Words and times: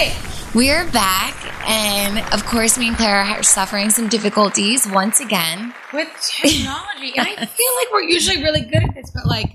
right. 0.00 0.16
We're 0.54 0.90
back, 0.90 1.36
and 1.68 2.18
of 2.32 2.44
course, 2.44 2.76
me 2.78 2.88
and 2.88 2.96
Claire 2.96 3.16
are 3.16 3.42
suffering 3.42 3.90
some 3.90 4.08
difficulties 4.08 4.86
once 4.88 5.20
again. 5.20 5.74
With 5.92 6.08
technology. 6.22 7.12
and 7.16 7.28
I 7.28 7.34
feel 7.46 7.72
like 7.78 7.92
we're 7.92 8.02
usually 8.02 8.42
really 8.42 8.62
good 8.62 8.82
at 8.82 8.94
this, 8.94 9.10
but 9.14 9.26
like 9.26 9.52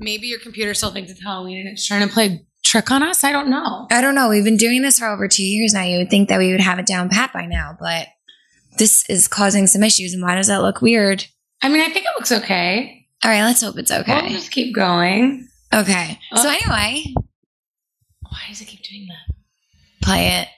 maybe 0.00 0.26
your 0.26 0.40
computer 0.40 0.74
still 0.74 0.90
thinks 0.90 1.10
it's 1.10 1.22
Halloween 1.22 1.58
and 1.58 1.68
it's 1.68 1.86
trying 1.86 2.06
to 2.06 2.12
play 2.12 2.46
trick 2.64 2.90
on 2.90 3.02
us. 3.02 3.22
I 3.24 3.30
don't 3.32 3.48
know. 3.48 3.86
I 3.90 4.00
don't 4.00 4.14
know. 4.14 4.28
We've 4.28 4.44
been 4.44 4.56
doing 4.56 4.82
this 4.82 4.98
for 4.98 5.06
over 5.06 5.28
two 5.28 5.44
years 5.44 5.72
now. 5.74 5.82
You 5.82 5.98
would 5.98 6.10
think 6.10 6.28
that 6.30 6.38
we 6.38 6.50
would 6.50 6.60
have 6.60 6.78
it 6.78 6.86
down 6.86 7.08
pat 7.10 7.32
by 7.32 7.46
now, 7.46 7.76
but 7.78 8.08
this 8.78 9.08
is 9.08 9.28
causing 9.28 9.66
some 9.66 9.82
issues. 9.84 10.14
And 10.14 10.22
why 10.22 10.34
does 10.34 10.48
that 10.48 10.62
look 10.62 10.80
weird? 10.82 11.26
I 11.62 11.68
mean, 11.68 11.80
I 11.80 11.90
think 11.90 12.06
it 12.06 12.12
looks 12.16 12.32
okay. 12.32 13.06
All 13.22 13.30
right, 13.30 13.42
let's 13.44 13.62
hope 13.62 13.78
it's 13.78 13.92
okay. 13.92 14.20
We'll 14.22 14.30
just 14.30 14.50
keep 14.50 14.74
going. 14.74 15.46
Okay. 15.72 16.18
So 16.34 16.48
Oh. 16.48 16.50
anyway, 16.50 17.04
Why 18.22 18.40
does 18.48 18.60
it 18.60 18.64
keep 18.66 18.82
doing 18.82 19.06
that? 19.08 19.33
Play 20.04 20.40
it. 20.40 20.48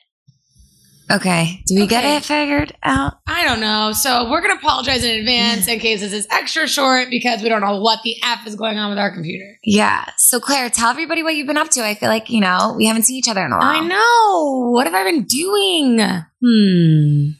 Okay. 1.08 1.62
Do 1.66 1.76
we 1.76 1.86
get 1.86 2.04
it 2.04 2.24
figured 2.24 2.74
out? 2.82 3.14
I 3.28 3.44
don't 3.44 3.60
know. 3.60 3.92
So 3.92 4.28
we're 4.28 4.40
gonna 4.40 4.54
apologize 4.54 5.04
in 5.04 5.20
advance 5.20 5.68
in 5.68 5.78
case 5.78 6.00
this 6.00 6.12
is 6.12 6.26
extra 6.30 6.66
short 6.66 7.10
because 7.10 7.42
we 7.42 7.48
don't 7.48 7.60
know 7.60 7.80
what 7.80 8.00
the 8.02 8.16
F 8.24 8.44
is 8.46 8.56
going 8.56 8.76
on 8.76 8.90
with 8.90 8.98
our 8.98 9.12
computer. 9.12 9.56
Yeah. 9.62 10.04
So 10.18 10.40
Claire, 10.40 10.68
tell 10.68 10.90
everybody 10.90 11.22
what 11.22 11.36
you've 11.36 11.46
been 11.46 11.56
up 11.56 11.70
to. 11.70 11.84
I 11.84 11.94
feel 11.94 12.08
like, 12.08 12.28
you 12.28 12.40
know, 12.40 12.74
we 12.76 12.86
haven't 12.86 13.04
seen 13.04 13.16
each 13.16 13.28
other 13.28 13.44
in 13.44 13.52
a 13.52 13.56
while. 13.56 13.76
I 13.76 13.86
know. 13.86 14.70
What 14.72 14.86
have 14.88 14.94
I 14.94 15.04
been 15.04 15.24
doing? 15.24 16.00
Hmm. 16.00 17.30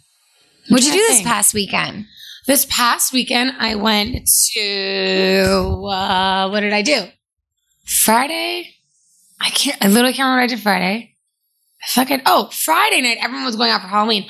What'd 0.68 0.87
you 0.87 0.93
do 0.93 0.98
this 1.09 1.23
past 1.23 1.52
weekend? 1.52 2.07
This 2.46 2.66
past 2.70 3.12
weekend, 3.12 3.52
I 3.59 3.74
went 3.74 4.29
to 4.54 5.88
uh, 5.91 6.48
what 6.51 6.60
did 6.60 6.73
I 6.73 6.82
do? 6.82 7.07
Friday. 7.84 8.74
I 9.40 9.51
can't. 9.51 9.77
I 9.84 9.88
literally 9.88 10.12
can't 10.12 10.27
remember 10.27 10.43
what 10.43 10.45
I 10.45 10.54
did 10.54 10.60
Friday. 10.60 11.15
Fucking 11.88 12.23
oh, 12.27 12.49
Friday 12.52 13.01
night. 13.01 13.19
Everyone 13.21 13.45
was 13.45 13.55
going 13.57 13.71
out 13.71 13.80
for 13.82 13.87
Halloween. 13.88 14.27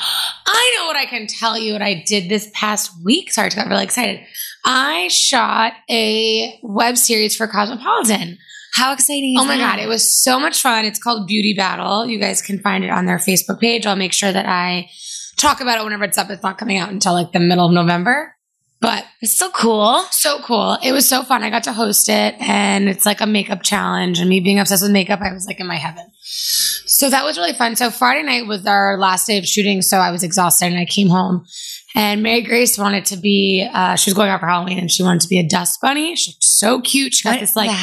I 0.46 0.76
know 0.78 0.86
what 0.86 0.96
I 0.96 1.06
can 1.06 1.26
tell 1.26 1.56
you. 1.56 1.72
What 1.72 1.82
I 1.82 2.02
did 2.06 2.28
this 2.28 2.50
past 2.52 2.90
week. 3.04 3.32
Sorry, 3.32 3.50
I 3.50 3.54
got 3.54 3.68
really 3.68 3.84
excited. 3.84 4.20
I 4.64 5.08
shot 5.08 5.72
a 5.88 6.58
web 6.62 6.96
series 6.98 7.34
for 7.36 7.46
Cosmopolitan. 7.46 8.38
How 8.74 8.92
exciting 8.92 9.36
is 9.36 9.42
Oh 9.42 9.46
my 9.46 9.56
that? 9.56 9.76
god, 9.76 9.82
it 9.82 9.88
was 9.88 10.22
so 10.22 10.38
much 10.38 10.60
fun. 10.60 10.84
It's 10.84 10.98
called 11.02 11.26
Beauty 11.26 11.54
Battle. 11.56 12.04
You 12.06 12.18
guys 12.18 12.42
can 12.42 12.58
find 12.58 12.84
it 12.84 12.90
on 12.90 13.06
their 13.06 13.18
Facebook 13.18 13.58
page. 13.58 13.86
I'll 13.86 13.96
make 13.96 14.12
sure 14.12 14.32
that 14.32 14.44
I 14.46 14.90
talk 15.38 15.60
about 15.62 15.80
it 15.80 15.84
whenever 15.84 16.04
it's 16.04 16.18
up. 16.18 16.28
It's 16.28 16.42
not 16.42 16.58
coming 16.58 16.76
out 16.76 16.90
until 16.90 17.14
like 17.14 17.32
the 17.32 17.40
middle 17.40 17.64
of 17.66 17.72
November. 17.72 18.35
But 18.80 19.04
It's 19.22 19.36
so 19.36 19.50
cool. 19.50 20.00
so 20.10 20.38
cool. 20.40 20.76
It 20.82 20.92
was 20.92 21.08
so 21.08 21.22
fun. 21.22 21.42
I 21.42 21.50
got 21.50 21.64
to 21.64 21.72
host 21.72 22.08
it 22.08 22.34
and 22.38 22.88
it's 22.88 23.06
like 23.06 23.20
a 23.20 23.26
makeup 23.26 23.62
challenge. 23.62 24.18
And 24.18 24.28
me 24.28 24.40
being 24.40 24.58
obsessed 24.58 24.82
with 24.82 24.92
makeup, 24.92 25.20
I 25.22 25.32
was 25.32 25.46
like 25.46 25.60
in 25.60 25.66
my 25.66 25.76
heaven. 25.76 26.04
So 26.22 27.08
that 27.10 27.24
was 27.24 27.38
really 27.38 27.54
fun. 27.54 27.74
So 27.76 27.90
Friday 27.90 28.22
night 28.22 28.46
was 28.46 28.66
our 28.66 28.98
last 28.98 29.26
day 29.26 29.38
of 29.38 29.46
shooting. 29.46 29.82
So 29.82 29.98
I 29.98 30.10
was 30.10 30.22
exhausted 30.22 30.66
and 30.66 30.78
I 30.78 30.84
came 30.84 31.08
home. 31.08 31.46
And 31.96 32.22
Mary 32.22 32.42
Grace 32.42 32.76
wanted 32.76 33.06
to 33.06 33.16
be, 33.16 33.66
uh, 33.72 33.96
she 33.96 34.10
was 34.10 34.14
going 34.14 34.28
out 34.28 34.38
for 34.40 34.46
Halloween 34.46 34.78
and 34.78 34.90
she 34.90 35.02
wanted 35.02 35.22
to 35.22 35.28
be 35.28 35.38
a 35.38 35.48
dust 35.48 35.80
bunny. 35.80 36.14
She 36.14 36.30
looked 36.32 36.44
so 36.44 36.80
cute. 36.82 37.14
She 37.14 37.24
got 37.24 37.32
What 37.36 37.40
this 37.40 37.56
like 37.56 37.70
the 37.70 37.74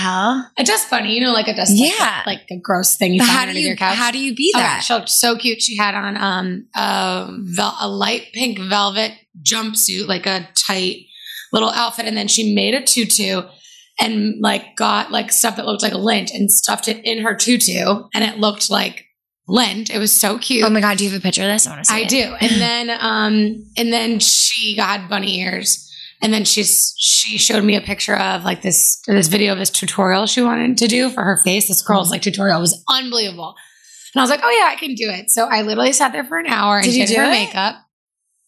a 0.57 0.63
dust 0.63 0.89
bunny, 0.91 1.15
you 1.15 1.21
know, 1.21 1.33
like 1.33 1.47
a 1.47 1.55
dust 1.55 1.71
Yeah. 1.73 2.21
like, 2.25 2.41
like 2.41 2.47
a 2.51 2.57
gross 2.61 2.95
thing 2.95 3.13
you 3.15 3.19
But 3.21 3.27
find 3.27 3.39
underneath 3.41 3.63
you 3.63 3.67
your 3.69 3.75
couch. 3.75 3.97
how 3.97 4.11
do 4.11 4.19
you 4.19 4.35
be 4.35 4.51
that? 4.53 4.83
she 4.85 4.93
looked 4.93 5.09
so 5.09 5.35
cute. 5.35 5.61
She 5.63 5.75
had 5.77 5.95
on 5.95 6.15
um 6.17 6.67
a, 6.75 7.27
vel- 7.39 7.75
a 7.81 7.87
light 7.89 8.27
pink 8.33 8.59
velvet 8.59 9.13
jumpsuit, 9.41 10.07
like 10.07 10.27
a 10.27 10.47
tight 10.55 11.07
little 11.51 11.69
outfit, 11.71 12.05
and 12.05 12.15
then 12.15 12.27
she 12.27 12.53
made 12.53 12.75
a 12.75 12.81
tutu 12.83 13.41
and 13.99 14.35
like 14.41 14.75
got 14.75 15.11
like 15.11 15.31
stuff 15.31 15.55
that 15.55 15.65
looked 15.65 15.81
like 15.83 15.93
lint 15.93 16.31
and 16.31 16.51
stuffed 16.51 16.87
it 16.87 17.03
in 17.03 17.23
her 17.23 17.33
tutu, 17.35 18.03
and 18.13 18.23
it 18.23 18.37
looked 18.37 18.69
like 18.69 19.05
lint. 19.47 19.89
It 19.89 19.99
was 19.99 20.11
so 20.11 20.37
cute. 20.37 20.63
oh 20.65 20.69
my 20.69 20.79
god, 20.81 20.97
do 20.97 21.03
you 21.05 21.09
have 21.11 21.19
a 21.19 21.23
picture 21.23 21.41
of 21.43 21.47
this? 21.49 21.67
I 21.67 21.71
want 21.71 21.83
to 21.85 21.89
see 21.91 21.95
I 21.95 21.99
it. 22.01 22.09
do. 22.09 22.35
And 22.39 22.51
then 22.61 22.97
um 22.99 23.65
and 23.77 23.91
then 23.93 24.19
she 24.19 24.75
got 24.75 25.09
bunny 25.09 25.39
ears. 25.41 25.89
And 26.21 26.33
then 26.33 26.45
she's 26.45 26.95
she 26.97 27.37
showed 27.37 27.65
me 27.65 27.75
a 27.75 27.81
picture 27.81 28.15
of 28.15 28.45
like 28.45 28.61
this 28.61 29.01
this 29.07 29.27
video 29.27 29.51
of 29.51 29.59
this 29.59 29.69
tutorial 29.69 30.25
she 30.25 30.41
wanted 30.41 30.77
to 30.77 30.87
do 30.87 31.09
for 31.09 31.21
her 31.23 31.37
face. 31.43 31.67
This 31.67 31.81
girl's 31.81 32.09
like 32.11 32.21
tutorial 32.21 32.61
was 32.61 32.81
unbelievable. 32.89 33.55
And 34.15 34.21
I 34.21 34.23
was 34.23 34.29
like, 34.29 34.39
oh 34.43 34.49
yeah, 34.49 34.69
I 34.71 34.75
can 34.75 34.95
do 34.95 35.09
it. 35.09 35.29
So 35.31 35.45
I 35.49 35.63
literally 35.63 35.91
sat 35.91 36.13
there 36.13 36.23
for 36.23 36.37
an 36.37 36.45
hour 36.47 36.77
and 36.77 36.85
Did 36.85 36.95
you 36.95 37.05
did 37.07 37.15
do 37.15 37.19
her 37.19 37.27
it? 37.27 37.31
makeup. 37.31 37.75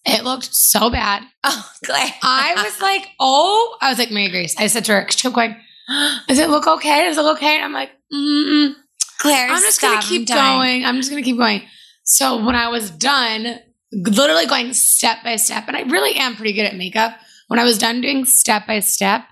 It 0.05 0.23
looked 0.23 0.53
so 0.55 0.89
bad. 0.91 1.23
Oh, 1.43 1.69
Claire. 1.83 2.13
I 2.21 2.53
was 2.63 2.79
like, 2.79 3.07
oh, 3.19 3.75
I 3.81 3.89
was 3.89 3.97
like, 3.97 4.11
Mary 4.11 4.29
Grace. 4.29 4.55
I 4.57 4.67
said 4.67 4.85
to 4.85 4.93
her, 4.93 5.07
she 5.09 5.19
kept 5.23 5.33
going, 5.35 5.55
does 6.27 6.37
it 6.39 6.49
look 6.49 6.67
okay? 6.67 7.05
Does 7.07 7.17
it 7.17 7.23
look 7.23 7.37
okay? 7.39 7.55
And 7.55 7.65
I'm 7.65 7.73
like, 7.73 7.89
mm 8.13 8.73
Claire, 9.19 9.49
I'm 9.49 9.61
just 9.61 9.77
stop, 9.77 9.93
gonna 9.93 10.05
keep 10.05 10.29
I'm 10.31 10.57
going. 10.57 10.85
I'm 10.85 10.95
just 10.97 11.09
gonna 11.09 11.21
keep 11.21 11.37
going. 11.37 11.61
So 12.03 12.43
when 12.45 12.55
I 12.55 12.67
was 12.69 12.91
done, 12.91 13.59
literally 13.91 14.45
going 14.45 14.73
step 14.73 15.23
by 15.23 15.35
step, 15.37 15.65
and 15.67 15.75
I 15.75 15.81
really 15.81 16.15
am 16.15 16.35
pretty 16.35 16.53
good 16.53 16.65
at 16.65 16.75
makeup. 16.75 17.15
When 17.47 17.59
I 17.59 17.63
was 17.63 17.77
done 17.77 18.01
doing 18.01 18.25
step 18.25 18.67
by 18.67 18.79
step, 18.79 19.23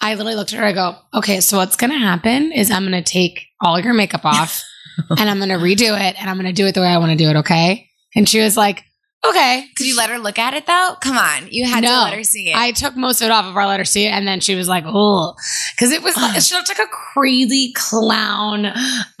I 0.00 0.14
literally 0.14 0.36
looked 0.36 0.52
at 0.52 0.58
her. 0.58 0.64
I 0.64 0.72
go, 0.72 0.96
okay, 1.14 1.40
so 1.40 1.58
what's 1.58 1.76
gonna 1.76 1.98
happen 1.98 2.52
is 2.52 2.70
I'm 2.70 2.84
gonna 2.84 3.02
take 3.02 3.46
all 3.60 3.78
your 3.80 3.94
makeup 3.94 4.24
off, 4.24 4.64
and 5.10 5.28
I'm 5.30 5.38
gonna 5.38 5.58
redo 5.58 5.98
it, 5.98 6.20
and 6.20 6.30
I'm 6.30 6.36
gonna 6.36 6.52
do 6.52 6.66
it 6.66 6.74
the 6.74 6.80
way 6.80 6.88
I 6.88 6.98
want 6.98 7.12
to 7.12 7.18
do 7.18 7.30
it. 7.30 7.36
Okay? 7.36 7.88
And 8.14 8.28
she 8.28 8.40
was 8.40 8.56
like, 8.56 8.84
okay. 9.30 9.66
Did 9.76 9.86
you 9.86 9.96
let 9.96 10.10
her 10.10 10.18
look 10.18 10.38
at 10.38 10.54
it 10.54 10.66
though? 10.66 10.94
Come 11.00 11.16
on, 11.18 11.48
you 11.50 11.66
had 11.66 11.82
to 11.84 11.88
let 11.90 12.14
her 12.14 12.24
see 12.24 12.50
it. 12.50 12.56
I 12.56 12.72
took 12.72 12.96
most 12.96 13.20
of 13.20 13.26
it 13.26 13.30
off 13.30 13.44
of 13.46 13.56
our 13.56 13.66
letter 13.66 13.84
C, 13.84 14.06
and 14.06 14.26
then 14.26 14.40
she 14.40 14.54
was 14.54 14.68
like, 14.68 14.84
"Oh," 14.86 15.34
because 15.76 15.92
it 15.92 16.02
was 16.02 16.16
like, 16.16 16.40
she 16.42 16.54
looked 16.54 16.68
like 16.68 16.78
a 16.78 16.86
crazy 16.90 17.72
clown 17.74 18.66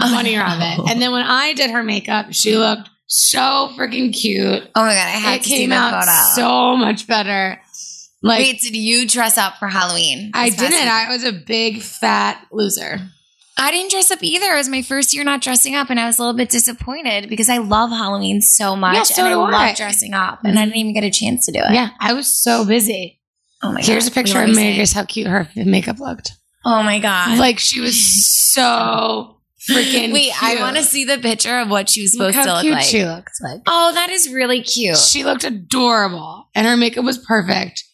Oh, 0.00 0.22
rabbit. 0.22 0.78
no. 0.78 0.86
And 0.90 1.00
then 1.02 1.12
when 1.12 1.22
I 1.22 1.54
did 1.54 1.70
her 1.70 1.82
makeup, 1.82 2.26
she 2.32 2.56
looked 2.56 2.88
so 3.06 3.70
freaking 3.76 4.12
cute. 4.14 4.62
oh 4.74 4.82
my 4.82 4.92
god, 4.94 5.06
I 5.06 5.10
had 5.10 5.34
it 5.40 5.42
to 5.44 5.48
see 5.48 5.56
came 5.58 5.72
out 5.72 6.04
photo. 6.04 6.34
so 6.34 6.76
much 6.76 7.06
better. 7.06 7.60
Like 8.20 8.40
Wait, 8.40 8.60
did 8.60 8.74
you 8.74 9.06
dress 9.06 9.38
up 9.38 9.58
for 9.58 9.68
Halloween? 9.68 10.32
I 10.34 10.50
didn't. 10.50 10.72
week? 10.72 10.80
I 10.88 11.08
was 11.08 11.22
a 11.24 11.32
big 11.32 11.82
fat 11.82 12.44
loser. 12.50 13.00
I 13.58 13.72
didn't 13.72 13.90
dress 13.90 14.10
up 14.10 14.22
either. 14.22 14.52
It 14.52 14.56
was 14.56 14.68
my 14.68 14.82
first 14.82 15.12
year 15.12 15.24
not 15.24 15.42
dressing 15.42 15.74
up, 15.74 15.90
and 15.90 15.98
I 15.98 16.06
was 16.06 16.18
a 16.18 16.22
little 16.22 16.36
bit 16.36 16.48
disappointed 16.48 17.28
because 17.28 17.48
I 17.48 17.58
love 17.58 17.90
Halloween 17.90 18.40
so 18.40 18.76
much, 18.76 18.94
Yeah, 18.94 19.02
so 19.02 19.24
and 19.24 19.34
I 19.34 19.36
love 19.36 19.52
I. 19.52 19.74
dressing 19.74 20.14
up, 20.14 20.44
and 20.44 20.58
I 20.58 20.62
mm-hmm. 20.62 20.70
didn't 20.70 20.76
even 20.78 20.94
get 20.94 21.04
a 21.04 21.10
chance 21.10 21.46
to 21.46 21.52
do 21.52 21.58
it. 21.58 21.72
Yeah, 21.72 21.90
I 22.00 22.12
was 22.12 22.40
so 22.40 22.64
busy. 22.64 23.20
Oh 23.62 23.72
my 23.72 23.82
Here's 23.82 24.04
god. 24.04 24.12
a 24.12 24.14
picture 24.14 24.38
of 24.38 24.44
were 24.44 24.48
you 24.50 24.54
Mary 24.54 24.66
saying? 24.68 24.76
Grace. 24.76 24.92
How 24.92 25.04
cute 25.04 25.26
her 25.26 25.48
makeup 25.56 25.98
looked. 25.98 26.32
Oh 26.64 26.82
my 26.82 27.00
god. 27.00 27.38
Like 27.38 27.58
she 27.58 27.80
was 27.80 28.00
so 28.00 29.38
freaking. 29.68 30.12
Wait, 30.12 30.32
I 30.40 30.60
want 30.60 30.76
to 30.76 30.84
see 30.84 31.04
the 31.04 31.18
picture 31.18 31.58
of 31.58 31.68
what 31.68 31.90
she 31.90 32.02
was 32.02 32.12
supposed 32.12 32.34
to 32.34 32.44
look 32.44 32.62
cute 32.62 32.74
like. 32.74 32.84
she 32.84 33.04
looks 33.04 33.40
like. 33.40 33.62
Oh, 33.66 33.92
that 33.94 34.10
is 34.10 34.32
really 34.32 34.62
cute. 34.62 34.96
She 34.96 35.24
looked 35.24 35.44
adorable, 35.44 36.48
and 36.54 36.66
her 36.66 36.76
makeup 36.76 37.04
was 37.04 37.18
perfect. 37.18 37.84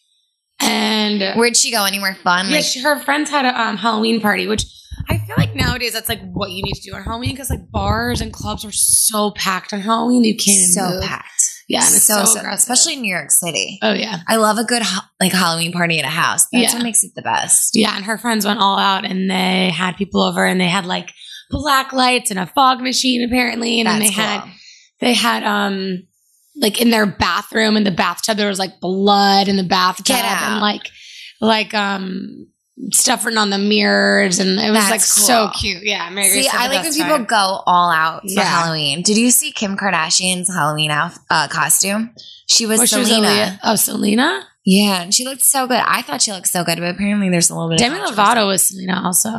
And 0.59 1.37
Where'd 1.37 1.57
she 1.57 1.71
go? 1.71 1.83
Anywhere 1.85 2.15
fun? 2.15 2.47
yeah, 2.49 2.55
Like, 2.57 2.65
she, 2.65 2.79
her 2.81 2.99
friends 2.99 3.29
had 3.29 3.45
a 3.45 3.59
um, 3.61 3.77
Halloween 3.77 4.21
party, 4.21 4.47
which 4.47 4.63
I 5.09 5.17
feel 5.17 5.35
like 5.37 5.53
nowadays 5.55 5.93
that's 5.93 6.09
like 6.09 6.21
what 6.31 6.51
you 6.51 6.63
need 6.63 6.73
to 6.73 6.81
do 6.89 6.95
on 6.95 7.03
Halloween 7.03 7.31
because 7.31 7.49
like 7.49 7.69
bars 7.71 8.21
and 8.21 8.31
clubs 8.33 8.63
are 8.65 8.71
so 8.71 9.31
packed 9.31 9.73
on 9.73 9.79
Halloween 9.81 10.23
you 10.23 10.35
can't 10.35 10.71
so 10.71 10.89
move. 10.89 11.03
packed. 11.03 11.29
Yeah, 11.67 11.81
so, 11.81 12.23
so, 12.25 12.39
aggressive. 12.39 12.59
especially 12.59 12.93
in 12.93 13.01
New 13.01 13.13
York 13.13 13.31
City. 13.31 13.79
Oh 13.81 13.91
yeah, 13.93 14.19
I 14.27 14.35
love 14.37 14.57
a 14.59 14.63
good 14.63 14.83
like 15.19 15.31
Halloween 15.31 15.71
party 15.71 15.99
at 15.99 16.05
a 16.05 16.09
house. 16.09 16.43
That's 16.51 16.71
Yeah. 16.71 16.73
what 16.75 16.83
makes 16.83 17.03
it 17.03 17.11
the 17.15 17.23
best. 17.23 17.75
yeah. 17.75 17.95
And 17.95 18.05
her 18.05 18.17
friends 18.19 18.45
went 18.45 18.59
all 18.59 18.77
out, 18.77 19.03
and 19.03 19.29
they 19.29 19.71
had 19.71 19.97
people 19.97 20.21
over, 20.21 20.45
and 20.45 20.61
they 20.61 20.67
had 20.67 20.85
like 20.85 21.09
black 21.49 21.91
lights 21.91 22.29
and 22.31 22.39
a 22.39 22.45
fog 22.45 22.81
machine 22.81 23.23
apparently, 23.23 23.79
and 23.79 23.87
then 23.87 23.99
they 23.99 24.05
That's 24.05 24.15
had 24.15 24.43
they 24.99 25.13
had 25.13 25.43
um 25.43 26.03
like 26.57 26.79
in 26.81 26.89
their 26.89 27.05
bathroom 27.05 27.75
in 27.77 27.83
the 27.83 27.91
bathtub 27.91 28.37
there 28.37 28.47
was 28.49 28.59
like 28.59 28.79
blood 28.79 29.47
in 29.47 29.57
the 29.57 29.63
bathtub 29.63 30.15
out. 30.17 30.51
and 30.51 30.61
like 30.61 30.89
like 31.41 31.73
um 31.73 32.47
stuff 32.91 33.23
written 33.25 33.37
on 33.37 33.49
the 33.51 33.57
mirrors 33.57 34.39
and 34.39 34.59
it 34.59 34.69
was 34.69 34.79
That's 34.79 34.91
like 34.91 35.01
so 35.01 35.49
cute 35.57 35.83
yeah 35.83 36.09
Mary 36.09 36.29
See, 36.43 36.49
I 36.51 36.67
like 36.67 36.83
when 36.83 36.93
people 36.93 37.19
go 37.25 37.61
all 37.65 37.89
out 37.89 38.21
for 38.23 38.27
Yeah. 38.29 38.43
Halloween. 38.43 39.01
Did 39.01 39.17
you 39.17 39.31
see 39.31 39.51
Kim 39.51 39.77
Kardashian's 39.77 40.53
Halloween 40.53 40.91
outf- 40.91 41.19
uh, 41.29 41.47
costume? 41.47 42.13
She 42.47 42.65
was 42.65 42.79
Well, 42.79 42.87
she 42.87 42.99
was 42.99 43.07
Selena. 43.07 43.59
Oh 43.63 43.75
Selena 43.75 44.45
yeah, 44.65 45.03
and 45.03 45.13
she 45.13 45.23
looked 45.25 45.43
so 45.43 45.67
good. 45.67 45.79
I 45.85 46.01
thought 46.01 46.21
she 46.23 46.31
looked 46.31 46.47
so 46.47 46.63
good, 46.63 46.79
but 46.79 46.89
apparently 46.95 47.29
there's 47.29 47.49
a 47.51 47.53
little 47.53 47.69
bit. 47.69 47.77
Demi. 47.77 47.99
Lovato 47.99 48.47
was 48.47 48.67
Selena 48.67 49.01
also 49.05 49.29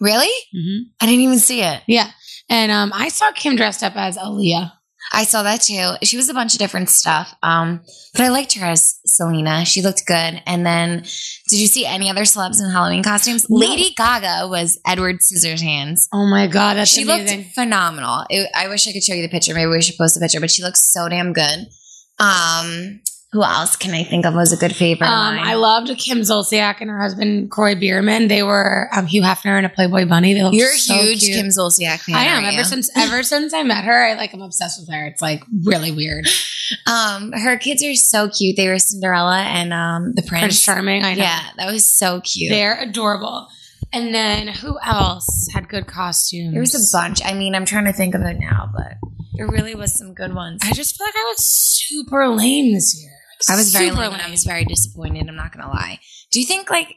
Really? 0.00 0.28
mm-hmm. 0.54 0.82
I 1.00 1.06
didn't 1.06 1.22
even 1.22 1.38
see 1.38 1.62
it. 1.62 1.82
yeah 1.88 2.10
and 2.48 2.70
um 2.70 2.92
I 2.94 3.08
saw 3.08 3.32
Kim 3.32 3.56
dressed 3.56 3.82
up 3.82 3.96
as 3.96 4.16
Aaliyah 4.18 4.70
I 5.12 5.24
saw 5.24 5.42
that 5.42 5.60
too. 5.60 5.94
She 6.02 6.16
was 6.16 6.28
a 6.28 6.34
bunch 6.34 6.54
of 6.54 6.58
different 6.58 6.88
stuff. 6.88 7.34
Um, 7.42 7.80
but 8.12 8.22
I 8.22 8.28
liked 8.28 8.54
her 8.54 8.66
as 8.66 8.98
Selena. 9.06 9.64
She 9.64 9.82
looked 9.82 10.06
good. 10.06 10.42
And 10.46 10.64
then, 10.64 11.02
did 11.48 11.60
you 11.60 11.66
see 11.66 11.84
any 11.86 12.10
other 12.10 12.22
celebs 12.22 12.60
in 12.60 12.70
Halloween 12.70 13.02
costumes? 13.02 13.48
No. 13.48 13.58
Lady 13.58 13.94
Gaga 13.96 14.48
was 14.48 14.78
Edward 14.86 15.16
Scissorhands. 15.20 16.08
oh 16.12 16.26
my 16.26 16.46
god 16.46 16.74
that's 16.74 16.90
she 16.90 17.02
amazing 17.02 17.38
looked 17.38 17.54
phenomenal. 17.54 18.24
It, 18.30 18.48
I 18.54 18.68
wish 18.68 18.88
I 18.88 18.92
could 18.92 19.02
show 19.02 19.14
you 19.14 19.22
the 19.22 19.28
picture. 19.28 19.54
Maybe 19.54 19.68
we 19.68 19.82
should 19.82 19.96
post 19.96 20.16
a 20.16 20.20
picture, 20.20 20.40
but 20.40 20.50
she 20.50 20.62
looks 20.62 20.92
so 20.92 21.08
damn 21.08 21.32
good. 21.32 21.68
Um, 22.18 23.00
Who 23.34 23.42
else 23.42 23.74
can 23.74 23.92
I 23.92 24.04
think 24.04 24.24
of 24.26 24.34
was 24.34 24.52
a 24.52 24.56
good 24.56 24.76
favorite? 24.76 25.08
Um. 25.08 25.36
I 25.40 25.54
loved 25.54 25.88
Kim 25.98 26.18
Zolciak 26.20 26.80
and 26.80 26.88
her 26.88 27.00
husband 27.00 27.50
Kroy 27.50 27.74
Biermann. 27.74 28.28
They 28.28 28.44
were 28.44 28.88
um, 28.92 29.06
Hugh 29.06 29.22
Hefner 29.22 29.56
and 29.56 29.66
a 29.66 29.68
Playboy 29.68 30.06
bunny. 30.06 30.34
They 30.34 30.44
looked 30.44 30.54
You're 30.54 30.72
a 30.72 30.76
so 30.76 30.94
huge 30.94 31.24
cute. 31.24 31.36
Kim 31.36 31.46
Zolciak 31.48 31.98
fan. 32.02 32.14
I 32.14 32.26
am 32.26 32.44
ever 32.44 32.58
you? 32.58 32.64
since 32.64 32.88
ever 32.96 33.22
since 33.34 33.52
I 33.52 33.64
met 33.64 33.82
her. 33.82 34.04
I 34.06 34.14
like 34.14 34.32
I'm 34.34 34.40
obsessed 34.40 34.78
with 34.80 34.88
her. 34.88 35.06
It's 35.06 35.20
like 35.20 35.42
really 35.64 35.90
weird. 35.90 36.28
Um, 36.86 37.32
her 37.32 37.58
kids 37.58 37.84
are 37.84 37.94
so 37.94 38.30
cute. 38.30 38.56
They 38.56 38.68
were 38.68 38.78
Cinderella 38.78 39.42
and 39.42 39.74
um 39.74 40.14
the 40.14 40.22
Prince 40.22 40.40
Prince. 40.44 40.62
Charming. 40.62 41.04
I 41.04 41.12
know. 41.14 41.22
Yeah, 41.22 41.40
that 41.58 41.70
was 41.70 41.84
so 41.84 42.22
cute. 42.22 42.50
they're 42.50 42.80
adorable. 42.80 43.48
And 43.92 44.14
then 44.14 44.48
who 44.48 44.78
else 44.82 45.48
had 45.52 45.68
good 45.68 45.86
costumes? 45.86 46.52
there 46.52 46.60
was 46.60 46.74
a 46.74 46.96
bunch. 46.96 47.20
I 47.22 47.34
mean, 47.34 47.54
I'm 47.54 47.66
trying 47.66 47.84
to 47.84 47.92
think 47.92 48.14
of 48.14 48.22
it 48.22 48.38
now, 48.40 48.70
but 48.74 48.94
there 49.36 49.46
really 49.46 49.74
was 49.74 49.92
some 49.96 50.14
good 50.14 50.34
ones. 50.34 50.62
I 50.64 50.72
just 50.72 50.96
feel 50.96 51.06
like 51.06 51.16
I 51.16 51.34
was 51.36 51.46
super 51.46 52.28
lame 52.28 52.72
this 52.72 52.98
year. 53.00 53.12
I 53.50 53.56
was 53.56 53.72
very 53.72 53.90
lame. 53.90 54.12
and 54.12 54.22
I 54.22 54.30
was 54.30 54.44
very 54.44 54.64
disappointed. 54.64 55.28
I'm 55.28 55.36
not 55.36 55.52
gonna 55.52 55.68
lie. 55.70 56.00
Do 56.30 56.40
you 56.40 56.46
think 56.46 56.70
like 56.70 56.94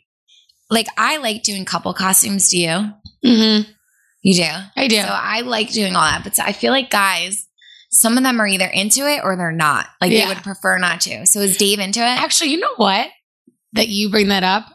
like 0.69 0.87
I 0.97 1.17
like 1.17 1.43
doing 1.43 1.65
couple 1.65 1.93
costumes? 1.93 2.49
Do 2.49 2.57
you? 2.59 2.93
Mm-hmm. 3.25 3.71
You 4.23 4.33
do. 4.33 4.49
I 4.75 4.87
do. 4.87 4.97
So 4.97 5.07
I 5.07 5.41
like 5.41 5.71
doing 5.71 5.95
all 5.95 6.03
that, 6.03 6.23
but 6.23 6.37
I 6.39 6.51
feel 6.51 6.71
like 6.71 6.89
guys, 6.89 7.47
some 7.91 8.17
of 8.17 8.23
them 8.23 8.41
are 8.41 8.47
either 8.47 8.65
into 8.65 9.07
it 9.07 9.21
or 9.23 9.35
they're 9.37 9.51
not. 9.51 9.87
Like 10.01 10.11
Yeah. 10.11 10.27
they 10.27 10.33
would 10.33 10.43
prefer 10.43 10.77
not 10.77 11.01
to. 11.01 11.25
So 11.25 11.39
is 11.39 11.55
Dave 11.57 11.79
into 11.79 11.99
it? 11.99 12.03
Actually, 12.21 12.49
you 12.51 12.59
know 12.59 12.73
what? 12.75 13.07
That 13.73 13.87
you 13.87 14.09
bring 14.09 14.27
that 14.29 14.43
up. 14.43 14.65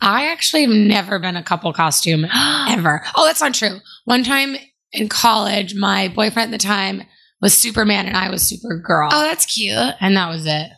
I 0.00 0.26
actually 0.30 0.62
have 0.62 0.70
never 0.70 1.18
been 1.18 1.36
a 1.36 1.42
couple 1.42 1.72
costume 1.72 2.24
ever. 2.68 3.02
Oh, 3.16 3.26
that's 3.26 3.40
not 3.40 3.54
true. 3.54 3.80
One 4.04 4.24
time 4.24 4.56
in 4.92 5.08
college, 5.08 5.74
my 5.74 6.08
boyfriend 6.08 6.54
at 6.54 6.58
the 6.60 6.66
time 6.66 7.02
was 7.42 7.52
Superman 7.54 8.06
and 8.06 8.16
I 8.16 8.30
was 8.30 8.42
Supergirl. 8.42 9.08
oh, 9.12 9.22
that's 9.22 9.44
cute. 9.46 9.76
and 10.00 10.16
that 10.16 10.28
was 10.30 10.46
it. 10.46 10.70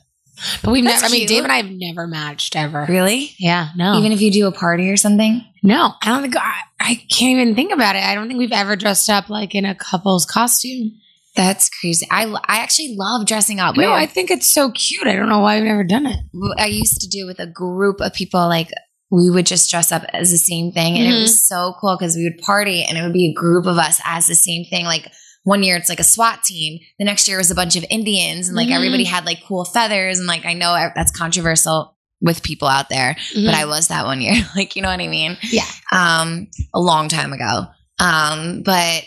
But 0.62 0.70
we've 0.72 0.84
That's 0.84 1.02
never, 1.02 1.14
I 1.14 1.18
mean. 1.18 1.26
Dave 1.28 1.42
and 1.44 1.52
I 1.52 1.56
have 1.58 1.70
never 1.70 2.06
matched 2.06 2.56
ever. 2.56 2.86
Really? 2.88 3.34
Yeah, 3.38 3.68
no. 3.76 3.94
Even 3.98 4.12
if 4.12 4.20
you 4.20 4.30
do 4.30 4.46
a 4.46 4.52
party 4.52 4.88
or 4.90 4.96
something? 4.96 5.44
no, 5.62 5.92
I 6.02 6.06
don't 6.06 6.22
think, 6.22 6.36
I, 6.36 6.60
I 6.80 6.94
can't 7.10 7.38
even 7.40 7.54
think 7.54 7.72
about 7.72 7.96
it. 7.96 8.04
I 8.04 8.14
don't 8.14 8.28
think 8.28 8.38
we've 8.38 8.52
ever 8.52 8.76
dressed 8.76 9.10
up 9.10 9.28
like 9.28 9.54
in 9.54 9.64
a 9.64 9.74
couple's 9.74 10.24
costume. 10.24 10.92
That's 11.34 11.68
crazy. 11.68 12.06
I, 12.10 12.24
I 12.26 12.58
actually 12.58 12.94
love 12.96 13.26
dressing 13.26 13.60
up. 13.60 13.76
No, 13.76 13.92
I, 13.92 14.06
think 14.06 14.30
it's 14.30 14.52
so 14.52 14.70
cute. 14.72 15.06
I 15.06 15.14
don't 15.14 15.28
know 15.28 15.38
why 15.40 15.56
I've 15.56 15.64
never 15.64 15.84
done 15.84 16.06
it. 16.06 16.16
I 16.58 16.66
used 16.66 17.00
to 17.00 17.08
do 17.08 17.26
with 17.26 17.38
a 17.38 17.46
group 17.46 18.00
of 18.00 18.12
people, 18.14 18.40
like 18.48 18.70
we 19.10 19.30
would 19.30 19.46
just 19.46 19.70
dress 19.70 19.92
up 19.92 20.02
as 20.12 20.30
the 20.30 20.38
same 20.38 20.72
thing. 20.72 20.96
And 20.98 21.06
it 21.06 21.16
Mhm. 21.16 21.20
was 21.22 21.46
so 21.46 21.74
cool 21.80 21.96
because 21.96 22.16
we 22.16 22.24
would 22.24 22.38
party 22.44 22.82
and 22.84 22.98
it 22.98 23.02
would 23.02 23.12
be 23.12 23.28
a 23.28 23.32
group 23.32 23.66
of 23.66 23.78
us 23.78 24.00
as 24.04 24.26
the 24.26 24.34
same 24.34 24.64
thing. 24.64 24.84
Like 24.84 25.10
one 25.48 25.62
year 25.62 25.76
it's 25.76 25.88
like 25.88 26.00
a 26.00 26.04
SWAT 26.04 26.42
team. 26.44 26.78
The 26.98 27.04
next 27.04 27.26
year 27.28 27.38
was 27.38 27.50
a 27.50 27.54
bunch 27.54 27.74
of 27.76 27.84
Indians 27.90 28.48
and 28.48 28.56
like 28.56 28.68
Mhm. 28.68 28.74
everybody 28.76 29.04
had 29.04 29.24
like 29.24 29.42
cool 29.46 29.64
feathers. 29.64 30.18
And 30.18 30.26
like 30.26 30.44
I 30.44 30.52
know 30.52 30.72
that's 30.94 31.10
controversial 31.12 31.96
with 32.20 32.42
people 32.42 32.68
out 32.68 32.88
there, 32.88 33.16
but 33.34 33.54
I 33.54 33.64
was 33.64 33.88
that 33.88 34.04
one 34.04 34.20
year. 34.26 34.34
like, 34.56 34.76
you 34.76 34.82
know 34.82 34.88
what 34.88 35.00
I 35.00 35.08
mean? 35.08 35.36
Yeah. 35.50 35.64
Um, 35.92 36.48
a 36.74 36.80
long 36.80 37.08
time 37.08 37.32
ago. 37.32 37.66
Um, 37.98 38.62
but 38.64 39.04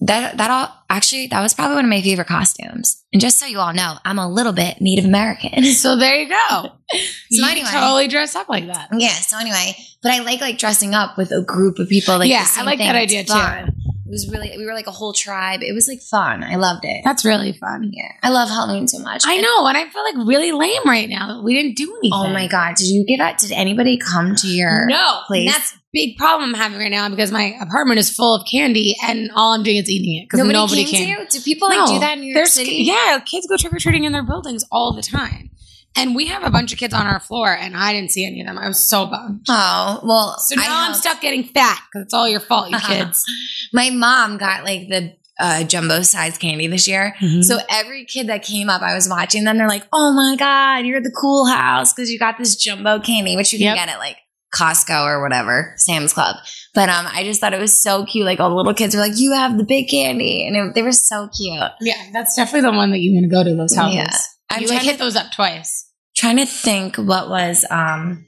that 0.00 0.36
that 0.36 0.48
all 0.50 0.72
actually 0.88 1.26
that 1.26 1.40
was 1.42 1.54
probably 1.54 1.74
one 1.74 1.84
of 1.84 1.90
my 1.90 2.00
favorite 2.00 2.28
costumes. 2.28 3.02
And 3.12 3.20
just 3.20 3.38
so 3.40 3.46
you 3.46 3.58
all 3.58 3.72
know, 3.72 3.96
I'm 4.04 4.18
a 4.18 4.28
little 4.28 4.52
bit 4.52 4.80
Native 4.80 5.04
American. 5.04 5.64
So 5.74 5.96
there 5.96 6.14
you 6.22 6.28
go. 6.28 6.72
you 7.30 7.44
anyway. 7.44 7.68
totally 7.70 8.06
dress 8.08 8.36
up 8.36 8.48
like 8.48 8.66
that. 8.68 8.88
Yeah. 8.96 9.08
So 9.30 9.38
anyway, 9.38 9.74
but 10.02 10.12
I 10.12 10.20
like 10.20 10.40
like 10.40 10.58
dressing 10.58 10.94
up 10.94 11.16
with 11.18 11.32
a 11.32 11.42
group 11.42 11.78
of 11.80 11.88
people. 11.88 12.18
Like 12.18 12.30
Yeah, 12.30 12.46
I 12.56 12.62
like 12.62 12.78
thing. 12.78 12.86
that 12.86 12.96
idea, 12.96 13.24
too. 13.24 13.72
It 14.08 14.10
was 14.10 14.28
really 14.32 14.54
we 14.56 14.64
were 14.64 14.72
like 14.72 14.86
a 14.86 14.90
whole 14.90 15.12
tribe. 15.12 15.60
It 15.62 15.74
was 15.74 15.86
like 15.86 16.00
fun. 16.00 16.42
I 16.42 16.56
loved 16.56 16.84
it. 16.84 17.02
That's 17.04 17.26
really 17.26 17.52
fun. 17.52 17.90
Yeah, 17.92 18.10
I 18.22 18.30
love 18.30 18.48
Halloween 18.48 18.88
so 18.88 18.98
much. 19.00 19.22
I 19.26 19.36
know, 19.36 19.66
and 19.66 19.76
I 19.76 19.86
feel 19.90 20.02
like 20.02 20.26
really 20.26 20.50
lame 20.50 20.80
right 20.86 21.08
now 21.10 21.28
that 21.36 21.42
we 21.44 21.52
didn't 21.54 21.76
do 21.76 21.84
anything. 21.98 22.10
Oh 22.14 22.28
my 22.32 22.46
god! 22.48 22.76
Did 22.76 22.86
you 22.88 23.04
get 23.04 23.18
that? 23.18 23.38
Did 23.38 23.52
anybody 23.52 23.98
come 23.98 24.34
to 24.36 24.46
your? 24.46 24.86
No, 24.86 25.20
place? 25.26 25.52
That's 25.52 25.76
big 25.92 26.16
problem 26.16 26.54
I'm 26.54 26.60
having 26.60 26.78
right 26.78 26.90
now 26.90 27.08
because 27.10 27.30
my 27.30 27.54
apartment 27.60 27.98
is 27.98 28.10
full 28.10 28.34
of 28.34 28.46
candy 28.50 28.96
and 29.06 29.30
all 29.34 29.52
I'm 29.54 29.62
doing 29.62 29.76
is 29.76 29.90
eating 29.90 30.20
it 30.22 30.24
because 30.26 30.38
Nobody, 30.38 30.54
nobody, 30.54 30.84
came 30.84 31.06
can. 31.06 31.16
to 31.16 31.22
you. 31.22 31.28
Do 31.30 31.40
people 31.44 31.68
like 31.68 31.78
No. 31.78 31.86
do 31.86 31.98
that 32.00 32.14
in 32.14 32.20
New 32.20 32.34
York 32.34 32.46
City? 32.46 32.76
yeah, 32.84 33.18
kids 33.20 33.46
go 33.46 33.56
trick 33.58 33.72
or 33.74 33.78
treating 33.78 34.04
in 34.04 34.12
their 34.12 34.22
buildings 34.22 34.64
all 34.72 34.92
the 34.94 35.02
time, 35.02 35.50
and 35.98 36.14
we 36.14 36.26
have 36.26 36.44
a 36.44 36.50
bunch 36.50 36.72
of 36.72 36.78
kids 36.78 36.94
on 36.94 37.06
our 37.06 37.20
floor, 37.20 37.52
and 37.52 37.76
I 37.76 37.92
didn't 37.92 38.10
see 38.12 38.24
any 38.26 38.40
of 38.40 38.46
them. 38.46 38.58
I 38.58 38.68
was 38.68 38.78
so 38.78 39.06
bummed. 39.06 39.44
Oh 39.48 40.00
well. 40.02 40.38
So 40.38 40.54
now 40.54 40.62
I 40.66 40.88
I'm 40.88 40.94
stuck 40.94 41.20
getting 41.20 41.44
fat 41.44 41.80
because 41.92 42.04
it's 42.06 42.14
all 42.14 42.28
your 42.28 42.40
fault, 42.40 42.70
you 42.70 42.78
kids. 42.78 43.24
My 43.72 43.90
mom 43.90 44.38
got 44.38 44.64
like 44.64 44.88
the 44.88 45.16
uh, 45.40 45.62
jumbo 45.64 46.02
size 46.02 46.36
candy 46.38 46.66
this 46.66 46.88
year. 46.88 47.14
So 47.20 47.40
So 47.42 47.58
every 47.70 48.04
kid 48.04 48.28
that 48.28 48.42
came 48.42 48.68
up, 48.68 48.82
I 48.82 48.94
was 48.94 49.08
watching 49.08 49.44
them. 49.44 49.56
They're 49.58 49.68
like, 49.68 49.86
"Oh 49.92 50.12
my 50.12 50.36
god, 50.36 50.86
you're 50.86 50.96
at 50.98 51.04
the 51.04 51.14
cool 51.18 51.46
house 51.46 51.92
because 51.92 52.10
you 52.10 52.18
got 52.18 52.38
this 52.38 52.56
jumbo 52.56 52.98
candy, 53.00 53.36
which 53.36 53.52
you 53.52 53.58
can 53.58 53.66
Yep. 53.66 53.76
get 53.76 53.88
at 53.88 53.98
like 53.98 54.16
Costco 54.54 55.04
or 55.06 55.22
whatever, 55.22 55.74
Sam's 55.76 56.12
Club." 56.12 56.36
But 56.74 56.88
um, 56.88 57.06
I 57.08 57.22
just 57.24 57.40
thought 57.40 57.54
it 57.54 57.60
was 57.60 57.80
so 57.80 58.04
cute. 58.04 58.24
Like 58.26 58.40
all 58.40 58.50
the 58.50 58.56
little 58.56 58.74
kids 58.74 58.94
were 58.94 59.00
like, 59.00 59.16
"You 59.18 59.32
have 59.32 59.56
the 59.58 59.64
big 59.64 59.88
candy," 59.88 60.46
and 60.46 60.56
it, 60.56 60.74
they 60.74 60.82
were 60.82 60.92
so 60.92 61.28
cute. 61.36 61.60
yeah, 61.80 62.10
that's 62.12 62.34
definitely 62.36 62.70
the 62.70 62.76
one 62.76 62.90
that 62.90 62.98
you're 62.98 63.20
gonna 63.20 63.30
go 63.32 63.48
to 63.48 63.54
those 63.56 63.74
houses. 63.76 63.94
Yeah. 63.96 64.16
I'm 64.50 64.62
you 64.62 64.68
like 64.68 64.78
trying 64.78 64.90
hit 64.90 64.98
those 64.98 65.14
up 65.14 65.30
twice. 65.32 65.87
Trying 66.18 66.36
to 66.36 66.46
think 66.46 66.96
what 66.96 67.28
was 67.28 67.64
um. 67.70 68.26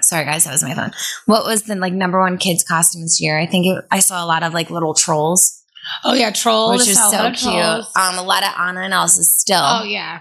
Sorry 0.00 0.24
guys, 0.24 0.44
that 0.44 0.52
was 0.52 0.62
my 0.62 0.74
phone. 0.74 0.92
What 1.26 1.44
was 1.44 1.64
the 1.64 1.74
like 1.74 1.92
number 1.92 2.20
one 2.20 2.38
kids 2.38 2.62
costume 2.62 3.02
this 3.02 3.20
year? 3.20 3.38
I 3.38 3.46
think 3.46 3.66
it, 3.66 3.84
I 3.90 3.98
saw 3.98 4.24
a 4.24 4.26
lot 4.26 4.42
of 4.42 4.54
like 4.54 4.70
little 4.70 4.94
trolls, 4.94 5.62
Oh 6.04 6.14
yeah, 6.14 6.30
trolls 6.30 6.78
which 6.82 6.88
is 6.88 7.10
so 7.10 7.30
cute. 7.30 7.38
Trolls. 7.38 7.92
Um, 7.96 8.18
a 8.18 8.22
lot 8.22 8.42
of 8.42 8.50
Anna 8.58 8.80
and 8.80 8.94
Elsa's 8.94 9.38
still. 9.38 9.60
Oh 9.62 9.84
yeah, 9.84 10.20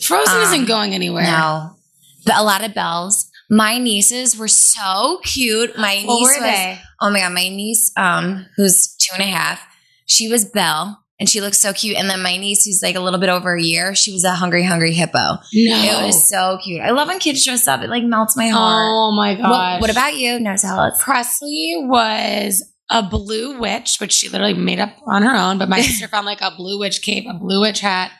Frozen 0.00 0.36
Um, 0.36 0.42
isn't 0.42 0.64
going 0.66 0.94
anywhere. 0.94 1.24
No, 1.24 1.76
but 2.24 2.36
a 2.36 2.42
lot 2.42 2.64
of 2.64 2.74
bells. 2.74 3.30
My 3.50 3.78
nieces 3.78 4.36
were 4.36 4.48
so 4.48 5.20
cute. 5.24 5.76
My 5.78 5.96
niece 5.96 6.06
was 6.06 6.36
were 6.36 6.42
they? 6.42 6.80
oh 7.00 7.10
my 7.10 7.20
god, 7.20 7.32
my 7.32 7.48
niece, 7.48 7.92
um, 7.96 8.46
who's 8.56 8.94
two 8.96 9.14
and 9.14 9.22
a 9.22 9.26
half, 9.26 9.60
she 10.06 10.28
was 10.28 10.44
Belle, 10.44 11.02
and 11.20 11.28
she 11.28 11.40
looked 11.40 11.56
so 11.56 11.72
cute. 11.72 11.96
And 11.96 12.08
then 12.08 12.22
my 12.22 12.36
niece, 12.36 12.64
who's 12.64 12.80
like 12.82 12.94
a 12.96 13.00
little 13.00 13.18
bit 13.18 13.28
over 13.28 13.56
a 13.56 13.62
year, 13.62 13.94
she 13.94 14.12
was 14.12 14.24
a 14.24 14.32
hungry, 14.32 14.64
hungry 14.64 14.92
hippo. 14.92 15.18
No, 15.18 15.38
It 15.52 16.06
was 16.06 16.28
so 16.30 16.58
cute. 16.62 16.80
I 16.80 16.90
love 16.90 17.08
when 17.08 17.18
kids 17.18 17.44
dress 17.44 17.66
up. 17.66 17.82
It 17.82 17.90
like 17.90 18.04
melts 18.04 18.36
my 18.36 18.48
heart. 18.48 18.82
Oh 18.86 19.12
my 19.16 19.34
gosh. 19.34 19.80
what, 19.80 19.80
what 19.82 19.90
about 19.90 20.14
you? 20.16 20.38
No, 20.38 20.56
tell. 20.56 20.92
Presley 21.00 21.74
was 21.86 22.62
a 22.90 23.02
blue 23.02 23.58
witch, 23.58 23.98
which 24.00 24.12
she 24.12 24.28
literally 24.28 24.54
made 24.54 24.78
up 24.80 24.90
on 25.06 25.22
her 25.22 25.34
own. 25.36 25.58
But 25.58 25.68
my 25.68 25.80
sister 25.82 26.08
found 26.08 26.26
like 26.26 26.40
a 26.40 26.52
blue 26.56 26.78
witch 26.78 27.02
cape, 27.02 27.24
a 27.28 27.34
blue 27.34 27.60
witch 27.60 27.80
hat. 27.80 28.12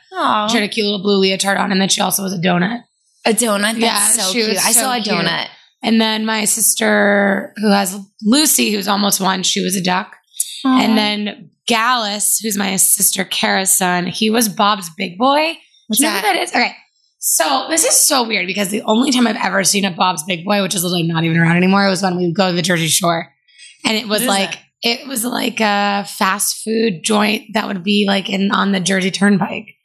She 0.49 0.57
had 0.57 0.63
a 0.63 0.67
cute 0.67 0.85
little 0.85 1.01
blue 1.01 1.19
leotard 1.19 1.57
on, 1.57 1.71
and 1.71 1.79
then 1.79 1.89
she 1.89 2.01
also 2.01 2.23
was 2.23 2.33
a 2.33 2.37
donut. 2.37 2.81
a 3.25 3.29
donut. 3.31 3.79
That's 3.79 3.79
Yeah, 3.79 4.07
so 4.09 4.31
she 4.33 4.47
was. 4.47 4.57
I 4.57 4.71
saw 4.71 4.93
a 4.95 5.01
cute. 5.01 5.15
donut. 5.15 5.47
And 5.81 6.01
then 6.01 6.25
my 6.25 6.43
sister, 6.45 7.53
who 7.57 7.71
has 7.71 7.97
Lucy, 8.23 8.71
who's 8.71 8.87
almost 8.89 9.21
one, 9.21 9.43
she 9.43 9.61
was 9.63 9.75
a 9.77 9.81
duck. 9.81 10.13
And 10.65 10.97
then 10.97 11.51
Gallus, 11.69 12.39
who's 12.39 12.57
my 12.57 12.75
sister 12.77 13.23
Kara's 13.23 13.71
son, 13.71 14.07
he 14.07 14.31
was 14.31 14.49
Bob's 14.49 14.89
big 14.97 15.17
boy. 15.17 15.53
What's 15.87 15.99
you 15.99 16.07
know 16.07 16.13
that? 16.13 16.25
who 16.25 16.33
that 16.33 16.41
is? 16.41 16.49
Okay. 16.49 16.75
So 17.19 17.67
this 17.69 17.85
is 17.85 17.95
so 17.95 18.27
weird 18.27 18.47
because 18.47 18.69
the 18.69 18.81
only 18.83 19.11
time 19.11 19.27
I've 19.27 19.35
ever 19.35 19.63
seen 19.63 19.85
a 19.85 19.91
Bob's 19.91 20.23
Big 20.23 20.45
Boy, 20.45 20.61
which 20.61 20.73
is 20.73 20.83
literally 20.83 21.03
not 21.03 21.25
even 21.25 21.37
around 21.37 21.57
anymore, 21.57 21.87
was 21.89 22.01
when 22.01 22.17
we 22.17 22.25
would 22.25 22.35
go 22.35 22.49
to 22.49 22.55
the 22.55 22.61
Jersey 22.61 22.87
Shore. 22.87 23.33
And 23.85 23.97
it 23.97 24.07
was 24.07 24.25
like 24.25 24.51
that? 24.51 24.63
it 24.81 25.07
was 25.07 25.25
like 25.25 25.59
a 25.59 26.05
fast 26.07 26.63
food 26.63 27.03
joint 27.03 27.53
that 27.53 27.67
would 27.67 27.83
be 27.83 28.05
like 28.07 28.29
in 28.29 28.51
on 28.51 28.71
the 28.71 28.79
Jersey 28.79 29.11
Turnpike. 29.11 29.75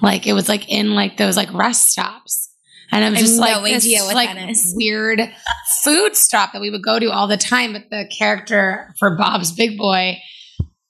Like 0.00 0.28
it 0.28 0.32
was 0.32 0.48
like 0.48 0.68
in 0.68 0.94
like 0.94 1.16
those 1.16 1.36
like 1.36 1.52
rest 1.52 1.88
stops. 1.88 2.52
And 2.92 3.04
it 3.04 3.10
was 3.10 3.18
I 3.18 3.22
just 3.22 3.40
like 3.40 3.56
no 3.56 3.62
this 3.62 4.14
like 4.14 4.30
weird 4.76 5.20
food 5.82 6.14
stop 6.14 6.52
that 6.52 6.60
we 6.60 6.70
would 6.70 6.84
go 6.84 7.00
to 7.00 7.10
all 7.10 7.26
the 7.26 7.36
time. 7.36 7.72
But 7.72 7.90
the 7.90 8.08
character 8.16 8.94
for 9.00 9.16
Bob's 9.16 9.50
Big 9.50 9.76
Boy 9.76 10.18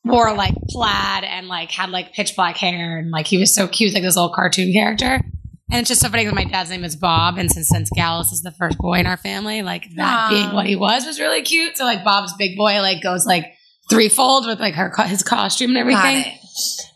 wore 0.07 0.35
like 0.35 0.55
plaid 0.69 1.25
and 1.25 1.49
like 1.49 1.71
had 1.71 1.91
like 1.91 2.13
pitch 2.13 2.35
black 2.37 2.57
hair 2.57 2.99
and 2.99 3.11
like 3.11 3.27
he 3.27 3.39
was 3.39 3.55
so 3.55 3.67
cute, 3.69 3.95
like 3.95 4.03
this 4.03 4.17
little 4.17 4.33
cartoon 4.35 4.73
character. 4.73 5.21
And 5.69 5.81
it's 5.81 5.89
just 5.89 6.01
so 6.01 6.09
funny 6.09 6.25
because 6.25 6.37
my 6.37 6.45
dad's 6.45 6.71
name 6.71 6.85
is 6.85 6.95
Bob, 6.95 7.39
and 7.39 7.51
since 7.51 7.69
since 7.69 7.91
Gallus 7.91 8.31
is 8.31 8.43
the 8.43 8.53
first 8.53 8.79
boy 8.79 8.99
in 9.01 9.07
our 9.07 9.17
family, 9.17 9.63
like 9.63 9.85
that 9.97 10.31
being 10.31 10.53
what 10.53 10.67
he 10.67 10.77
was 10.77 11.05
was 11.05 11.19
really 11.19 11.43
cute. 11.43 11.77
So 11.77 11.85
like 11.85 12.05
Bob's 12.05 12.33
big 12.35 12.57
boy 12.57 12.81
like 12.81 13.03
goes 13.03 13.27
like 13.27 13.47
threefold 13.91 14.47
with 14.47 14.61
like 14.61 14.75
her 14.75 14.93
his 15.07 15.25
costume 15.25 15.71
and 15.71 15.79
everything. 15.79 16.25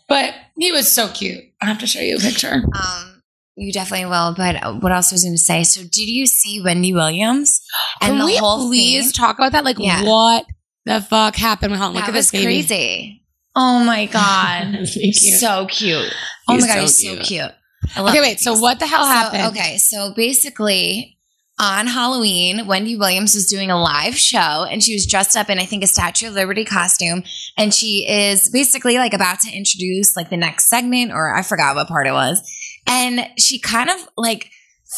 But 0.07 0.33
he 0.57 0.71
was 0.71 0.91
so 0.91 1.09
cute. 1.09 1.43
I 1.61 1.65
have 1.65 1.79
to 1.79 1.87
show 1.87 1.99
you 1.99 2.15
a 2.15 2.19
picture. 2.19 2.63
Um, 2.73 3.21
you 3.57 3.71
definitely 3.73 4.05
will. 4.05 4.33
But 4.35 4.63
uh, 4.63 4.73
what 4.75 4.91
else 4.91 5.11
was 5.11 5.23
I 5.25 5.27
going 5.27 5.35
to 5.35 5.41
say? 5.41 5.63
So, 5.63 5.81
did 5.81 6.09
you 6.09 6.25
see 6.25 6.61
Wendy 6.61 6.93
Williams 6.93 7.61
and 8.01 8.11
Can 8.11 8.19
the 8.19 8.25
we 8.25 8.37
whole 8.37 8.67
please 8.67 9.05
thing? 9.05 9.11
talk 9.13 9.37
about 9.37 9.51
that? 9.51 9.63
Like 9.65 9.79
Yeah. 9.79 10.03
what 10.05 10.45
the 10.85 11.01
fuck 11.01 11.35
happened 11.35 11.71
with 11.71 11.79
Helen? 11.79 11.95
Look 11.95 12.03
that 12.05 12.09
at 12.09 12.15
was 12.15 12.31
this 12.31 12.39
baby. 12.41 12.45
crazy. 12.45 13.23
Oh 13.55 13.83
my 13.83 14.05
god, 14.11 14.87
so 15.13 15.65
cute. 15.67 16.13
Oh 16.47 16.53
He's 16.55 16.61
my 16.63 16.67
god, 16.67 16.73
so 16.75 16.81
he's 16.81 16.97
so 17.03 17.13
cute. 17.15 17.23
cute. 17.25 17.51
I 17.95 18.01
love 18.01 18.09
Okay, 18.11 18.21
wait. 18.21 18.39
So 18.39 18.57
what 18.59 18.79
the 18.79 18.87
hell 18.87 19.03
So, 19.03 19.09
happened? 19.09 19.43
okay, 19.57 19.77
so 19.77 20.13
basically 20.15 21.17
on 21.59 21.85
Halloween, 21.87 22.65
Wendy 22.65 22.95
Williams 22.95 23.35
was 23.35 23.45
doing 23.47 23.69
a 23.69 23.79
live 23.81 24.15
show 24.17 24.65
and 24.69 24.81
she 24.83 24.93
was 24.93 25.05
dressed 25.05 25.35
up 25.37 25.49
in, 25.49 25.59
I 25.59 25.65
think, 25.65 25.83
a 25.83 25.87
Statue 25.87 26.27
of 26.27 26.33
Liberty 26.33 26.63
costume. 26.65 27.23
And 27.57 27.73
she 27.73 28.07
is 28.09 28.49
basically 28.49 28.95
like 28.97 29.13
about 29.13 29.39
to 29.41 29.51
introduce 29.55 30.15
like 30.15 30.29
the 30.29 30.37
next 30.37 30.69
segment, 30.69 31.11
or 31.11 31.35
I 31.35 31.41
forgot 31.43 31.75
what 31.75 31.87
part 31.87 32.07
it 32.07 32.13
was. 32.13 32.41
and 32.87 33.27
she 33.37 33.59
kind 33.59 33.89
of 33.89 33.97
like 34.17 34.49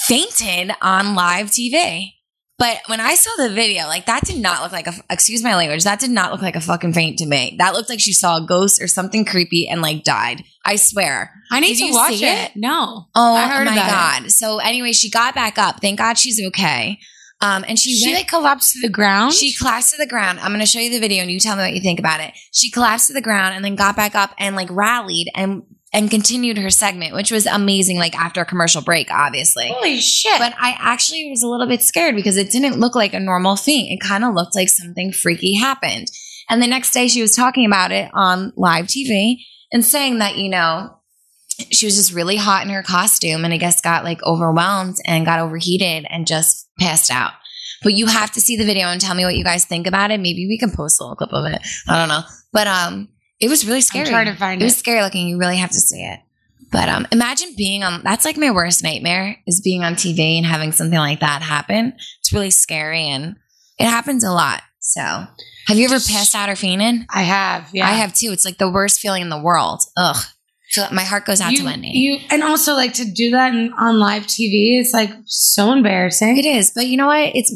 fainted 0.07 0.71
on 0.81 1.15
live 1.15 1.47
TV. 1.47 2.12
But 2.59 2.77
when 2.85 2.99
I 2.99 3.15
saw 3.15 3.31
the 3.37 3.49
video, 3.53 3.87
like 3.87 4.05
that 4.05 4.23
did 4.25 4.39
not 4.41 4.61
look 4.61 4.71
like 4.71 4.87
a 4.87 4.93
excuse 5.09 5.43
my 5.43 5.55
language, 5.55 5.83
that 5.83 5.99
did 5.99 6.11
not 6.11 6.31
look 6.31 6.41
like 6.41 6.55
a 6.55 6.61
fucking 6.61 6.93
faint 6.93 7.17
to 7.19 7.25
me. 7.25 7.55
That 7.57 7.73
looked 7.73 7.89
like 7.89 7.99
she 7.99 8.13
saw 8.13 8.37
a 8.37 8.45
ghost 8.45 8.81
or 8.81 8.87
something 8.87 9.25
creepy 9.25 9.67
and 9.67 9.81
like 9.81 10.03
died. 10.03 10.43
I 10.65 10.75
swear. 10.75 11.31
I 11.51 11.59
need 11.59 11.77
Did 11.77 11.87
to 11.87 11.93
watch 11.93 12.13
it. 12.13 12.21
it? 12.23 12.51
No. 12.55 13.07
Oh 13.15 13.35
I 13.35 13.47
heard 13.47 13.65
my 13.65 13.73
about 13.73 14.21
god. 14.21 14.31
So 14.31 14.59
anyway, 14.59 14.91
she 14.93 15.09
got 15.09 15.33
back 15.35 15.57
up. 15.57 15.81
Thank 15.81 15.97
God 15.97 16.17
she's 16.17 16.39
okay. 16.47 16.99
Um, 17.41 17.65
and 17.67 17.77
she, 17.77 17.95
She, 17.97 18.07
went, 18.07 18.19
like 18.19 18.27
collapsed 18.29 18.71
to 18.73 18.79
the 18.81 18.87
ground. 18.93 19.33
she 19.33 19.51
collapsed 19.53 19.91
to 19.91 19.97
the 19.97 20.07
ground. 20.07 20.39
I'm 20.39 20.49
going 20.51 20.61
to 20.61 20.65
show 20.65 20.79
you 20.79 20.89
the 20.89 20.99
video 21.01 21.23
and 21.23 21.29
you 21.31 21.41
tell 21.41 21.57
me 21.57 21.63
what 21.63 21.73
you 21.73 21.81
think 21.81 21.99
about 21.99 22.21
it. 22.21 22.31
She 22.53 22.71
collapsed 22.71 23.07
to 23.07 23.13
the 23.13 23.21
ground 23.21 23.53
and 23.55 23.65
then 23.65 23.75
got 23.75 23.97
back 23.97 24.15
up 24.15 24.29
and 24.39 24.55
like 24.55 24.69
rallied 24.71 25.27
and 25.35 25.63
and 25.93 26.09
continued 26.09 26.57
her 26.57 26.71
segment, 26.71 27.13
which 27.13 27.31
was 27.31 27.45
amazing. 27.45 27.97
Like 27.97 28.17
after 28.17 28.41
a 28.41 28.45
commercial 28.45 28.81
break, 28.81 29.11
obviously. 29.11 29.67
Holy 29.67 29.99
shit. 29.99 30.39
But 30.39 30.55
I 30.59 30.75
actually 30.79 31.29
was 31.29 31.43
a 31.43 31.47
little 31.47 31.67
bit 31.67 31.83
scared 31.83 32.15
because 32.15 32.35
it 32.35 32.49
didn't 32.49 32.79
look 32.79 32.95
like 32.95 33.13
a 33.13 33.19
normal 33.19 33.55
thing. 33.55 33.91
It 33.91 34.01
kind 34.01 34.25
of 34.25 34.33
looked 34.33 34.55
like 34.55 34.69
something 34.69 35.13
freaky 35.13 35.55
happened. 35.55 36.07
And 36.49 36.61
the 36.61 36.67
next 36.67 36.91
day 36.91 37.07
she 37.07 37.21
was 37.21 37.35
talking 37.35 37.65
about 37.65 37.91
it 37.91 38.09
on 38.13 38.51
live 38.57 38.87
TV 38.87 39.35
and 39.71 39.85
saying 39.85 40.17
that, 40.17 40.35
you 40.37 40.49
know, 40.49 40.97
she 41.71 41.85
was 41.85 41.95
just 41.95 42.13
really 42.13 42.35
hot 42.37 42.65
in 42.65 42.73
her 42.73 42.83
costume 42.83 43.45
and 43.45 43.53
I 43.53 43.57
guess 43.57 43.79
got 43.79 44.03
like 44.03 44.21
overwhelmed 44.23 44.97
and 45.05 45.25
got 45.25 45.39
overheated 45.39 46.05
and 46.09 46.25
just 46.25 46.67
passed 46.79 47.11
out. 47.11 47.33
But 47.83 47.93
you 47.93 48.07
have 48.07 48.31
to 48.31 48.41
see 48.41 48.57
the 48.57 48.65
video 48.65 48.87
and 48.87 48.99
tell 48.99 49.13
me 49.13 49.25
what 49.25 49.35
you 49.35 49.43
guys 49.43 49.65
think 49.65 49.85
about 49.85 50.09
it. 50.09 50.19
Maybe 50.19 50.47
we 50.47 50.57
can 50.57 50.71
post 50.71 50.99
a 50.99 51.03
little 51.03 51.15
clip 51.15 51.33
of 51.33 51.45
it. 51.45 51.61
I 51.87 51.99
don't 51.99 52.07
know. 52.07 52.23
But 52.51 52.67
um 52.67 53.09
it 53.43 53.49
was 53.49 53.65
really 53.67 53.81
scary. 53.81 54.05
I'm 54.05 54.11
trying 54.11 54.25
to 54.27 54.35
find 54.35 54.61
It 54.61 54.63
it. 54.63 54.67
was 54.67 54.77
scary 54.77 55.01
looking. 55.01 55.27
You 55.27 55.37
really 55.37 55.57
have 55.57 55.71
to 55.71 55.79
see 55.79 56.01
it. 56.03 56.19
But 56.71 56.89
um, 56.89 57.05
imagine 57.11 57.53
being 57.55 57.83
on. 57.83 58.01
That's 58.03 58.25
like 58.25 58.37
my 58.37 58.49
worst 58.51 58.83
nightmare 58.83 59.37
is 59.45 59.61
being 59.61 59.83
on 59.83 59.93
TV 59.95 60.37
and 60.37 60.45
having 60.45 60.71
something 60.71 60.97
like 60.97 61.19
that 61.19 61.41
happen. 61.41 61.93
It's 62.19 62.33
really 62.33 62.49
scary 62.49 63.01
and 63.09 63.35
it 63.77 63.85
happens 63.85 64.23
a 64.23 64.31
lot. 64.31 64.61
So, 64.79 65.01
have 65.01 65.77
you 65.77 65.85
ever 65.85 65.95
passed 65.99 66.33
out 66.35 66.49
or 66.49 66.55
fainted? 66.55 67.05
I 67.13 67.21
have. 67.23 67.69
Yeah. 67.73 67.85
I 67.87 67.91
have 67.91 68.13
too. 68.13 68.31
It's 68.31 68.43
like 68.45 68.57
the 68.57 68.69
worst 68.71 68.99
feeling 68.99 69.21
in 69.21 69.29
the 69.29 69.41
world. 69.41 69.81
Ugh. 69.97 70.17
So 70.69 70.87
my 70.91 71.03
heart 71.03 71.25
goes 71.25 71.39
out 71.39 71.51
you, 71.51 71.59
to 71.59 71.65
Wendy. 71.65 71.89
You 71.89 72.17
and 72.31 72.41
also 72.41 72.73
like 72.73 72.93
to 72.95 73.05
do 73.05 73.29
that 73.31 73.53
in, 73.53 73.71
on 73.73 73.99
live 73.99 74.23
TV. 74.23 74.79
It's 74.81 74.91
like 74.91 75.11
so 75.25 75.71
embarrassing. 75.71 76.37
it 76.39 76.45
is, 76.45 76.71
but 76.73 76.87
you 76.87 76.97
know 76.97 77.05
what? 77.05 77.29
It's 77.35 77.55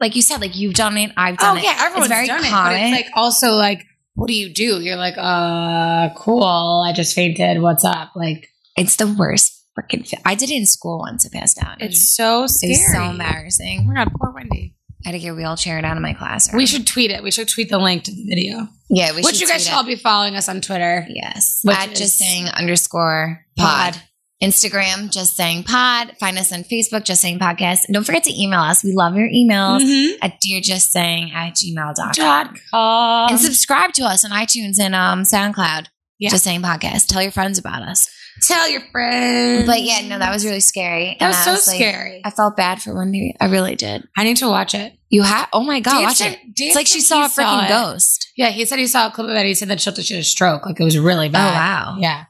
like 0.00 0.16
you 0.16 0.22
said. 0.22 0.40
Like 0.40 0.56
you've 0.56 0.74
done 0.74 0.96
it. 0.98 1.12
I've 1.16 1.36
Oh 1.38 1.44
done 1.44 1.58
it. 1.58 1.62
yeah, 1.62 1.76
everyone's 1.78 2.06
it's 2.10 2.14
very 2.14 2.26
done 2.26 2.42
common. 2.42 2.72
it. 2.72 2.90
But 2.90 2.98
it's 2.98 3.06
like 3.06 3.16
also 3.16 3.52
like, 3.52 3.84
what 4.16 4.26
do 4.28 4.34
you 4.34 4.52
do? 4.52 4.80
You're 4.80 4.96
like, 4.96 5.14
uh, 5.16 6.08
cool. 6.16 6.82
I 6.86 6.92
just 6.92 7.14
fainted. 7.14 7.62
What's 7.62 7.84
up? 7.84 8.12
Like, 8.16 8.48
it's 8.76 8.96
the 8.96 9.06
worst 9.06 9.52
freaking. 9.78 10.12
I 10.24 10.34
did 10.34 10.50
it 10.50 10.56
in 10.56 10.66
school 10.66 10.98
once. 10.98 11.24
I 11.26 11.38
passed 11.38 11.62
out. 11.62 11.80
It's 11.80 12.14
so 12.16 12.46
scary. 12.46 12.72
was 12.72 12.92
so 12.92 13.04
embarrassing. 13.10 13.80
Oh 13.84 13.88
my 13.92 13.94
god, 14.04 14.12
poor 14.18 14.32
Wendy. 14.32 14.74
I 15.04 15.10
had 15.10 15.12
to 15.12 15.18
get 15.20 15.28
a 15.28 15.34
wheelchair 15.34 15.78
out 15.84 15.96
of 15.96 16.02
my 16.02 16.14
classroom. 16.14 16.56
We 16.56 16.66
should 16.66 16.86
tweet 16.86 17.10
it. 17.12 17.22
We 17.22 17.30
should 17.30 17.46
tweet 17.48 17.68
the 17.68 17.78
link 17.78 18.04
to 18.04 18.10
the 18.10 18.24
video. 18.28 18.66
yeah, 18.88 19.14
we 19.14 19.22
Which 19.22 19.40
you 19.40 19.46
guys 19.46 19.64
should 19.64 19.74
all 19.74 19.84
be 19.84 19.94
following 19.94 20.34
us 20.34 20.48
on 20.48 20.60
Twitter. 20.60 21.06
Yes. 21.08 21.60
Which 21.62 21.76
at 21.76 21.92
is- 21.92 21.98
just 21.98 22.18
saying 22.18 22.46
underscore 22.48 23.44
Pod. 23.56 23.92
pod. 23.94 24.02
Instagram, 24.42 25.10
just 25.10 25.34
saying 25.36 25.64
pod. 25.64 26.12
Find 26.20 26.38
us 26.38 26.52
on 26.52 26.62
Facebook, 26.64 27.04
just 27.04 27.22
saying 27.22 27.38
podcast. 27.38 27.86
And 27.86 27.94
don't 27.94 28.04
forget 28.04 28.24
to 28.24 28.42
email 28.42 28.60
us. 28.60 28.84
We 28.84 28.92
love 28.92 29.16
your 29.16 29.28
emails 29.28 29.82
Mhm. 29.82 30.12
at 30.22 30.34
dearjustsaying 30.46 31.32
at 31.32 31.54
gmail.com. 31.54 32.12
Dot 32.12 32.50
com. 32.70 33.30
and 33.30 33.40
subscribe 33.40 33.92
to 33.94 34.02
us 34.04 34.24
on 34.24 34.30
iTunes 34.30 34.78
and 34.78 34.94
um, 34.94 35.22
SoundCloud. 35.22 35.86
Yeah. 36.18 36.30
Just 36.30 36.44
saying 36.44 36.62
podcast. 36.62 37.06
Tell 37.08 37.22
your 37.22 37.32
friends 37.32 37.58
about 37.58 37.82
us. 37.82 38.08
Tell 38.46 38.68
your 38.68 38.82
friends. 38.92 39.64
But 39.66 39.82
yeah, 39.82 40.06
no, 40.06 40.18
that 40.18 40.30
was 40.32 40.44
really 40.44 40.60
scary. 40.60 41.16
that 41.18 41.24
And 41.24 41.28
was 41.28 41.36
I 41.38 41.44
so 41.44 41.50
like- 41.52 41.76
scary. 41.80 42.20
I 42.24 42.30
felt 42.30 42.56
bad 42.56 42.82
for 42.82 42.94
Wendy. 42.94 43.34
I 43.40 43.46
really 43.46 43.74
did. 43.76 44.06
I 44.16 44.24
need 44.24 44.36
to 44.38 44.48
watch 44.48 44.74
it. 44.74 44.92
You 45.08 45.22
have? 45.22 45.48
Oh 45.54 45.62
my 45.62 45.80
god, 45.80 45.92
Dave 45.98 46.02
watch 46.04 46.16
said- 46.16 46.32
it. 46.32 46.54
Dave 46.54 46.66
It's 46.68 46.76
like 46.76 46.86
she 46.86 47.00
saw 47.00 47.24
a 47.24 47.28
freaking 47.28 47.68
ghost. 47.68 48.28
Yeah, 48.36 48.50
he 48.50 48.66
said 48.66 48.78
he 48.78 48.86
saw 48.86 49.06
a 49.06 49.10
clip 49.10 49.28
of 49.28 49.34
it. 49.34 49.46
He 49.46 49.54
said 49.54 49.68
that 49.68 49.80
she 49.80 49.88
had 49.90 49.98
a 50.20 50.24
stroke. 50.24 50.66
Like 50.66 50.78
it 50.78 50.84
was 50.84 50.98
really 50.98 51.30
bad. 51.30 51.50
Oh 51.50 51.54
wow. 51.54 51.96
Yeah. 52.00 52.24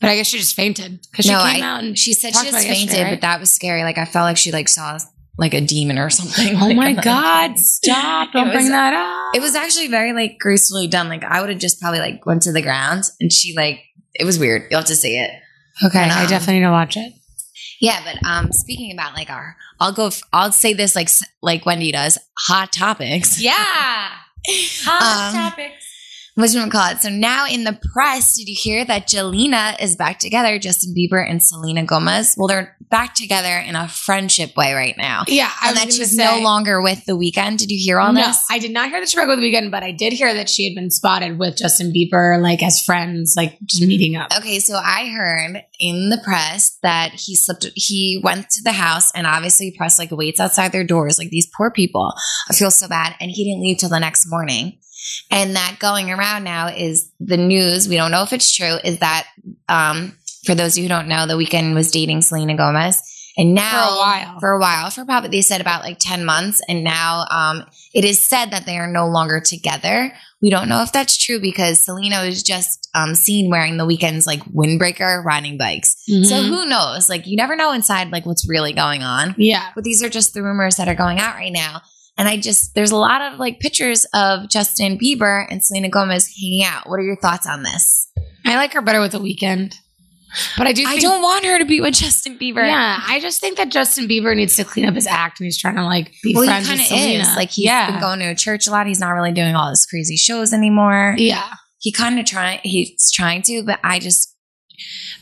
But 0.00 0.10
I 0.10 0.16
guess 0.16 0.28
she 0.28 0.38
just 0.38 0.54
fainted 0.56 1.00
because 1.10 1.26
she 1.26 1.30
No, 1.32 1.42
came 1.42 1.62
I- 1.62 1.66
out 1.66 1.84
and 1.84 1.98
She 1.98 2.12
said 2.14 2.34
she 2.34 2.50
just 2.50 2.66
fainted, 2.66 3.02
right? 3.02 3.10
but 3.10 3.20
that 3.20 3.38
was 3.40 3.50
scary. 3.52 3.82
Like 3.84 3.98
I 3.98 4.04
felt 4.06 4.24
like 4.24 4.36
she 4.38 4.50
like 4.52 4.68
saw 4.68 4.98
like 5.38 5.54
a 5.54 5.60
demon 5.60 5.98
or 5.98 6.08
something. 6.18 6.56
Oh 6.56 6.68
Like, 6.68 6.76
my 6.76 6.88
I'm 6.88 6.96
God, 6.96 7.52
stop. 7.58 8.32
Don't 8.32 8.48
It 8.48 8.52
bring 8.52 8.64
was- 8.64 8.70
that 8.70 8.92
up. 8.94 9.34
It 9.36 9.40
was 9.40 9.54
actually 9.54 9.88
very 9.88 10.12
like 10.12 10.38
gracefully 10.38 10.86
done. 10.88 11.08
Like 11.08 11.22
I 11.24 11.40
would 11.40 11.50
have 11.50 11.58
just 11.58 11.80
probably 11.80 12.00
like 12.00 12.24
went 12.26 12.42
to 12.42 12.52
the 12.52 12.62
ground 12.62 13.04
and 13.20 13.32
she 13.32 13.54
like 13.56 13.80
it 14.14 14.24
was 14.24 14.38
weird. 14.38 14.62
You'll 14.70 14.80
have 14.80 14.88
to 14.88 14.96
see 14.96 15.16
it. 15.18 15.30
okay. 15.84 16.00
and, 16.02 16.12
I 16.12 16.24
um, 16.24 16.28
definitely 16.28 16.60
need 16.60 16.66
to 16.66 16.70
watch 16.72 16.96
it. 16.96 17.12
Yeah, 17.80 18.00
but 18.04 18.26
um 18.28 18.52
speaking 18.52 18.92
about 18.92 19.14
like 19.14 19.30
our 19.30 19.56
I'll 19.78 19.92
go 19.92 20.06
f- 20.08 20.22
I'll 20.32 20.52
say 20.52 20.72
this 20.74 20.96
like 20.96 21.08
like 21.42 21.64
Wendy 21.66 21.92
does, 21.92 22.18
hot 22.38 22.72
topics. 22.72 23.40
Yeah. 23.40 24.08
Um, 24.88 25.34
topics. 25.34 25.84
What's 26.40 26.54
you 26.54 26.66
call 26.68 26.90
it? 26.92 27.02
So 27.02 27.08
now 27.08 27.46
in 27.46 27.64
the 27.64 27.78
press, 27.92 28.34
did 28.36 28.48
you 28.48 28.56
hear 28.58 28.84
that 28.84 29.06
Jelena 29.06 29.80
is 29.80 29.96
back 29.96 30.18
together, 30.18 30.58
Justin 30.58 30.94
Bieber 30.94 31.28
and 31.28 31.42
Selena 31.42 31.84
Gomez? 31.84 32.34
Well, 32.36 32.48
they're 32.48 32.76
back 32.90 33.14
together 33.14 33.58
in 33.58 33.76
a 33.76 33.88
friendship 33.88 34.56
way 34.56 34.72
right 34.72 34.96
now. 34.96 35.24
Yeah. 35.28 35.50
I 35.60 35.68
and 35.68 35.76
was 35.76 35.84
that 35.84 35.92
she's 35.92 36.16
say- 36.16 36.24
no 36.24 36.42
longer 36.42 36.80
with 36.82 37.04
the 37.04 37.12
Weeknd. 37.12 37.58
Did 37.58 37.70
you 37.70 37.78
hear 37.78 38.00
all 38.00 38.12
no, 38.12 38.26
this? 38.26 38.44
I 38.50 38.58
did 38.58 38.72
not 38.72 38.90
hear 38.90 39.00
that 39.00 39.08
she 39.08 39.16
broke 39.16 39.28
with 39.28 39.38
the 39.38 39.52
Weeknd, 39.52 39.70
but 39.70 39.82
I 39.82 39.92
did 39.92 40.12
hear 40.12 40.32
that 40.34 40.48
she 40.48 40.68
had 40.68 40.74
been 40.74 40.90
spotted 40.90 41.38
with 41.38 41.56
Justin 41.56 41.92
Bieber, 41.92 42.40
like 42.40 42.62
as 42.62 42.82
friends, 42.82 43.34
like 43.36 43.58
just 43.64 43.82
meeting 43.82 44.16
up. 44.16 44.36
Okay, 44.36 44.58
so 44.58 44.74
I 44.74 45.08
heard 45.08 45.62
in 45.78 46.08
the 46.10 46.20
press 46.24 46.78
that 46.82 47.12
he 47.12 47.36
slipped. 47.36 47.66
He 47.74 48.20
went 48.22 48.50
to 48.50 48.62
the 48.62 48.72
house 48.72 49.12
and 49.14 49.26
obviously 49.26 49.74
press 49.76 49.98
like 49.98 50.10
waits 50.10 50.40
outside 50.40 50.72
their 50.72 50.84
doors. 50.84 51.18
Like 51.18 51.30
these 51.30 51.48
poor 51.56 51.70
people, 51.70 52.12
I 52.48 52.54
feel 52.54 52.70
so 52.70 52.88
bad. 52.88 53.14
And 53.20 53.30
he 53.30 53.44
didn't 53.44 53.62
leave 53.62 53.78
till 53.78 53.88
the 53.88 54.00
next 54.00 54.26
morning. 54.28 54.78
And 55.30 55.56
that 55.56 55.76
going 55.78 56.10
around 56.10 56.44
now 56.44 56.68
is 56.68 57.10
the 57.20 57.36
news. 57.36 57.88
We 57.88 57.96
don't 57.96 58.10
know 58.10 58.22
if 58.22 58.32
it's 58.32 58.54
true. 58.54 58.76
Is 58.84 58.98
that 58.98 59.26
um, 59.68 60.16
for 60.44 60.54
those 60.54 60.72
of 60.74 60.78
you 60.78 60.84
who 60.84 60.88
don't 60.88 61.08
know, 61.08 61.26
the 61.26 61.34
Weeknd 61.34 61.74
was 61.74 61.90
dating 61.90 62.22
Selena 62.22 62.56
Gomez. 62.56 63.02
And 63.36 63.54
now 63.54 63.86
For 63.88 63.94
a 63.94 63.96
while. 63.96 64.40
for 64.40 64.50
a 64.50 64.58
while, 64.60 64.90
for 64.90 65.04
probably 65.04 65.30
they 65.30 65.40
said 65.40 65.60
about 65.60 65.82
like 65.84 65.98
10 66.00 66.24
months. 66.24 66.60
And 66.68 66.82
now 66.82 67.26
um, 67.30 67.64
it 67.94 68.04
is 68.04 68.22
said 68.22 68.46
that 68.50 68.66
they 68.66 68.76
are 68.76 68.90
no 68.90 69.06
longer 69.06 69.40
together. 69.40 70.12
We 70.42 70.50
don't 70.50 70.68
know 70.68 70.82
if 70.82 70.90
that's 70.92 71.16
true 71.16 71.40
because 71.40 71.84
Selena 71.84 72.24
was 72.26 72.42
just 72.42 72.88
um, 72.94 73.14
seen 73.14 73.48
wearing 73.48 73.76
the 73.76 73.86
Weeknd's 73.86 74.26
like 74.26 74.42
windbreaker 74.46 75.24
riding 75.24 75.56
bikes. 75.56 75.96
So 76.06 76.12
Mhm. 76.42 76.48
who 76.48 76.66
knows? 76.66 77.08
Like 77.08 77.26
you 77.26 77.36
never 77.36 77.54
know 77.56 77.72
inside 77.72 78.10
like 78.10 78.26
what's 78.26 78.48
really 78.48 78.72
going 78.72 79.02
on. 79.04 79.34
yeah. 79.38 79.68
But 79.76 79.84
these 79.84 80.02
are 80.02 80.10
just 80.10 80.34
the 80.34 80.42
rumors 80.42 80.76
that 80.76 80.88
are 80.88 80.94
going 80.96 81.18
out 81.20 81.36
right 81.36 81.52
now. 81.52 81.82
And 82.20 82.28
I 82.28 82.36
just 82.36 82.74
there's 82.74 82.90
a 82.90 82.96
lot 82.96 83.22
of 83.22 83.38
like 83.38 83.60
pictures 83.60 84.04
of 84.12 84.50
Justin 84.50 84.98
Bieber 84.98 85.46
and 85.50 85.64
Selena 85.64 85.88
Gomez 85.88 86.28
hanging 86.38 86.64
out. 86.64 86.86
What 86.86 87.00
are 87.00 87.02
your 87.02 87.16
thoughts 87.16 87.46
on 87.46 87.62
this? 87.62 88.12
I 88.44 88.56
like 88.56 88.74
her 88.74 88.82
better 88.82 89.00
with 89.00 89.12
the 89.12 89.18
Weeknd. 89.20 89.74
But 90.58 90.66
I 90.66 90.72
do 90.72 90.84
I 90.86 90.98
don't 90.98 91.22
want 91.22 91.46
her 91.46 91.58
to 91.58 91.64
be 91.64 91.80
with 91.80 91.94
Justin 91.94 92.38
Bieber. 92.38 92.64
Yeah, 92.64 93.00
I 93.02 93.20
just 93.20 93.40
think 93.40 93.56
that 93.56 93.70
Justin 93.70 94.06
Bieber 94.06 94.36
needs 94.36 94.54
to 94.56 94.64
clean 94.64 94.84
up 94.86 94.94
his 94.94 95.06
act 95.06 95.40
and 95.40 95.46
he's 95.46 95.58
trying 95.58 95.76
to 95.76 95.84
like 95.84 96.12
be 96.22 96.34
Well, 96.34 96.44
friends 96.44 96.68
kind 96.68 96.78
with 96.78 96.88
Selena. 96.88 97.22
is. 97.22 97.36
Like 97.36 97.50
he's 97.50 97.64
yeah. 97.64 97.90
been 97.90 98.00
going 98.00 98.18
to 98.20 98.26
a 98.26 98.34
church 98.34 98.66
a 98.66 98.70
lot. 98.70 98.86
He's 98.86 99.00
not 99.00 99.12
really 99.12 99.32
doing 99.32 99.54
all 99.56 99.70
his 99.70 99.86
crazy 99.86 100.16
shows 100.16 100.52
anymore. 100.52 101.14
yeah. 101.16 101.54
he 101.78 101.90
kind 101.90 102.18
of 102.20 102.26
trying 102.26 102.60
he's 102.62 103.10
trying 103.10 103.40
to 103.40 103.62
but 103.62 103.80
i 103.82 103.98
just 103.98 104.36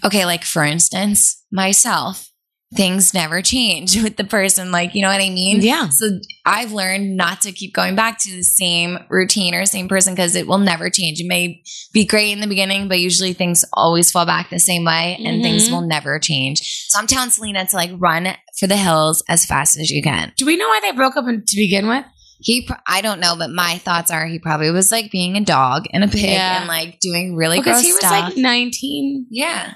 okay 0.04 0.24
like 0.24 0.42
for 0.44 0.64
instance 0.64 1.44
myself 1.52 2.28
things 2.74 3.14
never 3.14 3.40
change 3.40 3.96
with 4.02 4.16
the 4.18 4.24
person 4.24 4.70
like 4.70 4.94
you 4.94 5.00
know 5.00 5.08
what 5.08 5.20
i 5.22 5.30
mean 5.30 5.60
Yeah. 5.62 5.88
so 5.88 6.06
i've 6.44 6.70
learned 6.72 7.16
not 7.16 7.40
to 7.42 7.52
keep 7.52 7.72
going 7.74 7.96
back 7.96 8.18
to 8.20 8.30
the 8.30 8.42
same 8.42 8.98
routine 9.08 9.54
or 9.54 9.64
same 9.64 9.88
person 9.88 10.14
because 10.14 10.36
it 10.36 10.46
will 10.46 10.58
never 10.58 10.90
change 10.90 11.18
it 11.20 11.26
may 11.26 11.62
be 11.94 12.04
great 12.04 12.30
in 12.32 12.40
the 12.40 12.46
beginning 12.46 12.86
but 12.88 13.00
usually 13.00 13.32
things 13.32 13.64
always 13.72 14.10
fall 14.10 14.26
back 14.26 14.50
the 14.50 14.58
same 14.60 14.84
way 14.84 15.16
and 15.24 15.42
things 15.42 15.68
Mhm. 15.68 15.72
will 15.72 15.80
never 15.86 16.18
change 16.18 16.60
so 16.88 16.98
i'm 16.98 17.06
telling 17.06 17.30
selena 17.30 17.64
to 17.66 17.74
like 17.76 17.90
run 17.96 18.28
for 18.58 18.66
the 18.66 18.76
hills 18.76 19.22
as 19.28 19.46
fast 19.46 19.78
as 19.78 19.90
you 19.90 20.02
can 20.02 20.32
Do 20.36 20.44
we 20.44 20.56
know 20.56 20.68
why 20.68 20.80
they 20.82 20.92
broke 20.92 21.16
up 21.16 21.24
to 21.24 21.56
begin 21.56 21.88
with? 21.88 22.04
he 22.40 22.66
pr- 22.66 22.74
i 22.86 23.00
don't 23.00 23.18
know 23.20 23.34
but 23.36 23.50
my 23.50 23.78
thoughts 23.78 24.10
are 24.10 24.26
he 24.26 24.38
probably 24.38 24.70
was 24.70 24.92
like 24.92 25.10
being 25.10 25.36
a 25.36 25.40
dog 25.44 25.86
and 25.92 26.04
a 26.04 26.08
pig 26.08 26.22
Yeah. 26.32 26.58
and 26.60 26.68
like 26.68 27.00
doing 27.00 27.34
really 27.34 27.58
Because 27.60 27.76
gross 27.76 27.84
he 27.86 27.92
was 27.92 27.98
stuff 28.00 28.10
like 28.28 28.36
19 28.36 29.26
yeah 29.30 29.72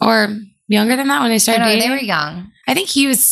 or 0.00 0.34
younger 0.68 0.96
than 0.96 1.08
that 1.08 1.20
when 1.20 1.30
they 1.30 1.36
I 1.36 1.38
started 1.38 1.60
know, 1.62 1.66
dating. 1.68 1.88
they 1.88 1.94
were 1.94 2.00
young. 2.02 2.52
I 2.68 2.74
think 2.74 2.88
he 2.88 3.06
was 3.06 3.22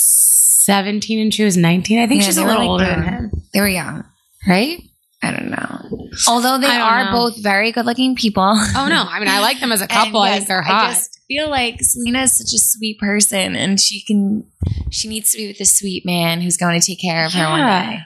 17 0.65 1.19
and 1.21 1.35
she 1.35 1.45
was 1.45 1.57
19. 1.57 1.99
I 1.99 2.07
think 2.07 2.21
Yeah, 2.21 2.27
she's 2.27 2.37
a 2.39 2.45
little 2.45 2.61
like, 2.61 2.69
older 2.69 2.85
than 2.87 3.03
him, 3.03 3.33
They 3.53 3.61
were 3.61 3.69
young. 3.69 4.05
right? 4.49 4.81
I 5.23 5.31
don't 5.31 5.51
know. 5.51 6.09
Although 6.29 6.59
they 6.59 6.67
are 6.67 7.07
know. 7.07 7.13
both 7.13 7.43
very 7.43 7.73
good 7.73 7.87
looking 7.87 8.15
people. 8.15 8.43
Oh 8.77 8.89
no, 8.89 9.05
I 9.09 9.19
mean 9.21 9.29
I 9.29 9.41
like 9.41 9.59
them 9.61 9.73
as 9.73 9.81
a 9.81 9.87
couple. 9.89 10.21
I 10.21 10.29
yes, 10.29 10.37
think 10.39 10.49
they're 10.49 10.63
hot. 10.63 10.91
I 10.91 10.93
just 10.95 11.19
feel 11.27 11.49
like 11.49 11.77
Selena 11.81 12.23
is 12.23 12.37
such 12.37 12.53
a 12.55 12.59
sweet 12.63 12.99
person 13.01 13.57
and 13.57 13.81
she 13.81 14.03
can 14.05 14.45
she 14.91 15.09
needs 15.09 15.31
to 15.33 15.39
be 15.39 15.47
with 15.49 15.61
a 15.61 15.65
sweet 15.65 16.05
man 16.05 16.43
who's 16.43 16.59
going 16.59 16.79
to 16.79 16.87
take 16.87 17.01
care 17.01 17.25
of 17.25 17.33
her 17.33 17.49
one 17.49 17.61
day. 17.61 17.99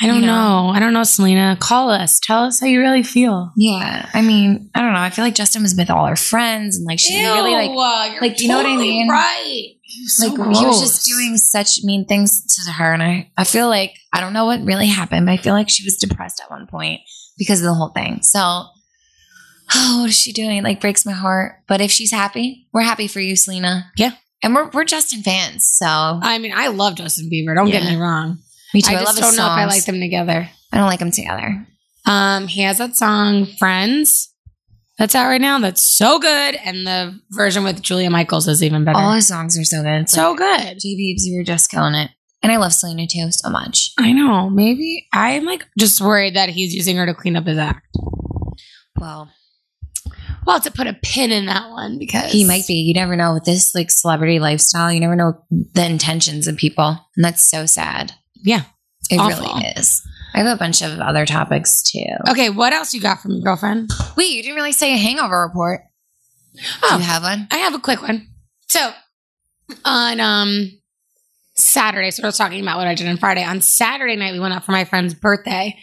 I 0.00 0.06
don't 0.06 0.20
You 0.20 0.26
know. 0.26 0.66
know? 0.66 0.68
I 0.70 0.80
don't 0.80 0.92
know, 0.92 1.04
Selena. 1.04 1.56
Call 1.60 1.88
us. 1.90 2.18
Tell 2.20 2.42
us 2.44 2.58
how 2.60 2.66
you 2.66 2.80
really 2.80 3.02
feel. 3.04 3.52
Yeah, 3.56 4.08
I 4.12 4.22
mean, 4.22 4.70
I 4.74 4.80
don't 4.80 4.92
know. 4.92 4.98
I 5.00 5.10
feel 5.10 5.24
like 5.24 5.34
Justin 5.36 5.62
was 5.62 5.74
with 5.76 5.88
all 5.90 6.06
her 6.06 6.16
friends, 6.16 6.76
and 6.76 6.84
like 6.86 6.98
she 6.98 7.16
really 7.24 7.52
like 7.52 8.20
like, 8.20 8.36
do 8.36 8.42
you 8.44 8.48
know 8.48 8.56
what 8.56 8.66
I 8.66 8.76
mean? 8.76 9.08
Right. 9.08 9.70
So 10.06 10.26
like 10.34 10.56
he 10.56 10.66
was 10.66 10.80
just 10.80 11.06
doing 11.06 11.36
such 11.36 11.84
mean 11.84 12.06
things 12.06 12.44
to 12.64 12.72
her, 12.72 12.92
and 12.92 13.02
I 13.02 13.30
I 13.36 13.44
feel 13.44 13.68
like 13.68 13.94
I 14.12 14.20
don't 14.20 14.32
know 14.32 14.46
what 14.46 14.60
really 14.62 14.86
happened, 14.88 15.26
but 15.26 15.32
I 15.32 15.36
feel 15.36 15.54
like 15.54 15.68
she 15.70 15.84
was 15.84 15.96
depressed 15.96 16.40
at 16.42 16.50
one 16.50 16.66
point 16.66 17.00
because 17.38 17.60
of 17.60 17.66
the 17.66 17.74
whole 17.74 17.90
thing. 17.90 18.20
So, 18.22 18.40
oh, 18.40 18.68
what 20.00 20.08
is 20.10 20.18
she 20.18 20.32
doing? 20.32 20.56
It, 20.58 20.64
like 20.64 20.80
breaks 20.80 21.06
my 21.06 21.12
heart. 21.12 21.60
But 21.68 21.80
if 21.80 21.90
she's 21.92 22.10
happy, 22.10 22.66
we're 22.72 22.82
happy 22.82 23.06
for 23.06 23.20
you, 23.20 23.36
Selena. 23.36 23.90
Yeah. 23.96 24.12
and 24.42 24.54
we're 24.54 24.68
we're 24.70 24.84
Justin 24.84 25.22
fans, 25.22 25.64
so 25.72 25.86
I 25.86 26.38
mean, 26.38 26.52
I 26.54 26.68
love 26.68 26.96
Justin 26.96 27.30
Bieber. 27.30 27.54
Don't 27.54 27.70
get 27.70 27.84
me 27.84 27.96
wrong. 27.96 28.38
Me 28.74 28.82
too. 28.82 28.92
I 28.92 28.96
I, 28.96 29.00
just 29.00 29.16
love 29.16 29.24
don't 29.24 29.36
know 29.36 29.46
if 29.46 29.58
I 29.58 29.64
like 29.66 29.84
them 29.84 30.00
together. 30.00 30.48
I 30.72 30.76
don't 30.76 30.86
like 30.86 30.98
them 30.98 31.10
together. 31.10 31.66
Um, 32.06 32.46
he 32.48 32.62
has 32.62 32.78
that 32.78 32.96
song 32.96 33.46
"Friends" 33.46 34.34
that's 34.98 35.14
out 35.14 35.28
right 35.28 35.40
now. 35.40 35.58
That's 35.58 35.96
so 35.96 36.18
good, 36.18 36.56
and 36.56 36.86
the 36.86 37.18
version 37.30 37.64
with 37.64 37.80
Julia 37.82 38.10
Michaels 38.10 38.46
is 38.48 38.62
even 38.62 38.84
better. 38.84 38.98
All 38.98 39.12
his 39.14 39.28
songs 39.28 39.58
are 39.58 39.64
so 39.64 39.82
good. 39.82 40.02
It's 40.02 40.12
so 40.12 40.32
like, 40.32 40.38
good. 40.38 40.80
J 40.80 40.88
Beebs, 40.96 41.22
you 41.24 41.38
were 41.38 41.44
just 41.44 41.70
killing 41.70 41.94
it. 41.94 42.10
And 42.42 42.52
I 42.52 42.58
love 42.58 42.74
Selena 42.74 43.06
too 43.06 43.30
so 43.30 43.48
much. 43.48 43.92
I 43.98 44.12
know. 44.12 44.50
Maybe 44.50 45.08
I'm 45.14 45.46
like 45.46 45.64
just 45.78 46.02
worried 46.02 46.36
that 46.36 46.50
he's 46.50 46.74
using 46.74 46.96
her 46.98 47.06
to 47.06 47.14
clean 47.14 47.36
up 47.36 47.46
his 47.46 47.56
act. 47.56 47.86
Well, 49.00 49.30
Well, 50.46 50.60
to 50.60 50.70
put 50.70 50.86
a 50.86 50.92
pin 50.92 51.32
in 51.32 51.46
that 51.46 51.70
one 51.70 51.98
because 51.98 52.30
he 52.30 52.44
might 52.44 52.66
be. 52.66 52.74
You 52.74 52.92
never 52.92 53.16
know 53.16 53.32
with 53.32 53.44
this 53.44 53.74
like 53.74 53.90
celebrity 53.90 54.40
lifestyle. 54.40 54.92
You 54.92 55.00
never 55.00 55.16
know 55.16 55.42
the 55.50 55.86
intentions 55.86 56.46
of 56.46 56.58
people, 56.58 56.98
and 57.16 57.24
that's 57.24 57.48
so 57.48 57.64
sad. 57.64 58.12
Yeah. 58.44 58.62
it 59.10 59.16
Awful. 59.18 59.54
really 59.56 59.66
is. 59.76 60.02
I 60.34 60.38
have 60.38 60.46
a 60.46 60.58
bunch 60.58 60.82
of 60.82 60.98
other 61.00 61.26
topics 61.26 61.82
too. 61.82 62.04
Okay, 62.28 62.50
what 62.50 62.72
else 62.72 62.92
you 62.94 63.00
got 63.00 63.20
from 63.20 63.32
your 63.32 63.42
girlfriend? 63.42 63.90
Wait, 64.16 64.32
you 64.32 64.42
didn't 64.42 64.56
really 64.56 64.72
say 64.72 64.92
a 64.94 64.96
hangover 64.96 65.40
report. 65.42 65.80
Do 66.54 66.62
Oh, 66.84 66.96
you 66.98 67.02
have 67.04 67.22
one? 67.22 67.48
I 67.50 67.58
have 67.58 67.74
a 67.74 67.78
quick 67.78 68.02
one. 68.02 68.28
So 68.68 68.92
on 69.84 70.20
um 70.20 70.70
Saturday, 71.56 72.10
so 72.10 72.22
I 72.24 72.26
was 72.26 72.36
talking 72.36 72.60
about 72.60 72.78
what 72.78 72.86
I 72.88 72.94
did 72.94 73.06
on 73.06 73.16
Friday. 73.16 73.44
On 73.44 73.60
Saturday 73.60 74.16
night, 74.16 74.32
we 74.32 74.40
went 74.40 74.54
out 74.54 74.64
for 74.64 74.72
my 74.72 74.84
friend's 74.84 75.14
birthday, 75.14 75.76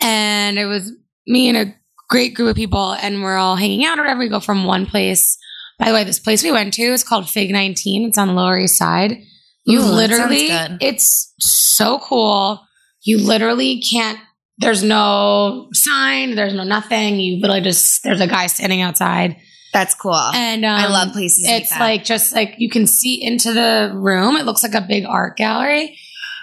and 0.00 0.58
it 0.58 0.66
was 0.66 0.92
me 1.26 1.48
and 1.48 1.56
a 1.56 1.74
great 2.08 2.34
group 2.34 2.50
of 2.50 2.56
people, 2.56 2.92
and 2.92 3.22
we're 3.22 3.36
all 3.36 3.56
hanging 3.56 3.84
out 3.86 3.98
or 3.98 4.02
whatever. 4.02 4.20
We 4.20 4.28
go 4.28 4.40
from 4.40 4.64
one 4.64 4.84
place. 4.86 5.38
By 5.78 5.86
the 5.88 5.94
way, 5.94 6.04
this 6.04 6.18
place 6.18 6.42
we 6.42 6.52
went 6.52 6.74
to 6.74 6.82
is 6.82 7.02
called 7.02 7.30
Fig 7.30 7.50
19. 7.50 8.08
It's 8.08 8.18
on 8.18 8.28
the 8.28 8.34
Lower 8.34 8.58
East 8.58 8.76
Side. 8.76 9.22
You 9.64 9.80
Ooh, 9.80 9.92
literally, 9.92 10.48
it's 10.80 11.34
so 11.38 11.98
cool. 11.98 12.60
You 13.02 13.18
literally 13.18 13.80
can't. 13.80 14.18
There's 14.58 14.82
no 14.82 15.68
sign. 15.72 16.34
There's 16.34 16.54
no 16.54 16.64
nothing. 16.64 17.18
You 17.18 17.40
literally 17.40 17.62
just 17.62 18.02
there's 18.02 18.20
a 18.20 18.26
guy 18.26 18.46
standing 18.46 18.82
outside, 18.82 19.36
That's 19.72 19.94
cool. 19.94 20.14
and 20.34 20.64
um, 20.64 20.78
I 20.78 20.88
love 20.88 21.12
places. 21.12 21.44
it's 21.48 21.70
that. 21.70 21.80
like 21.80 22.04
just 22.04 22.34
like 22.34 22.54
you 22.58 22.68
can 22.68 22.86
see 22.86 23.22
into 23.22 23.52
the 23.52 23.92
room. 23.94 24.36
It 24.36 24.44
looks 24.44 24.62
like 24.62 24.74
a 24.74 24.86
big 24.86 25.04
art 25.06 25.36
gallery. 25.36 25.96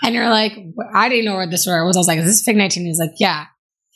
And 0.04 0.14
you're 0.14 0.30
like, 0.30 0.54
I 0.94 1.10
didn't 1.10 1.26
know 1.26 1.36
where 1.36 1.50
this 1.50 1.66
was. 1.66 1.96
I 1.96 2.00
was 2.00 2.08
like, 2.08 2.20
is 2.20 2.26
this 2.26 2.44
Fig 2.44 2.56
19? 2.56 2.86
He's 2.86 3.00
like, 3.00 3.14
yeah. 3.18 3.46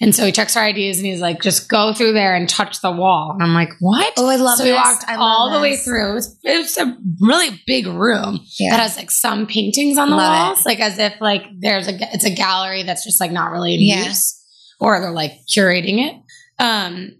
And 0.02 0.16
so 0.16 0.26
he 0.26 0.32
checks 0.32 0.58
our 0.58 0.68
IDs 0.68 0.98
and 0.98 1.06
he's 1.06 1.22
like, 1.22 1.42
just 1.42 1.70
go 1.70 1.94
through 1.94 2.14
there 2.14 2.34
and 2.36 2.50
touch 2.50 2.82
the 2.82 2.92
wall. 2.92 3.32
And 3.34 3.44
I'm 3.44 3.54
like, 3.54 3.70
what? 3.80 4.12
oh, 4.18 4.28
I 4.28 4.36
love. 4.38 4.58
so 4.58 4.64
we 4.64 4.72
this. 4.72 4.78
walked 4.78 5.04
I 5.08 5.12
love 5.12 5.22
all 5.22 5.52
the 5.54 5.60
way 5.62 5.76
through. 5.78 6.12
It 6.12 6.14
was, 6.16 6.38
it 6.44 6.58
was 6.58 6.78
a 6.80 6.98
really 7.20 7.62
big 7.68 7.86
room 7.86 8.40
Yeah. 8.60 8.72
that 8.72 8.80
has 8.82 8.98
like 8.98 9.12
some 9.12 9.46
paintings 9.46 10.00
on 10.00 10.10
the 10.10 10.16
Love 10.16 10.34
it. 10.34 10.50
walls, 10.50 10.66
like 10.66 10.80
as 10.80 10.98
if 10.98 11.14
like 11.22 11.44
there's 11.60 11.88
a 11.88 11.94
it's 12.14 12.26
a 12.26 12.34
gallery 12.34 12.82
that's 12.84 13.04
just 13.06 13.22
like 13.22 13.32
not 13.32 13.52
really 13.52 13.76
in 13.76 13.82
Yeah. 13.82 14.06
use, 14.06 14.44
or 14.80 15.00
they're 15.00 15.12
like 15.12 15.34
curating 15.56 16.00
it. 16.10 16.16
Um, 16.58 17.16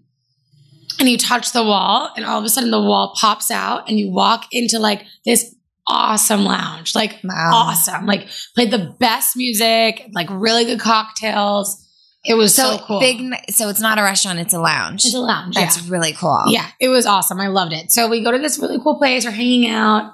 and 0.98 1.08
you 1.08 1.18
touch 1.18 1.52
the 1.52 1.62
wall, 1.64 2.10
and 2.16 2.24
all 2.26 2.38
of 2.38 2.44
a 2.44 2.48
sudden 2.48 2.70
the 2.72 2.80
wall 2.80 3.14
pops 3.16 3.50
out, 3.50 3.88
and 3.88 3.98
you 3.98 4.10
walk 4.10 4.46
into 4.52 4.78
like 4.78 5.04
this 5.24 5.54
awesome 5.86 6.44
lounge, 6.44 6.94
like 6.96 7.18
Wow. 7.24 7.50
awesome, 7.52 8.06
like 8.06 8.28
played 8.54 8.70
the 8.72 8.94
best 8.98 9.36
music, 9.36 10.08
like 10.12 10.26
really 10.30 10.64
good 10.64 10.80
cocktails. 10.80 11.78
It 12.24 12.34
was 12.34 12.54
so, 12.54 12.76
So, 12.76 12.84
cool. 12.84 13.00
big. 13.00 13.34
So 13.50 13.68
it's 13.68 13.80
not 13.80 13.98
a 13.98 14.02
restaurant; 14.02 14.38
it's 14.38 14.54
a 14.54 14.60
lounge. 14.60 15.04
It's 15.04 15.14
a 15.14 15.18
lounge. 15.18 15.54
That's 15.56 15.82
yeah. 15.82 15.92
really 15.92 16.12
cool. 16.12 16.42
Yeah, 16.46 16.68
it 16.78 16.88
was 16.88 17.04
awesome. 17.04 17.40
I 17.40 17.48
loved 17.48 17.72
it. 17.72 17.90
So 17.90 18.08
we 18.08 18.22
go 18.22 18.30
to 18.30 18.38
this 18.38 18.58
really 18.58 18.78
cool 18.80 18.96
place. 18.96 19.24
We're 19.24 19.32
hanging 19.32 19.68
out. 19.68 20.12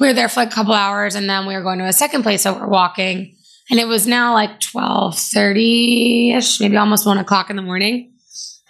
We 0.00 0.08
were 0.08 0.12
there 0.14 0.28
for 0.28 0.40
like 0.40 0.50
a 0.50 0.54
couple 0.54 0.74
hours, 0.74 1.14
and 1.14 1.30
then 1.30 1.46
we 1.46 1.54
were 1.54 1.62
going 1.62 1.78
to 1.78 1.84
a 1.84 1.92
second 1.92 2.24
place. 2.24 2.42
So 2.42 2.52
we're 2.54 2.66
walking, 2.66 3.36
and 3.70 3.78
it 3.78 3.86
was 3.86 4.06
now 4.06 4.32
like 4.32 4.58
twelve 4.58 5.16
thirty 5.16 6.32
ish, 6.32 6.58
maybe 6.60 6.76
almost 6.76 7.06
one 7.06 7.18
o'clock 7.18 7.50
in 7.50 7.56
the 7.56 7.62
morning. 7.62 8.13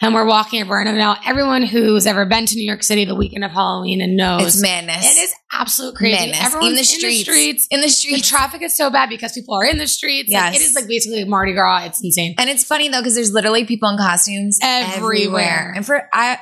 And 0.01 0.13
we're 0.13 0.27
walking 0.27 0.61
everywhere. 0.61 0.83
And 0.83 0.99
now 0.99 1.17
everyone 1.25 1.63
who's 1.63 2.07
ever 2.07 2.27
been 2.27 2.47
to 2.47 2.57
New 2.57 2.65
York 2.67 2.83
City 2.83 3.05
the 3.05 3.15
weekend 3.15 3.45
of 3.45 3.53
Halloween 3.53 4.01
and 4.01 4.17
knows 4.17 4.43
It's 4.55 4.61
madness. 4.61 5.05
it 5.17 5.21
is 5.23 5.33
absolute 5.53 5.95
crazy. 5.95 6.17
madness 6.17 6.41
Everyone's 6.45 6.71
in 6.71 6.77
the 6.77 6.85
streets. 6.85 7.21
streets. 7.23 7.67
In 7.71 7.81
the 7.81 7.89
streets. 7.89 8.23
The 8.23 8.29
traffic 8.37 8.61
is 8.63 8.77
so 8.77 8.91
bad 8.91 9.09
because 9.09 9.33
people 9.33 9.55
are 9.55 9.65
in 9.65 9.79
the 9.79 9.87
streets. 9.87 10.29
Like, 10.33 10.53
Yes. 10.53 10.57
it 10.61 10.65
is 10.65 10.75
like 10.75 10.89
basically 10.89 11.25
Mardi 11.25 11.53
Gras. 11.53 11.85
It's 11.85 12.03
insane. 12.05 12.35
And 12.39 12.51
it's 12.51 12.65
funny 12.65 12.89
though 12.89 13.01
because 13.01 13.15
there's 13.15 13.33
literally 13.33 13.65
people 13.65 13.89
in 13.89 13.97
costumes 13.97 14.59
Everywhere. 14.63 15.73
And 15.77 15.87
for 15.87 16.09
I, 16.13 16.39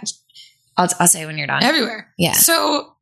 I'll, 0.77 0.89
I'll 0.99 1.07
say 1.09 1.27
when 1.27 1.37
you're 1.37 1.47
done. 1.47 1.63
Everywhere. 1.63 2.09
yeah. 2.17 2.33
So 2.33 2.95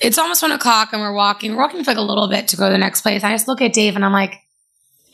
it's 0.00 0.18
almost 0.18 0.42
one 0.42 0.50
o'clock 0.52 0.92
and 0.92 1.00
we're 1.00 1.12
walking. 1.14 1.52
We're 1.54 1.62
walking 1.62 1.84
for 1.84 1.92
like 1.92 1.98
a 1.98 2.02
little 2.02 2.28
bit 2.28 2.48
to 2.48 2.56
go 2.56 2.66
to 2.66 2.72
the 2.72 2.78
next 2.78 3.02
place. 3.02 3.22
I 3.22 3.30
just 3.32 3.46
look 3.46 3.60
at 3.62 3.72
Dave 3.72 3.94
and 3.96 4.04
I'm 4.04 4.12
like, 4.12 4.34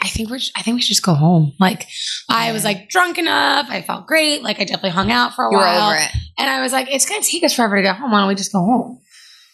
I 0.02 0.08
think 0.08 0.30
we're. 0.30 0.38
I 0.54 0.62
think 0.62 0.74
we 0.76 0.80
should 0.82 0.88
just 0.96 1.02
go 1.02 1.14
home. 1.14 1.52
Like, 1.58 1.86
I 2.28 2.52
was 2.52 2.64
like 2.64 2.88
drunk 2.88 3.18
enough. 3.18 3.66
I 3.70 3.82
felt 3.82 4.06
great. 4.06 4.42
Like, 4.42 4.60
I 4.60 4.64
definitely 4.64 4.90
hung 4.90 5.10
out 5.10 5.34
for 5.34 5.46
a 5.46 5.50
You 5.50 5.56
while. 5.58 5.90
over 5.90 5.96
it. 5.96 6.10
And 6.38 6.48
I 6.50 6.60
was 6.62 6.72
like, 6.72 6.88
it's 6.90 7.08
gonna 7.08 7.22
take 7.22 7.42
us 7.44 7.54
forever 7.54 7.76
to 7.76 7.82
get 7.82 7.96
home. 7.96 8.10
Why 8.12 8.20
don't 8.20 8.28
we 8.28 8.34
just 8.34 8.52
go 8.52 8.60
home? 8.60 9.00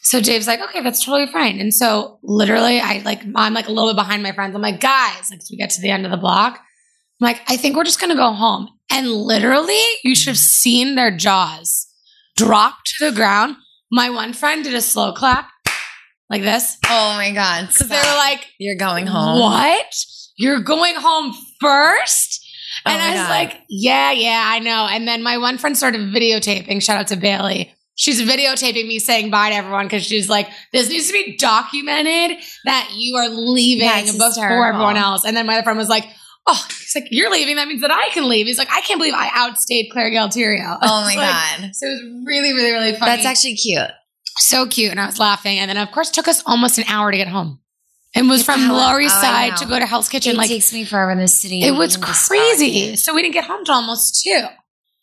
So 0.04 0.20
Dave's 0.20 0.48
like, 0.48 0.60
okay, 0.60 0.82
that's 0.82 1.04
totally 1.04 1.26
fine. 1.30 1.60
And 1.60 1.72
so 1.72 2.18
literally, 2.24 2.80
I 2.80 3.02
like, 3.04 3.22
I'm 3.36 3.54
like 3.54 3.68
a 3.68 3.72
little 3.72 3.90
bit 3.92 3.96
behind 3.96 4.22
my 4.24 4.32
friends. 4.32 4.54
I'm 4.56 4.60
like, 4.62 4.80
guys, 4.80 5.30
like, 5.30 5.40
we 5.48 5.56
get 5.56 5.70
to 5.70 5.80
the 5.80 5.90
end 5.90 6.04
of 6.04 6.10
the 6.10 6.16
block, 6.16 6.56
I'm 6.58 7.24
like, 7.26 7.40
I 7.48 7.56
think 7.56 7.76
we're 7.76 7.84
just 7.84 8.00
gonna 8.00 8.16
go 8.16 8.32
home. 8.32 8.68
And 8.90 9.08
literally, 9.08 9.78
you 10.02 10.14
should 10.16 10.28
have 10.28 10.38
seen 10.38 10.96
their 10.96 11.16
jaws 11.16 11.86
drop 12.36 12.78
to 12.84 13.10
the 13.10 13.14
ground. 13.16 13.56
My 13.92 14.10
one 14.10 14.32
friend 14.32 14.64
did 14.64 14.74
a 14.74 14.80
slow 14.82 15.12
clap 15.12 15.48
like 16.28 16.42
this 16.42 16.78
Oh 16.86 17.14
my 17.16 17.30
god! 17.32 17.68
because 17.68 17.88
they 17.88 17.94
were 17.96 18.16
like, 18.16 18.46
"You're 18.58 18.76
going 18.76 19.06
home." 19.06 19.38
what? 19.38 19.86
You're 20.42 20.60
going 20.60 20.94
home 20.96 21.32
first? 21.60 22.40
Oh 22.84 22.90
And 22.90 23.00
I 23.00 23.10
was 23.10 23.20
God. 23.20 23.30
like, 23.30 23.60
yeah, 23.68 24.10
yeah, 24.12 24.42
I 24.46 24.58
know. 24.58 24.88
And 24.90 25.06
then 25.06 25.22
my 25.22 25.38
one 25.38 25.58
friend 25.58 25.76
started 25.76 26.00
videotaping. 26.12 26.82
Shout 26.82 26.96
out 26.98 27.06
to 27.08 27.16
Bailey. 27.16 27.72
She's 27.94 28.20
videotaping 28.22 28.88
me 28.88 28.98
saying 28.98 29.30
bye 29.30 29.50
to 29.50 29.54
everyone 29.54 29.86
because 29.86 30.02
she's 30.04 30.28
like, 30.28 30.48
this 30.72 30.88
needs 30.88 31.06
to 31.08 31.12
be 31.12 31.36
documented 31.36 32.38
that 32.64 32.90
you 32.96 33.16
are 33.16 33.28
leaving 33.28 33.86
That's 33.86 34.12
before 34.12 34.26
hysterical. 34.28 34.64
everyone 34.64 34.96
else. 34.96 35.24
And 35.24 35.36
then 35.36 35.46
my 35.46 35.54
other 35.54 35.62
friend 35.62 35.78
was 35.78 35.88
like, 35.90 36.04
oh, 36.46 36.64
he's 36.68 36.92
like, 36.96 37.04
you're 37.10 37.30
leaving. 37.30 37.56
That 37.56 37.68
means 37.68 37.82
that 37.82 37.92
I 37.92 38.08
can 38.12 38.28
leave. 38.28 38.46
He's 38.46 38.58
like, 38.58 38.70
I 38.72 38.80
can't 38.80 38.98
believe 38.98 39.14
I 39.14 39.28
outstayed 39.34 39.90
Claire 39.92 40.10
Galterio. 40.10 40.76
Oh 40.82 41.02
my 41.02 41.14
Like, 41.14 41.16
god! 41.16 41.70
So 41.74 41.86
it 41.86 41.90
was 41.90 42.24
really, 42.26 42.52
really, 42.54 42.72
really 42.72 42.92
funny. 42.94 43.12
That's 43.12 43.26
actually 43.26 43.54
cute. 43.56 43.90
so 44.38 44.66
cute. 44.66 44.90
And 44.90 44.98
I 44.98 45.06
was 45.06 45.18
laughing. 45.20 45.58
And 45.58 45.68
then, 45.68 45.76
of 45.76 45.92
course, 45.92 46.10
took 46.10 46.26
us 46.26 46.42
almost 46.46 46.78
an 46.78 46.84
hour 46.88 47.10
to 47.12 47.16
get 47.16 47.28
home. 47.28 47.60
It 48.14 48.22
was 48.26 48.42
from 48.44 48.60
how- 48.60 48.76
Lower 48.76 49.00
East 49.00 49.20
Side 49.20 49.56
to 49.58 49.66
go 49.66 49.78
to 49.78 49.86
Hell's 49.86 50.08
Kitchen. 50.08 50.32
it 50.32 50.38
like, 50.38 50.48
takes 50.48 50.72
me 50.72 50.84
forever 50.84 51.10
in 51.12 51.18
the 51.18 51.28
city. 51.28 51.62
it 51.62 51.72
was 51.72 51.96
crazy. 51.96 52.96
So 52.96 53.14
we 53.14 53.22
didn't 53.22 53.34
get 53.34 53.44
home 53.44 53.64
till 53.64 53.74
almost 53.74 54.22
two 54.22 54.44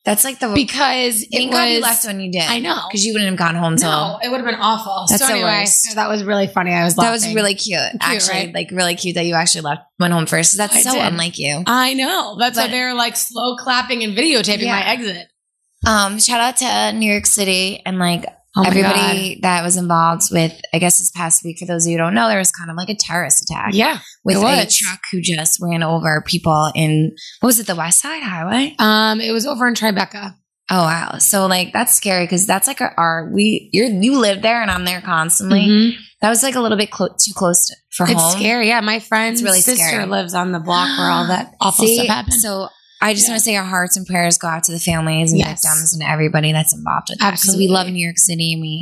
That's 0.05 0.23
like 0.23 0.39
the 0.39 0.49
because 0.53 1.21
it 1.29 1.49
was. 1.51 1.69
You 1.71 1.81
left 1.81 2.05
when 2.05 2.19
you 2.19 2.31
did. 2.31 2.43
I 2.43 2.59
know. 2.59 2.79
because 2.87 3.05
you 3.05 3.13
wouldn't 3.13 3.29
have 3.31 3.37
gone 3.39 3.55
home 3.55 3.75
till. 3.77 3.89
no, 3.89 4.19
it 4.23 4.29
would 4.29 4.37
have 4.37 4.45
been 4.45 4.59
awful. 4.59 5.05
That's 5.09 5.21
so 5.21 5.27
the 5.27 5.33
anyway, 5.33 5.59
worst. 5.61 5.95
that 5.95 6.07
was 6.07 6.23
really 6.23 6.47
funny. 6.47 6.71
I 6.71 6.83
was 6.85 6.95
That 6.95 7.11
was 7.11 7.27
really 7.33 7.55
cute. 7.55 7.79
actually, 7.99 8.37
right? 8.45 8.53
like 8.53 8.69
really 8.71 8.95
cute 8.95 9.15
that 9.15 9.25
you 9.25 9.33
actually 9.35 9.61
left 9.61 9.81
went 9.99 10.13
home 10.13 10.25
first. 10.25 10.55
That's 10.57 10.75
I 10.75 10.81
so 10.81 10.93
did. 10.93 11.01
unlike 11.03 11.37
you. 11.37 11.63
I 11.67 11.93
know. 11.95 12.37
That's 12.39 12.57
why 12.57 12.65
But- 12.65 12.71
they 12.71 12.81
were 12.81 12.93
like 12.93 13.15
slow 13.17 13.55
clapping 13.57 14.03
and 14.03 14.15
videotaping 14.17 14.61
Yeah. 14.61 14.75
my 14.79 14.85
exit. 14.87 15.27
Um, 15.85 16.19
shout 16.19 16.41
out 16.41 16.57
to 16.57 16.97
New 16.97 17.09
York 17.11 17.25
City 17.25 17.81
and 17.85 17.99
like 17.99 18.25
Oh 18.57 18.63
everybody 18.65 19.39
that 19.43 19.63
was 19.63 19.77
involved 19.77 20.23
with. 20.31 20.59
I 20.73 20.79
guess 20.79 20.97
this 20.99 21.11
past 21.11 21.43
week, 21.45 21.59
for 21.59 21.65
those 21.65 21.85
of 21.85 21.91
you 21.91 21.97
who 21.97 22.03
don't 22.03 22.15
know, 22.15 22.27
there 22.27 22.39
was 22.39 22.51
kind 22.51 22.71
of 22.71 22.75
like 22.77 22.89
a 22.89 22.95
terrorist 22.95 23.43
attack 23.43 23.73
Yeah. 23.73 23.99
with 24.25 24.37
it 24.37 24.43
a 24.43 24.67
truck 24.67 24.99
who 25.11 25.21
just 25.21 25.59
ran 25.61 25.83
over 25.83 26.23
people 26.25 26.71
in 26.73 27.11
what 27.41 27.47
was 27.47 27.59
it, 27.59 27.67
the 27.67 27.75
West 27.75 28.01
Side 28.01 28.23
Highway? 28.23 28.75
Um, 28.79 29.21
it 29.21 29.31
was 29.31 29.45
over 29.45 29.67
in 29.67 29.75
Tribeca. 29.75 30.35
Oh 30.71 30.83
wow! 30.83 31.17
So 31.17 31.47
like 31.47 31.73
that's 31.73 31.95
scary 31.95 32.25
because 32.25 32.45
that's 32.45 32.67
like 32.67 32.79
our, 32.79 32.93
our 32.97 33.31
we 33.33 33.69
you're 33.73 33.87
you 33.87 34.19
live 34.19 34.41
there 34.43 34.61
and 34.61 34.69
I'm 34.69 34.85
there 34.85 35.01
constantly. 35.01 35.61
Mhm. 35.67 35.91
That 36.21 36.29
was 36.29 36.43
like 36.43 36.53
a 36.55 36.59
little 36.61 36.77
bit 36.77 36.91
clo- 36.91 37.07
too 37.23 37.33
close 37.33 37.67
to, 37.67 37.75
for 37.91 38.03
It's 38.09 38.21
home. 38.21 38.31
scary. 38.33 38.67
Yeah, 38.67 38.81
my 38.81 38.99
friend's 38.99 39.39
It's 39.41 39.45
really 39.47 39.61
sister 39.61 39.83
scary. 39.83 40.05
lives 40.05 40.33
on 40.35 40.51
the 40.51 40.59
block 40.59 40.95
where 40.97 41.09
all 41.09 41.25
that 41.27 41.53
awful 41.61 41.85
See, 41.87 41.95
stuff 41.95 42.07
happened. 42.07 42.33
So 42.35 42.67
I 43.01 43.13
just 43.13 43.27
Yeah. 43.27 43.31
want 43.33 43.39
to 43.39 43.43
say 43.45 43.55
our 43.55 43.63
hearts 43.65 43.95
and 43.97 44.05
prayers 44.05 44.37
go 44.37 44.47
out 44.47 44.63
to 44.65 44.71
the 44.71 44.79
families 44.79 45.31
and 45.31 45.39
Yes. 45.39 45.63
victims 45.63 45.93
and 45.93 46.03
everybody 46.03 46.51
that's 46.51 46.73
involved 46.73 47.07
with 47.09 47.19
that 47.19 47.31
because 47.31 47.55
we 47.55 47.67
love 47.67 47.87
New 47.87 48.03
York 48.03 48.17
City 48.17 48.53
and 48.53 48.61
we 48.61 48.81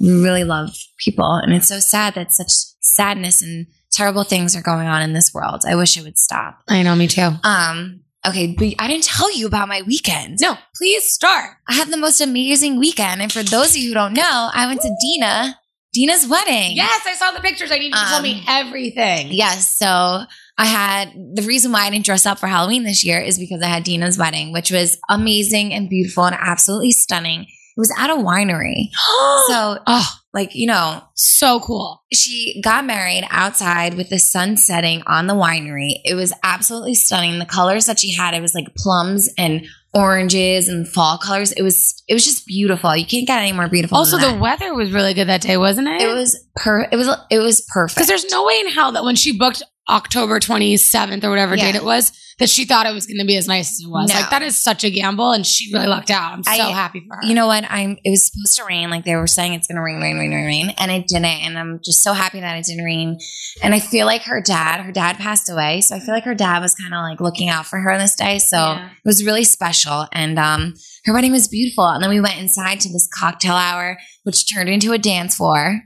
we 0.00 0.12
really 0.22 0.44
love 0.44 0.76
people 0.98 1.34
and 1.34 1.52
it's 1.54 1.68
so 1.68 1.80
sad 1.80 2.14
that 2.14 2.32
such 2.32 2.50
sadness 2.80 3.40
and 3.42 3.66
terrible 3.90 4.24
things 4.24 4.54
are 4.56 4.62
going 4.62 4.86
on 4.88 5.02
in 5.02 5.12
this 5.12 5.32
world. 5.32 5.62
I 5.66 5.74
wish 5.76 5.96
it 5.96 6.02
would 6.04 6.18
stop. 6.18 6.58
I 6.68 6.82
know, 6.82 6.94
me 6.96 7.06
too. 7.06 7.30
Um, 7.44 8.00
okay, 8.26 8.48
but 8.58 8.74
I 8.78 8.88
didn't 8.88 9.04
tell 9.04 9.34
you 9.36 9.46
about 9.46 9.68
my 9.68 9.82
weekend. 9.82 10.38
No, 10.40 10.58
please 10.76 11.04
start. 11.04 11.50
I 11.68 11.74
had 11.74 11.88
the 11.88 11.96
most 11.96 12.20
amazing 12.20 12.78
weekend. 12.78 13.22
And 13.22 13.32
for 13.32 13.42
those 13.42 13.70
of 13.70 13.76
you 13.76 13.88
who 13.88 13.94
don't 13.94 14.12
know, 14.14 14.50
I 14.52 14.66
went 14.66 14.80
to 14.82 14.94
Deena, 15.00 15.58
Deena's 15.96 16.26
wedding. 16.26 16.72
Yes, 16.76 17.02
I 17.06 17.14
saw 17.14 17.30
the 17.30 17.40
pictures. 17.40 17.70
I 17.70 17.78
need 17.78 17.86
you 17.86 17.92
to 17.92 18.06
tell 18.08 18.20
me 18.22 18.40
Um, 18.40 18.44
everything. 18.48 19.28
Yes. 19.30 19.76
So 19.76 20.24
I 20.56 20.66
had 20.66 21.12
the 21.34 21.42
reason 21.42 21.72
why 21.72 21.84
I 21.84 21.90
didn't 21.90 22.04
dress 22.04 22.26
up 22.26 22.38
for 22.38 22.46
Halloween 22.46 22.84
this 22.84 23.04
year 23.04 23.20
is 23.20 23.38
because 23.38 23.62
I 23.62 23.66
had 23.66 23.84
Deena's 23.84 24.18
wedding, 24.18 24.52
which 24.52 24.70
was 24.70 24.98
amazing 25.08 25.74
and 25.74 25.88
beautiful 25.88 26.24
and 26.24 26.36
absolutely 26.38 26.92
stunning. 26.92 27.42
It 27.42 27.80
was 27.80 27.92
at 27.98 28.10
a 28.10 28.14
winery. 28.14 28.90
So, 29.48 29.78
oh, 29.86 30.08
like, 30.32 30.54
you 30.54 30.66
know, 30.66 31.02
so 31.14 31.60
cool. 31.60 32.02
she 32.12 32.62
got 32.62 32.86
married 32.86 33.26
outside 33.30 33.92
with 33.92 34.08
the 34.08 34.18
sun 34.18 34.56
setting 34.56 35.02
on 35.06 35.26
the 35.26 35.34
winery. 35.34 36.00
It 36.02 36.14
was 36.14 36.32
absolutely 36.42 36.94
stunning. 36.94 37.38
The 37.38 37.44
colors 37.44 37.84
that 37.86 37.98
she 37.98 38.14
had, 38.14 38.32
it 38.32 38.40
was 38.40 38.54
like 38.54 38.74
plums 38.74 39.28
and 39.36 39.66
oranges 39.92 40.68
and 40.68 40.88
fall 40.88 41.18
colors. 41.18 41.52
It 41.52 41.62
was 41.62 42.02
it 42.08 42.14
was 42.14 42.24
just 42.24 42.46
beautiful. 42.46 42.96
You 42.96 43.04
can't 43.06 43.26
get 43.26 43.38
any 43.38 43.52
more 43.52 43.68
beautiful. 43.68 43.98
Also, 43.98 44.16
the 44.16 44.38
weather 44.38 44.74
was 44.74 44.92
really 44.92 45.14
good 45.14 45.28
that 45.28 45.42
day, 45.42 45.56
wasn't 45.56 45.88
it? 45.88 46.00
it 46.00 46.12
was 46.12 46.42
per 46.56 46.88
it 46.90 46.96
was 46.96 47.08
it 47.30 47.38
was 47.38 47.60
perfect. 47.72 47.96
because 47.96 48.08
there's 48.08 48.30
no 48.30 48.46
way 48.46 48.58
in 48.60 48.68
hell 48.68 48.92
that 48.92 49.04
when 49.04 49.16
she 49.16 49.36
booked 49.36 49.62
October 49.88 50.40
27th 50.40 51.22
or 51.24 51.30
whatever 51.30 51.56
Yeah. 51.56 51.72
date 51.72 51.74
it 51.76 51.84
was, 51.84 52.12
that 52.40 52.48
she 52.48 52.64
thought 52.64 52.86
it 52.86 52.92
was 52.94 53.06
going 53.06 53.18
to 53.20 53.24
be 53.24 53.36
as 53.36 53.46
nice 53.46 53.70
as 53.72 53.80
it 53.86 53.88
was. 53.90 54.08
No. 54.08 54.14
Like 54.16 54.30
that 54.30 54.42
is 54.42 54.60
such 54.60 54.82
a 54.82 54.90
gamble, 54.90 55.30
and 55.30 55.46
she 55.46 55.72
really 55.72 55.86
lucked 55.86 56.10
out. 56.10 56.32
I'm 56.32 56.42
so 56.42 56.50
I- 56.50 56.72
happy 56.72 57.04
for 57.08 57.16
her. 57.16 57.22
You 57.24 57.34
know 57.34 57.46
what? 57.46 57.64
I'm. 57.70 57.96
It 58.02 58.10
was 58.10 58.26
supposed 58.26 58.56
to 58.56 58.64
rain. 58.64 58.90
Like 58.90 59.04
they 59.04 59.14
were 59.14 59.26
saying, 59.28 59.52
it's 59.54 59.66
going 59.68 59.76
to 59.76 59.82
rain, 59.82 60.00
rain, 60.00 60.18
rain, 60.18 60.32
rain, 60.32 60.44
rain, 60.46 60.70
and 60.78 60.90
it 60.90 61.06
didn't. 61.06 61.24
And 61.26 61.56
I'm 61.58 61.78
just 61.84 62.02
so 62.02 62.12
happy 62.12 62.40
that 62.40 62.56
it 62.58 62.64
didn't 62.64 62.84
rain. 62.84 63.18
And 63.62 63.72
I 63.74 63.78
feel 63.78 64.06
like 64.06 64.22
her 64.22 64.40
dad. 64.40 64.80
Her 64.80 64.90
dad 64.90 65.18
passed 65.18 65.48
away, 65.50 65.80
so 65.80 65.94
I 65.94 66.00
feel 66.00 66.14
like 66.14 66.24
her 66.24 66.34
dad 66.34 66.60
was 66.60 66.74
kind 66.74 66.92
of 66.92 67.02
like 67.02 67.20
looking 67.20 67.48
out 67.48 67.66
for 67.66 67.78
her 67.78 67.92
on 67.92 67.98
this 68.00 68.16
day. 68.16 68.38
So 68.38 68.56
Yeah. 68.56 68.86
it 68.86 68.90
was 69.04 69.24
really 69.24 69.44
special. 69.44 70.06
And 70.12 70.38
um, 70.38 70.74
her 71.04 71.12
wedding 71.12 71.30
was 71.32 71.46
beautiful. 71.46 71.86
And 71.86 72.02
then 72.02 72.10
we 72.10 72.20
went 72.20 72.40
inside 72.40 72.80
to 72.80 72.88
this 72.88 73.08
cocktail 73.16 73.54
hour, 73.54 73.98
which 74.24 74.52
turned 74.52 74.70
into 74.70 74.90
a 74.92 74.98
dance 74.98 75.36
floor. 75.36 75.82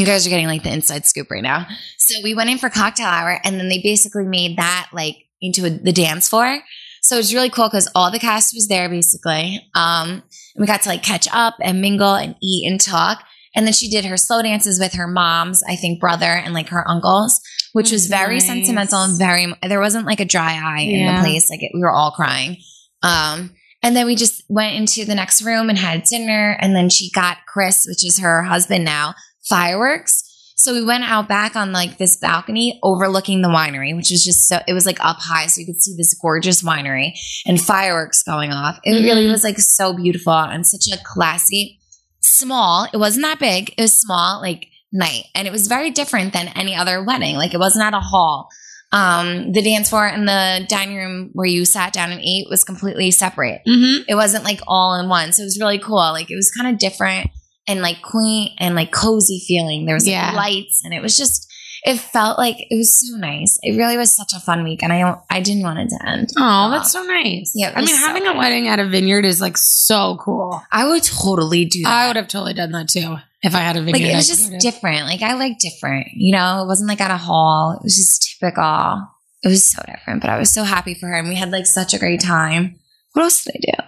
You 0.00 0.06
guys 0.06 0.26
are 0.26 0.30
getting 0.30 0.46
like 0.46 0.62
the 0.62 0.72
inside 0.72 1.04
scoop 1.04 1.30
right 1.30 1.42
now. 1.42 1.66
So 1.98 2.14
we 2.24 2.34
went 2.34 2.50
in 2.50 2.58
for 2.58 2.70
cocktail 2.70 3.06
hour, 3.06 3.38
and 3.44 3.60
then 3.60 3.68
they 3.68 3.80
basically 3.82 4.24
made 4.24 4.56
that 4.56 4.88
like 4.92 5.16
into 5.40 5.66
a, 5.66 5.70
the 5.70 5.92
dance 5.92 6.28
floor. 6.28 6.60
So 7.02 7.16
it 7.16 7.18
was 7.18 7.34
really 7.34 7.50
cool 7.50 7.68
because 7.68 7.88
all 7.94 8.10
the 8.10 8.18
cast 8.18 8.54
was 8.54 8.68
there 8.68 8.88
basically. 8.88 9.60
Um, 9.74 10.10
and 10.10 10.58
we 10.58 10.66
got 10.66 10.82
to 10.82 10.88
like 10.88 11.02
catch 11.02 11.28
up 11.32 11.54
and 11.60 11.80
mingle 11.80 12.14
and 12.14 12.34
eat 12.42 12.70
and 12.70 12.80
talk. 12.80 13.22
And 13.54 13.66
then 13.66 13.72
she 13.72 13.90
did 13.90 14.04
her 14.04 14.16
slow 14.16 14.42
dances 14.42 14.78
with 14.78 14.94
her 14.94 15.08
mom's, 15.08 15.62
I 15.68 15.76
think, 15.76 16.00
brother 16.00 16.24
and 16.24 16.54
like 16.54 16.68
her 16.68 16.88
uncles, 16.88 17.40
which 17.72 17.90
was 17.90 18.06
very 18.06 18.34
nice. 18.34 18.46
sentimental 18.46 19.02
and 19.02 19.18
very. 19.18 19.52
There 19.66 19.80
wasn't 19.80 20.06
like 20.06 20.20
a 20.20 20.24
dry 20.24 20.52
eye 20.52 20.82
in 20.82 21.06
the 21.06 21.20
place; 21.20 21.50
like 21.50 21.62
it, 21.62 21.72
we 21.74 21.80
were 21.80 21.90
all 21.90 22.12
crying. 22.12 22.56
Um, 23.02 23.50
and 23.82 23.96
then 23.96 24.06
we 24.06 24.14
just 24.14 24.44
went 24.48 24.76
into 24.76 25.04
the 25.04 25.14
next 25.14 25.42
room 25.42 25.68
and 25.68 25.78
had 25.78 26.04
dinner. 26.04 26.56
And 26.60 26.76
then 26.76 26.90
she 26.90 27.10
got 27.10 27.38
Chris, 27.46 27.86
which 27.88 28.04
is 28.04 28.20
her 28.20 28.42
husband 28.42 28.84
now, 28.84 29.14
fireworks. 29.48 30.26
So 30.56 30.74
we 30.74 30.84
went 30.84 31.04
out 31.04 31.26
back 31.26 31.56
on 31.56 31.72
like 31.72 31.96
this 31.96 32.18
balcony 32.18 32.78
overlooking 32.82 33.40
the 33.40 33.48
winery, 33.48 33.96
which 33.96 34.10
was 34.10 34.22
just 34.22 34.46
so, 34.46 34.58
it 34.68 34.74
was 34.74 34.84
like 34.84 35.02
up 35.02 35.16
high. 35.18 35.46
So 35.46 35.60
you 35.60 35.66
could 35.66 35.80
see 35.80 35.94
this 35.96 36.12
gorgeous 36.20 36.62
winery 36.62 37.12
and 37.46 37.58
fireworks 37.60 38.22
going 38.22 38.52
off. 38.52 38.78
It 38.84 38.92
really 39.02 39.26
Mhm. 39.26 39.32
was 39.32 39.42
like 39.42 39.58
so 39.58 39.94
beautiful 39.94 40.34
and 40.34 40.66
such 40.66 40.86
a 40.92 41.02
classy, 41.02 41.80
small, 42.20 42.86
it 42.92 42.98
wasn't 42.98 43.24
that 43.24 43.38
big. 43.38 43.72
It 43.78 43.82
was 43.82 43.94
small, 43.94 44.40
like 44.42 44.66
night. 44.92 45.24
And 45.34 45.48
it 45.48 45.50
was 45.50 45.66
very 45.66 45.90
different 45.90 46.34
than 46.34 46.48
any 46.48 46.74
other 46.74 47.02
wedding. 47.02 47.36
Like 47.36 47.54
it 47.54 47.60
wasn't 47.60 47.84
at 47.86 47.94
a 47.94 48.00
hall. 48.00 48.50
Um, 48.92 49.52
the 49.52 49.62
dance 49.62 49.88
floor 49.88 50.06
and 50.06 50.26
the 50.28 50.66
dining 50.68 50.96
room 50.96 51.30
where 51.32 51.46
you 51.46 51.64
sat 51.64 51.92
down 51.92 52.10
and 52.10 52.20
ate 52.20 52.48
was 52.50 52.64
completely 52.64 53.12
separate 53.12 53.62
mm-hmm. 53.64 54.02
it 54.08 54.16
wasn't 54.16 54.42
like 54.42 54.60
all 54.66 54.96
in 54.96 55.08
one. 55.08 55.32
So 55.32 55.42
it 55.42 55.46
was 55.46 55.60
really 55.60 55.78
cool. 55.78 55.94
Like 55.94 56.28
it 56.30 56.34
was 56.34 56.50
kind 56.50 56.74
of 56.74 56.78
different 56.80 57.30
and 57.70 57.80
like 57.82 58.02
quaint 58.02 58.52
and 58.58 58.74
like 58.74 58.90
cozy 58.92 59.42
feeling. 59.46 59.86
There 59.86 59.94
was 59.94 60.04
like 60.06 60.12
Yeah. 60.12 60.32
lights 60.34 60.82
and 60.84 60.92
it 60.92 61.00
was 61.02 61.16
just 61.16 61.46
it 61.82 61.98
felt 61.98 62.36
like 62.36 62.56
it 62.58 62.76
was 62.76 63.00
so 63.08 63.16
nice. 63.16 63.58
It 63.62 63.78
really 63.78 63.96
was 63.96 64.14
such 64.14 64.32
a 64.36 64.40
fun 64.40 64.64
week 64.64 64.82
and 64.82 64.92
I 64.92 65.00
don't 65.00 65.18
I 65.30 65.40
didn't 65.40 65.62
want 65.62 65.78
it 65.78 65.88
to 65.88 66.08
end. 66.08 66.28
Oh, 66.36 66.70
that's 66.70 66.92
so 66.92 67.02
nice. 67.04 67.52
Yeah, 67.54 67.72
I 67.74 67.78
mean, 67.80 67.88
so 67.88 67.96
having 67.96 68.26
a 68.26 68.36
wedding 68.36 68.68
at 68.68 68.78
a 68.80 68.86
vineyard 68.86 69.24
is 69.24 69.40
like 69.40 69.56
so 69.56 70.18
cool. 70.20 70.60
I 70.70 70.86
would 70.86 71.02
totally 71.02 71.64
do 71.64 71.82
that. 71.84 71.92
I 71.92 72.06
would 72.08 72.16
have 72.16 72.28
totally 72.28 72.52
done 72.54 72.72
that 72.72 72.88
too 72.88 73.16
if 73.42 73.54
I 73.54 73.60
had 73.60 73.76
a 73.76 73.82
vineyard. 73.82 74.04
like 74.04 74.12
it 74.12 74.16
was 74.16 74.28
just 74.28 74.52
different. 74.58 75.06
Like 75.06 75.22
I 75.22 75.32
like 75.34 75.58
different, 75.58 76.08
you 76.12 76.32
know, 76.32 76.62
it 76.62 76.66
wasn't 76.66 76.88
like 76.88 77.00
at 77.00 77.10
a 77.10 77.16
hall. 77.16 77.72
It 77.78 77.82
was 77.82 77.96
just 77.96 78.36
typical. 78.38 79.08
It 79.42 79.48
was 79.48 79.64
so 79.64 79.80
different, 79.86 80.20
but 80.20 80.28
I 80.28 80.38
was 80.38 80.52
so 80.52 80.64
happy 80.64 80.92
for 80.92 81.06
her 81.06 81.14
and 81.14 81.28
we 81.30 81.34
had 81.36 81.50
like 81.50 81.64
such 81.64 81.94
a 81.94 81.98
great 81.98 82.20
time. 82.20 82.78
What 83.14 83.22
else 83.22 83.42
did 83.42 83.54
I 83.56 83.60
do? 83.72 83.79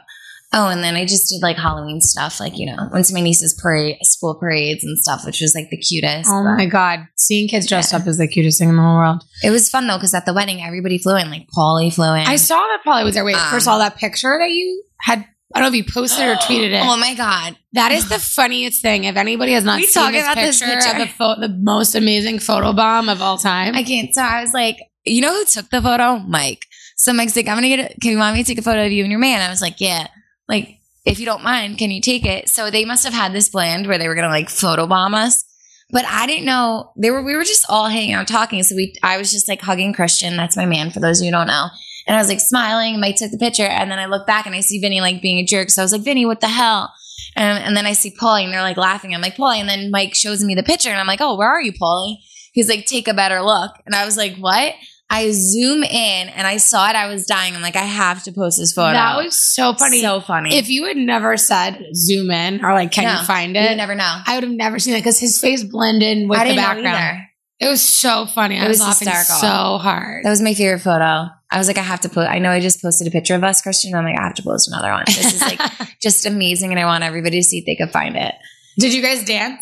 Oh, 0.54 0.68
and 0.68 0.84
then 0.84 0.96
I 0.96 1.06
just 1.06 1.30
did 1.30 1.40
like 1.42 1.56
Halloween 1.56 2.00
stuff, 2.02 2.38
like, 2.38 2.58
you 2.58 2.66
know, 2.66 2.76
went 2.92 3.06
to 3.06 3.14
my 3.14 3.20
niece's 3.20 3.58
parade, 3.60 3.96
school 4.02 4.34
parades 4.34 4.84
and 4.84 4.98
stuff, 4.98 5.24
which 5.24 5.40
was 5.40 5.54
like 5.54 5.70
the 5.70 5.78
cutest. 5.78 6.28
Oh 6.30 6.44
But 6.44 6.56
my 6.56 6.66
god, 6.66 7.06
seeing 7.16 7.48
kids 7.48 7.66
dressed 7.66 7.92
Yeah. 7.92 7.98
up 8.00 8.06
is 8.06 8.18
the 8.18 8.28
cutest 8.28 8.58
thing 8.58 8.68
in 8.68 8.76
the 8.76 8.82
whole 8.82 8.96
world. 8.96 9.24
It 9.42 9.50
was 9.50 9.70
fun 9.70 9.86
though, 9.86 9.96
because 9.96 10.12
at 10.14 10.26
the 10.26 10.34
wedding, 10.34 10.62
everybody 10.62 10.98
flew 10.98 11.16
in, 11.16 11.30
like 11.30 11.46
Paulie 11.56 11.92
flew 11.92 12.12
in. 12.14 12.26
I 12.26 12.36
saw 12.36 12.56
that 12.56 12.80
Paulie 12.86 13.04
was 13.04 13.14
there. 13.14 13.24
Wait, 13.24 13.34
Um, 13.36 13.50
first 13.50 13.66
of 13.66 13.72
all, 13.72 13.78
that 13.78 13.96
picture 13.96 14.36
that 14.38 14.50
you 14.50 14.82
had. 15.00 15.24
I 15.54 15.60
don't 15.60 15.70
know 15.70 15.78
if 15.78 15.86
you 15.86 15.92
posted 15.92 16.26
or 16.26 16.34
tweeted 16.36 16.72
it. 16.72 16.82
Oh 16.84 16.96
my 16.96 17.14
God. 17.14 17.56
That 17.74 17.92
is 17.92 18.08
the 18.08 18.18
funniest 18.18 18.80
thing. 18.80 19.04
If 19.04 19.16
anybody 19.16 19.52
has 19.52 19.64
not 19.64 19.76
We 19.80 19.86
seen 19.86 20.12
this 20.12 20.22
about 20.24 20.36
this 20.36 20.60
picture, 20.60 20.74
picture. 20.74 20.90
of 20.92 20.98
the, 20.98 21.06
pho- 21.08 21.40
the 21.40 21.48
most 21.60 21.94
amazing 21.94 22.38
photo 22.38 22.72
bomb 22.72 23.10
of 23.10 23.20
all 23.20 23.36
time, 23.38 23.74
I 23.74 23.82
can't. 23.82 24.14
So 24.14 24.22
I 24.22 24.40
was 24.40 24.52
like, 24.54 24.78
you 25.04 25.20
know 25.20 25.32
who 25.34 25.44
took 25.44 25.68
the 25.70 25.82
photo? 25.82 26.18
Mike. 26.20 26.64
So 26.96 27.12
Mike's 27.12 27.36
like, 27.36 27.48
I'm 27.48 27.56
gonna 27.56 27.68
get. 27.68 27.80
A, 27.92 28.00
can 28.00 28.12
you 28.12 28.18
want 28.18 28.34
me 28.36 28.42
to 28.44 28.46
take 28.48 28.58
a 28.58 28.62
photo 28.62 28.86
of 28.86 28.92
you 28.92 29.02
and 29.04 29.10
your 29.10 29.20
man? 29.20 29.42
I 29.42 29.50
was 29.50 29.60
like, 29.60 29.78
yeah. 29.80 30.06
Like, 30.52 30.80
if 31.06 31.18
you 31.18 31.24
don't 31.24 31.42
mind, 31.42 31.78
can 31.78 31.90
you 31.90 32.02
take 32.02 32.26
it? 32.26 32.50
So 32.50 32.70
they 32.70 32.84
must 32.84 33.04
have 33.04 33.14
had 33.14 33.32
this 33.32 33.48
planned 33.48 33.86
where 33.86 33.96
they 33.96 34.06
were 34.06 34.14
gonna 34.14 34.28
like 34.28 34.50
photo 34.50 34.86
bomb 34.86 35.14
us. 35.14 35.42
But 35.90 36.04
I 36.04 36.26
didn't 36.26 36.44
know 36.44 36.92
they 36.96 37.10
were. 37.10 37.22
We 37.22 37.34
were 37.34 37.44
just 37.44 37.64
all 37.70 37.88
hanging 37.88 38.12
out 38.12 38.28
talking. 38.28 38.62
So 38.62 38.76
we, 38.76 38.94
I 39.02 39.16
was 39.16 39.32
just 39.32 39.48
like 39.48 39.62
hugging 39.62 39.94
Christian. 39.94 40.36
That's 40.36 40.56
my 40.56 40.66
man. 40.66 40.90
For 40.90 41.00
those 41.00 41.20
who 41.20 41.30
don't 41.30 41.46
know. 41.46 41.68
And 42.06 42.16
I 42.16 42.20
was 42.20 42.28
like 42.28 42.40
smiling. 42.40 43.00
Mike 43.00 43.16
took 43.16 43.30
the 43.30 43.38
picture, 43.38 43.64
and 43.64 43.90
then 43.90 43.98
I 43.98 44.06
look 44.06 44.26
back 44.26 44.44
and 44.44 44.54
I 44.54 44.60
see 44.60 44.78
Vinny 44.78 45.00
like 45.00 45.22
being 45.22 45.38
a 45.38 45.44
jerk. 45.46 45.70
So 45.70 45.80
I 45.80 45.84
was 45.84 45.92
like, 45.92 46.02
Vinny, 46.02 46.26
what 46.26 46.40
the 46.40 46.48
hell? 46.48 46.92
And, 47.34 47.64
and 47.64 47.76
then 47.76 47.86
I 47.86 47.94
see 47.94 48.10
Paulie, 48.10 48.44
and 48.44 48.52
they're 48.52 48.60
like 48.60 48.76
laughing. 48.76 49.14
I'm 49.14 49.22
like, 49.22 49.36
Paulie. 49.36 49.58
And 49.58 49.68
then 49.68 49.90
Mike 49.90 50.14
shows 50.14 50.44
me 50.44 50.54
the 50.54 50.62
picture, 50.62 50.90
and 50.90 51.00
I'm 51.00 51.06
like, 51.06 51.20
oh, 51.22 51.36
where 51.36 51.48
are 51.48 51.62
you, 51.62 51.72
Paulie? 51.72 52.16
He's 52.52 52.68
like, 52.68 52.84
take 52.84 53.08
a 53.08 53.14
better 53.14 53.40
look. 53.40 53.72
And 53.86 53.94
I 53.94 54.04
was 54.04 54.16
like, 54.18 54.36
what? 54.36 54.74
I 55.12 55.30
zoom 55.32 55.82
in 55.84 56.28
and 56.30 56.46
I 56.46 56.56
saw 56.56 56.88
it. 56.88 56.96
I 56.96 57.06
was 57.06 57.26
dying. 57.26 57.54
I'm 57.54 57.60
like, 57.62 57.76
I 57.76 57.80
have 57.84 58.22
to 58.24 58.32
post 58.32 58.58
this 58.58 58.72
photo. 58.72 58.94
that 58.94 59.16
was 59.22 59.38
so 59.38 59.74
funny. 59.74 60.00
So 60.00 60.20
funny. 60.20 60.56
if 60.56 60.68
you 60.70 60.86
had 60.86 60.96
never 60.96 61.36
said 61.36 61.84
zoom 61.94 62.30
in 62.30 62.64
or 62.64 62.72
like, 62.72 62.92
can 62.92 63.04
No, 63.04 63.20
you 63.20 63.26
find 63.26 63.56
it? 63.56 63.68
you'd 63.70 63.76
never 63.76 63.94
know. 63.94 64.20
I 64.26 64.34
would 64.36 64.44
have 64.44 64.52
never 64.52 64.78
seen 64.78 64.94
it 64.94 65.00
because 65.00 65.18
his 65.20 65.38
face 65.40 65.62
blended 65.64 66.16
in 66.18 66.28
with 66.28 66.38
I 66.38 66.48
the 66.48 66.56
background. 66.56 67.20
It 67.60 67.68
was 67.68 67.82
so 67.82 68.26
funny. 68.26 68.58
I 68.58 68.64
It 68.64 68.68
was, 68.68 68.78
was 68.80 68.88
laughing 68.88 69.08
hysterical. 69.08 69.36
so 69.48 69.78
hard. 69.78 70.24
That 70.24 70.30
was 70.30 70.40
my 70.42 70.54
favorite 70.54 70.80
photo. 70.80 71.28
I 71.50 71.58
was 71.58 71.68
like, 71.68 71.78
I 71.78 71.82
have 71.82 72.00
to 72.00 72.08
put. 72.08 72.26
I 72.26 72.38
know 72.38 72.50
I 72.50 72.58
just 72.60 72.80
posted 72.82 73.06
a 73.06 73.10
picture 73.10 73.34
of 73.34 73.44
us, 73.44 73.60
Christian. 73.60 73.94
I'm 73.94 74.04
like, 74.04 74.18
I 74.18 74.22
have 74.22 74.34
to 74.36 74.42
post 74.42 74.66
another 74.68 74.90
one. 74.90 75.04
This 75.06 75.34
is 75.34 75.42
like 75.42 75.60
just 76.02 76.24
amazing, 76.26 76.70
and 76.70 76.80
I 76.80 76.86
want 76.86 77.04
everybody 77.04 77.38
to 77.38 77.42
see 77.44 77.58
if 77.58 77.66
they 77.66 77.76
could 77.76 77.92
find 77.92 78.16
it. 78.16 78.34
Did 78.78 78.94
you 78.94 79.02
guys 79.02 79.24
dance? 79.24 79.60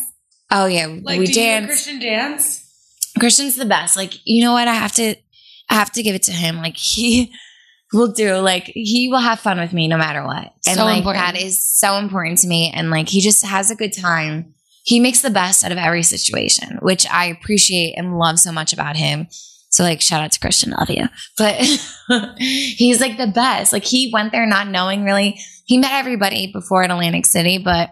Oh 0.49 0.65
yeah, 0.67 0.87
Like, 0.87 1.19
we 1.19 1.27
you 1.27 1.33
danced. 1.33 1.67
Christian 1.67 1.99
dance? 1.99 2.65
Christian's 3.19 3.55
the 3.57 3.65
best. 3.65 3.97
Like, 3.97 4.13
you 4.25 4.43
know 4.43 4.53
what? 4.53 4.67
I 4.69 4.73
have 4.73 4.93
to, 4.93 5.15
I 5.71 5.75
have 5.75 5.91
to 5.93 6.03
give 6.03 6.15
it 6.15 6.23
to 6.23 6.31
him. 6.31 6.57
Like 6.57 6.77
he 6.77 7.33
will 7.93 8.11
do. 8.11 8.35
Like 8.35 8.65
he 8.75 9.09
will 9.09 9.19
have 9.19 9.39
fun 9.39 9.59
with 9.59 9.73
me 9.73 9.87
no 9.87 9.97
matter 9.97 10.23
what. 10.23 10.53
And 10.67 10.77
So 10.77 10.83
like 10.85 10.97
important. 10.99 11.23
that 11.23 11.41
is 11.41 11.63
so 11.65 11.95
important 11.97 12.39
to 12.39 12.47
me. 12.47 12.71
And 12.73 12.89
like 12.91 13.09
he 13.09 13.21
just 13.21 13.45
has 13.45 13.71
a 13.71 13.75
good 13.75 13.93
time. 13.93 14.53
He 14.83 14.99
makes 14.99 15.21
the 15.21 15.29
best 15.29 15.63
out 15.63 15.71
of 15.71 15.77
every 15.77 16.03
situation, 16.03 16.79
which 16.81 17.07
I 17.09 17.25
appreciate 17.25 17.93
and 17.97 18.17
love 18.17 18.39
so 18.39 18.51
much 18.51 18.73
about 18.73 18.95
him. 18.97 19.27
So 19.69 19.83
like 19.83 20.01
shout 20.01 20.21
out 20.21 20.31
to 20.33 20.39
Christian, 20.39 20.71
love 20.71 20.89
you. 20.89 21.07
But 21.37 21.55
he's 22.37 22.99
like 22.99 23.17
the 23.17 23.27
best. 23.33 23.71
Like 23.71 23.85
he 23.85 24.09
went 24.13 24.31
there 24.31 24.45
not 24.45 24.67
knowing 24.67 25.03
really. 25.03 25.39
He 25.65 25.77
met 25.77 25.93
everybody 25.93 26.51
before 26.51 26.83
in 26.83 26.91
Atlantic 26.91 27.25
City, 27.25 27.57
but 27.57 27.91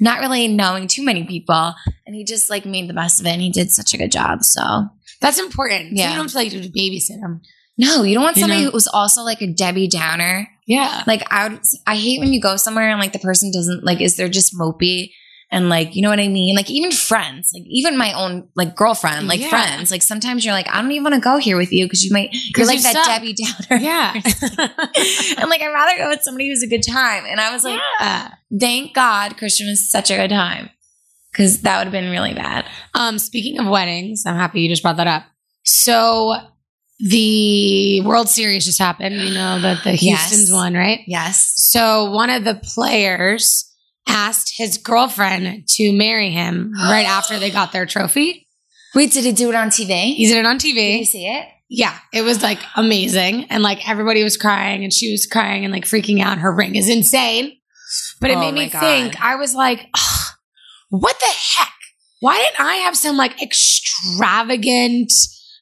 not 0.00 0.20
really 0.20 0.48
knowing 0.48 0.86
too 0.88 1.04
many 1.04 1.24
people. 1.24 1.74
And 2.06 2.14
he 2.14 2.24
just 2.24 2.48
like 2.48 2.64
made 2.64 2.88
the 2.88 2.94
best 2.94 3.20
of 3.20 3.26
it. 3.26 3.30
And 3.30 3.42
he 3.42 3.50
did 3.50 3.70
such 3.70 3.92
a 3.92 3.98
good 3.98 4.12
job. 4.12 4.42
So 4.42 4.88
That's 5.20 5.38
important. 5.38 5.92
Yeah. 5.92 6.04
Yeah. 6.04 6.10
you 6.12 6.16
don't 6.16 6.30
feel 6.30 6.42
like 6.42 6.52
you 6.52 6.60
have 6.60 6.70
to 6.72 6.78
babysit 6.78 7.18
him. 7.20 7.40
no, 7.76 8.02
you 8.02 8.14
don't 8.14 8.24
want 8.24 8.36
You 8.36 8.42
somebody 8.42 8.64
know? 8.64 8.70
who's 8.70 8.88
also 8.88 9.22
like 9.22 9.40
a 9.42 9.46
Debbie 9.46 9.88
Downer. 9.88 10.48
Yeah. 10.66 11.02
Like 11.06 11.22
I 11.32 11.48
would, 11.48 11.60
I 11.86 11.96
hate 11.96 12.20
when 12.20 12.32
you 12.32 12.40
go 12.40 12.56
somewhere 12.56 12.90
and 12.90 13.00
like 13.00 13.12
the 13.12 13.18
person 13.18 13.50
doesn't 13.52 13.84
like 13.84 14.00
is 14.00 14.16
they're 14.16 14.28
just 14.28 14.54
mopey 14.54 15.12
and 15.50 15.70
like 15.70 15.96
you 15.96 16.02
know 16.02 16.10
what 16.10 16.20
I 16.20 16.28
mean. 16.28 16.54
Like 16.54 16.70
even 16.70 16.92
friends, 16.92 17.52
like 17.54 17.62
even 17.66 17.96
my 17.96 18.12
own 18.12 18.48
like 18.54 18.76
girlfriend, 18.76 19.28
like 19.28 19.40
Yeah. 19.40 19.48
friends. 19.48 19.90
Like 19.90 20.02
sometimes 20.02 20.44
you're 20.44 20.52
like 20.54 20.68
I 20.68 20.82
don't 20.82 20.90
even 20.92 21.04
want 21.04 21.14
to 21.14 21.20
go 21.20 21.38
here 21.38 21.56
with 21.56 21.72
you 21.72 21.86
because 21.86 22.04
you 22.04 22.12
might 22.12 22.28
you're 22.56 22.66
like 22.66 22.76
you 22.76 22.82
that 22.82 22.92
suck. 22.92 23.06
Debbie 23.06 23.34
Downer. 23.34 23.82
Yeah. 23.82 24.12
and 25.38 25.50
like 25.50 25.62
I'd 25.62 25.72
rather 25.72 25.96
go 25.96 26.08
with 26.10 26.22
somebody 26.22 26.48
who's 26.48 26.62
a 26.62 26.68
good 26.68 26.82
time. 26.82 27.24
And 27.26 27.40
I 27.40 27.52
was 27.52 27.64
like, 27.64 27.80
yeah. 28.00 28.34
thank 28.60 28.94
God 28.94 29.36
Christian 29.36 29.68
was 29.68 29.90
such 29.90 30.10
a 30.10 30.16
good 30.16 30.30
time 30.30 30.70
because 31.38 31.62
that 31.62 31.78
would 31.78 31.84
have 31.84 31.92
been 31.92 32.10
really 32.10 32.34
bad. 32.34 32.66
Um, 32.94 33.16
speaking 33.18 33.60
of 33.60 33.68
weddings, 33.68 34.24
I'm 34.26 34.34
happy 34.34 34.60
you 34.60 34.68
just 34.68 34.82
brought 34.82 34.96
that 34.96 35.06
up. 35.06 35.22
So 35.62 36.34
the 36.98 38.00
World 38.00 38.28
Series 38.28 38.64
just 38.64 38.80
happened. 38.80 39.14
You 39.14 39.32
know 39.34 39.60
that 39.60 39.84
the 39.84 39.90
Yes. 40.00 40.30
Houston's 40.30 40.50
won, 40.52 40.74
right? 40.74 41.00
Yes. 41.06 41.52
So 41.54 42.10
one 42.10 42.28
of 42.28 42.42
the 42.42 42.56
players 42.56 43.72
asked 44.08 44.54
his 44.56 44.78
girlfriend 44.78 45.68
to 45.68 45.92
marry 45.92 46.30
him 46.30 46.72
right 46.76 47.06
after 47.06 47.38
they 47.38 47.50
got 47.50 47.70
their 47.70 47.86
trophy. 47.86 48.48
Wait, 48.96 49.12
did 49.12 49.22
he 49.24 49.32
do 49.32 49.48
it 49.48 49.54
on 49.54 49.68
TV? 49.68 50.14
He 50.16 50.26
did 50.26 50.38
it 50.38 50.46
on 50.46 50.58
TV. 50.58 50.74
Did 50.74 50.98
you 51.00 51.04
see 51.04 51.26
it? 51.28 51.46
Yeah, 51.68 51.96
it 52.12 52.22
was 52.22 52.42
like 52.42 52.58
amazing. 52.74 53.44
And 53.44 53.62
like 53.62 53.88
everybody 53.88 54.24
was 54.24 54.36
crying 54.36 54.82
and 54.82 54.92
she 54.92 55.12
was 55.12 55.26
crying 55.26 55.64
and 55.64 55.72
like 55.72 55.84
freaking 55.84 56.20
out. 56.20 56.38
Her 56.38 56.50
ring 56.52 56.74
is 56.74 56.88
insane. 56.88 57.52
But 58.20 58.30
it 58.30 58.36
Oh 58.36 58.40
made 58.40 58.54
me 58.54 58.68
God. 58.68 58.80
think, 58.80 59.20
I 59.22 59.36
was 59.36 59.54
like, 59.54 59.86
"Ugh, 59.94 60.17
what 60.88 61.18
the 61.18 61.26
heck? 61.26 61.72
Why 62.20 62.36
didn't 62.36 62.60
I 62.66 62.74
have 62.76 62.96
some 62.96 63.16
like 63.16 63.40
extravagant, 63.42 65.12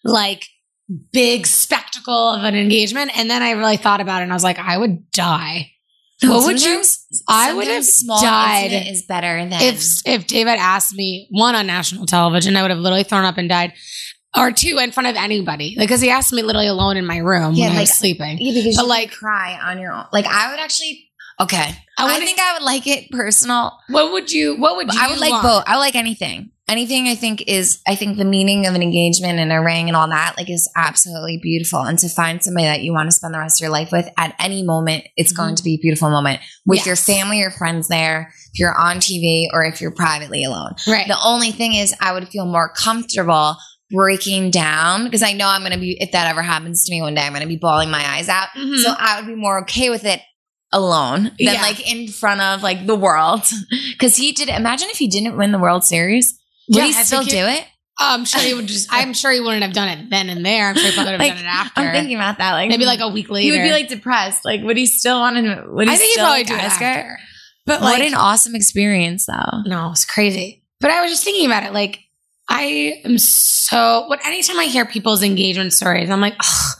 like 0.04 0.44
big 1.12 1.46
spectacle 1.46 2.30
of 2.34 2.44
an 2.44 2.54
engagement? 2.54 3.16
And 3.18 3.28
then 3.30 3.42
I 3.42 3.52
really 3.52 3.76
thought 3.76 4.00
about 4.00 4.20
it 4.20 4.24
and 4.24 4.32
I 4.32 4.34
was 4.36 4.44
like, 4.44 4.58
I 4.58 4.78
would 4.78 5.10
die. 5.10 5.70
What 6.22 6.46
would 6.46 6.62
you- 6.62 6.82
I 7.28 7.52
would 7.52 7.66
have 7.68 7.84
small 7.84 8.20
died 8.20 8.72
is 8.88 9.02
better 9.06 9.36
than 9.48 9.60
if 9.60 9.84
if 10.06 10.26
David 10.26 10.52
asked 10.58 10.94
me 10.94 11.28
one 11.30 11.54
on 11.54 11.66
national 11.66 12.06
television, 12.06 12.56
I 12.56 12.62
would 12.62 12.70
have 12.70 12.80
literally 12.80 13.02
thrown 13.04 13.26
up 13.26 13.36
and 13.36 13.50
died, 13.50 13.74
or 14.34 14.50
two 14.50 14.78
in 14.78 14.92
front 14.92 15.08
of 15.08 15.16
anybody, 15.16 15.74
because 15.78 16.00
he 16.00 16.08
asked 16.08 16.32
me 16.32 16.40
literally 16.40 16.68
alone 16.68 16.96
in 16.96 17.04
my 17.04 17.18
room 17.18 17.52
Yeah, 17.52 17.68
when 17.68 17.76
I 17.76 17.80
was 17.80 17.90
like- 17.90 17.98
sleeping. 17.98 18.38
Yeah, 18.40 18.54
because 18.54 18.76
But, 18.76 18.82
you 18.84 18.88
like- 18.88 19.08
like 19.10 19.18
cry 19.18 19.58
on 19.62 19.78
your 19.78 19.92
own. 19.92 20.06
Like 20.10 20.24
I 20.26 20.50
would 20.50 20.58
actually. 20.60 21.02
Okay, 21.38 21.58
I, 21.98 22.16
I, 22.16 22.18
think 22.18 22.38
I 22.40 22.54
would 22.54 22.62
like 22.62 22.86
it 22.86 23.10
personal. 23.10 23.78
What 23.88 24.12
would 24.12 24.32
you? 24.32 24.56
What 24.56 24.76
would 24.76 24.92
you? 24.92 24.98
I 25.00 25.08
would 25.08 25.18
like 25.20 25.32
want? 25.32 25.42
both. 25.42 25.64
I 25.66 25.74
would 25.76 25.80
like 25.80 25.94
anything. 25.94 26.50
Anything 26.68 27.08
I 27.08 27.14
think 27.14 27.44
is. 27.46 27.80
I 27.86 27.94
think 27.94 28.16
the 28.16 28.24
meaning 28.24 28.66
of 28.66 28.74
an 28.74 28.82
engagement 28.82 29.38
and 29.38 29.52
a 29.52 29.60
ring 29.60 29.88
and 29.88 29.96
all 29.96 30.08
that 30.08 30.34
like 30.38 30.48
is 30.48 30.68
absolutely 30.74 31.38
beautiful. 31.42 31.80
And 31.80 31.98
to 31.98 32.08
find 32.08 32.42
somebody 32.42 32.66
that 32.66 32.80
you 32.80 32.92
want 32.92 33.08
to 33.10 33.14
spend 33.14 33.34
the 33.34 33.38
rest 33.38 33.60
of 33.60 33.64
your 33.64 33.70
life 33.70 33.92
with 33.92 34.08
at 34.18 34.34
any 34.40 34.62
moment, 34.62 35.04
it's 35.16 35.32
Mhm. 35.32 35.36
going 35.36 35.56
to 35.56 35.62
be 35.62 35.74
a 35.74 35.78
beautiful 35.78 36.08
moment 36.10 36.40
with 36.64 36.86
your 36.86 36.96
family 36.96 37.42
or 37.42 37.50
friends 37.50 37.88
there. 37.88 38.32
If 38.54 38.58
you're 38.58 38.74
on 38.76 38.96
TV 39.00 39.48
or 39.52 39.62
if 39.62 39.82
you're 39.82 39.90
privately 39.90 40.42
alone. 40.42 40.72
Right. 40.88 41.06
The 41.06 41.18
only 41.22 41.52
thing 41.52 41.74
is, 41.74 41.94
I 42.00 42.12
would 42.12 42.28
feel 42.30 42.46
more 42.46 42.70
comfortable 42.72 43.56
breaking 43.90 44.50
down 44.50 45.04
because 45.04 45.22
I 45.22 45.32
know 45.34 45.46
I'm 45.46 45.60
going 45.60 45.72
to 45.72 45.78
be, 45.78 45.96
if 46.00 46.10
that 46.12 46.28
ever 46.28 46.42
happens 46.42 46.84
to 46.84 46.90
me 46.90 47.02
one 47.02 47.14
day, 47.14 47.22
I'm 47.22 47.32
going 47.32 47.42
to 47.42 47.48
be 47.48 47.56
bawling 47.56 47.90
my 47.90 48.02
eyes 48.04 48.28
out. 48.30 48.48
Mhm. 48.56 48.78
So 48.78 48.94
I 48.98 49.20
would 49.20 49.26
be 49.28 49.34
more 49.36 49.60
okay 49.60 49.90
with 49.90 50.04
it 50.04 50.20
alone 50.76 51.24
than 51.24 51.32
Yeah. 51.38 51.62
like 51.62 51.90
in 51.90 52.08
front 52.08 52.40
of 52.40 52.62
like 52.62 52.86
the 52.86 52.94
world. 52.94 53.42
Because 53.92 54.14
he 54.16 54.32
did, 54.32 54.48
imagine 54.48 54.88
if 54.90 54.98
he 54.98 55.08
didn't 55.08 55.36
win 55.38 55.50
the 55.52 55.58
World 55.58 55.82
Series, 55.84 56.38
would 56.68 56.76
Yeah, 56.78 56.84
he 56.86 56.94
I 56.94 57.02
still 57.02 57.22
do 57.24 57.36
it? 57.46 57.64
I'm 57.98 58.26
sure 58.26 58.42
he 58.42 58.52
would 58.52 58.66
just. 58.66 58.88
I'm 58.92 59.14
sure 59.14 59.32
he 59.32 59.40
wouldn't 59.40 59.62
have 59.62 59.72
done 59.72 59.88
it 59.88 60.10
then 60.10 60.28
and 60.28 60.44
there. 60.44 60.68
I'm 60.68 60.74
sure 60.76 60.84
he 60.90 60.92
probably 60.92 61.12
would 61.12 61.20
have 61.20 61.28
Like, 61.30 61.36
done 61.36 61.44
it 61.46 61.48
after. 61.48 61.80
I'm 61.80 61.92
thinking 61.94 62.16
about 62.16 62.36
that. 62.38 62.52
Like 62.52 62.68
Maybe 62.68 62.84
like 62.84 63.00
a 63.00 63.08
week 63.08 63.30
later. 63.30 63.44
he 63.44 63.50
would 63.52 63.64
be 63.64 63.70
like 63.72 63.88
depressed. 63.88 64.44
Like, 64.44 64.60
would 64.62 64.76
he 64.76 64.84
still 64.84 65.18
want 65.18 65.36
to? 65.38 65.64
Would 65.68 65.88
he 65.88 65.94
I 65.94 65.96
think 65.96 66.12
he'd 66.12 66.20
probably 66.20 66.38
like, 66.40 66.46
do 66.46 66.54
it 66.54 66.62
after. 66.62 67.18
But 67.64 67.80
what 67.80 68.00
an 68.02 68.14
awesome 68.14 68.54
experience, 68.54 69.24
though. 69.26 69.62
No, 69.64 69.90
it's 69.92 70.04
crazy. 70.04 70.62
But 70.80 70.90
I 70.90 71.00
was 71.00 71.10
just 71.10 71.24
thinking 71.24 71.46
about 71.46 71.62
it. 71.64 71.72
Like, 71.72 72.00
I 72.50 73.00
am 73.04 73.16
so. 73.18 74.04
What 74.08 74.24
anytime 74.26 74.58
I 74.60 74.64
hear 74.66 74.84
people's 74.84 75.22
engagement 75.22 75.72
stories, 75.72 76.10
I'm 76.10 76.20
like, 76.20 76.34
Ugh, 76.38 76.76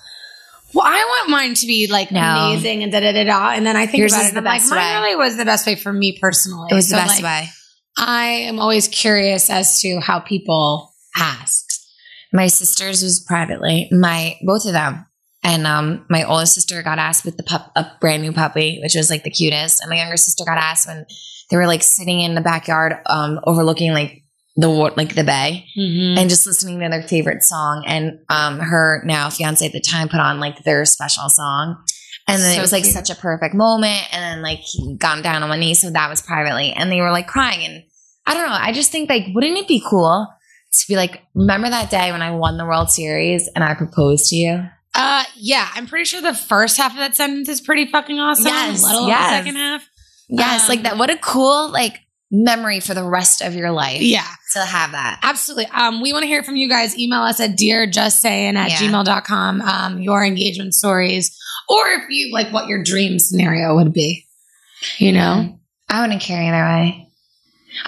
well, 0.74 0.87
I 0.87 0.96
want 1.05 1.31
mine 1.31 1.55
to 1.55 1.66
be 1.66 1.87
like 1.90 2.11
No. 2.11 2.20
amazing 2.20 2.83
and 2.83 2.92
da 2.92 3.00
da 3.00 3.12
da 3.12 3.24
da. 3.24 3.50
And 3.52 3.66
then 3.66 3.76
I 3.76 3.87
think 3.87 3.98
Yours 3.98 4.12
about 4.12 4.22
is 4.24 4.29
it, 4.31 4.35
the 4.35 4.38
I'm 4.40 4.44
like, 4.44 4.61
best 4.61 4.70
mine 4.70 4.79
way. 4.79 5.00
really 5.09 5.16
was 5.16 5.37
the 5.37 5.44
best 5.44 5.66
way 5.66 5.74
for 5.74 5.92
me 5.92 6.18
personally. 6.20 6.68
It 6.70 6.74
was 6.74 6.88
the 6.88 6.96
best 6.96 7.22
like, 7.22 7.44
way. 7.44 7.48
I 7.96 8.24
am 8.26 8.59
always 8.59 8.88
curious 8.88 9.48
as 9.48 9.81
to 9.81 10.00
how 10.00 10.20
people 10.20 10.92
asked. 11.16 11.87
My 12.33 12.48
sisters 12.48 13.02
was 13.02 13.20
privately. 13.26 13.88
My 13.90 14.37
both 14.42 14.66
of 14.66 14.72
them. 14.72 15.07
And 15.42 15.66
um, 15.66 16.05
my 16.11 16.24
oldest 16.24 16.55
sister 16.55 16.83
got 16.83 16.98
asked 16.98 17.24
with 17.24 17.37
the 17.37 17.44
pup, 17.44 17.70
a 17.76 17.87
brand 18.00 18.22
new 18.22 18.33
puppy, 18.33 18.81
which 18.83 18.96
was 18.96 19.09
like 19.09 19.22
the 19.22 19.31
cutest. 19.31 19.81
And 19.81 19.88
my 19.88 19.96
younger 19.96 20.16
sister 20.16 20.44
got 20.44 20.59
asked 20.59 20.88
when 20.88 21.07
they 21.50 21.57
were 21.57 21.68
like 21.68 21.85
sitting 21.85 22.20
in 22.20 22.35
the 22.35 22.40
backyard, 22.40 22.94
um, 23.07 23.38
overlooking 23.44 23.92
like 23.92 24.24
the 24.57 24.69
like 24.69 25.14
the 25.14 25.25
bay, 25.25 25.66
Mm-hmm. 25.77 26.19
and 26.19 26.31
just 26.31 26.47
listening 26.47 26.81
to 26.81 26.88
their 26.88 27.03
favorite 27.03 27.42
song. 27.42 27.85
And 27.87 28.19
um, 28.29 28.59
her 28.59 29.03
now 29.05 29.29
fiance 29.31 29.64
at 29.66 29.73
the 29.73 29.81
time 29.81 30.09
put 30.09 30.21
on 30.21 30.40
like 30.40 30.64
their 30.64 30.85
special 30.85 31.29
song. 31.29 31.77
And 32.29 32.42
then 32.42 32.55
So 32.55 32.59
it 32.59 32.62
was 32.62 32.73
like 32.73 32.83
cute. 32.85 32.95
such 32.95 33.11
a 33.11 33.14
perfect 33.14 33.55
moment. 33.55 34.03
And 34.12 34.23
then 34.23 34.42
like 34.42 34.59
he 34.61 34.97
got 34.97 35.23
down 35.23 35.42
on 35.42 35.49
one 35.49 35.61
knee, 35.61 35.75
so 35.75 35.90
that 35.90 36.09
was 36.11 36.23
privately. 36.23 36.73
And 36.73 36.90
they 36.90 37.01
were 37.01 37.12
like 37.12 37.27
crying. 37.29 37.64
And 37.64 37.83
I 38.27 38.35
don't 38.35 38.47
know. 38.49 38.57
I 38.59 38.73
just 38.73 38.90
think 38.90 39.09
like, 39.09 39.27
wouldn't 39.35 39.57
it 39.59 39.69
be 39.69 39.83
cool 39.88 40.27
to 40.73 40.85
be 40.88 40.97
like, 40.97 41.23
remember 41.35 41.69
that 41.71 41.90
day 41.90 42.11
when 42.11 42.23
I 42.23 42.33
won 42.33 42.57
the 42.57 42.64
World 42.64 42.90
Series 42.90 43.49
and 43.55 43.62
I 43.62 43.75
proposed 43.75 44.29
to 44.31 44.37
you? 44.37 44.64
Uh, 44.95 45.25
yeah, 45.37 45.69
I'm 45.75 45.87
pretty 45.87 46.07
sure 46.07 46.21
the 46.23 46.35
first 46.35 46.79
half 46.79 46.92
of 46.92 46.97
that 46.99 47.14
sentence 47.14 47.49
is 47.51 47.61
pretty 47.61 47.87
fucking 47.87 48.19
awesome. 48.19 48.47
Yes, 48.47 48.83
let 48.83 48.95
alone 48.95 49.09
yes. 49.09 49.31
the 49.31 49.37
second 49.37 49.57
half. 49.57 49.88
Yes, 50.29 50.62
Um, 50.62 50.69
like 50.71 50.83
that. 50.85 50.97
What 50.99 51.11
a 51.11 51.19
cool 51.19 51.71
like 51.71 52.01
memory 52.33 52.81
for 52.81 52.95
the 52.95 53.05
rest 53.05 53.40
of 53.42 53.55
your 53.55 53.71
life. 53.71 54.01
Yeah. 54.03 54.27
To 54.61 54.66
have 54.66 54.92
that. 54.92 55.21
Absolutely. 55.23 55.66
Um, 55.66 56.01
we 56.03 56.12
want 56.12 56.23
to 56.23 56.27
hear 56.27 56.42
from 56.42 56.57
you 56.57 56.69
guys. 56.69 56.99
Email 56.99 57.21
us 57.23 57.40
at 57.40 57.57
dearjustsaying 57.59 58.55
at 58.55 58.71
Yeah. 58.71 58.77
gmail.com, 58.77 59.61
um, 59.62 60.01
your 60.01 60.25
engagement 60.25 60.75
stories, 60.75 61.37
or 61.69 61.87
if 61.88 62.03
you 62.11 62.33
like 62.33 62.53
what 62.53 62.69
your 62.69 62.83
dream 62.83 63.19
scenario 63.19 63.75
would 63.77 63.92
be. 63.92 64.27
You 64.99 65.12
know? 65.12 65.59
I 65.88 66.01
wouldn't 66.03 66.21
care 66.23 66.42
either 66.42 66.64
way. 66.64 67.09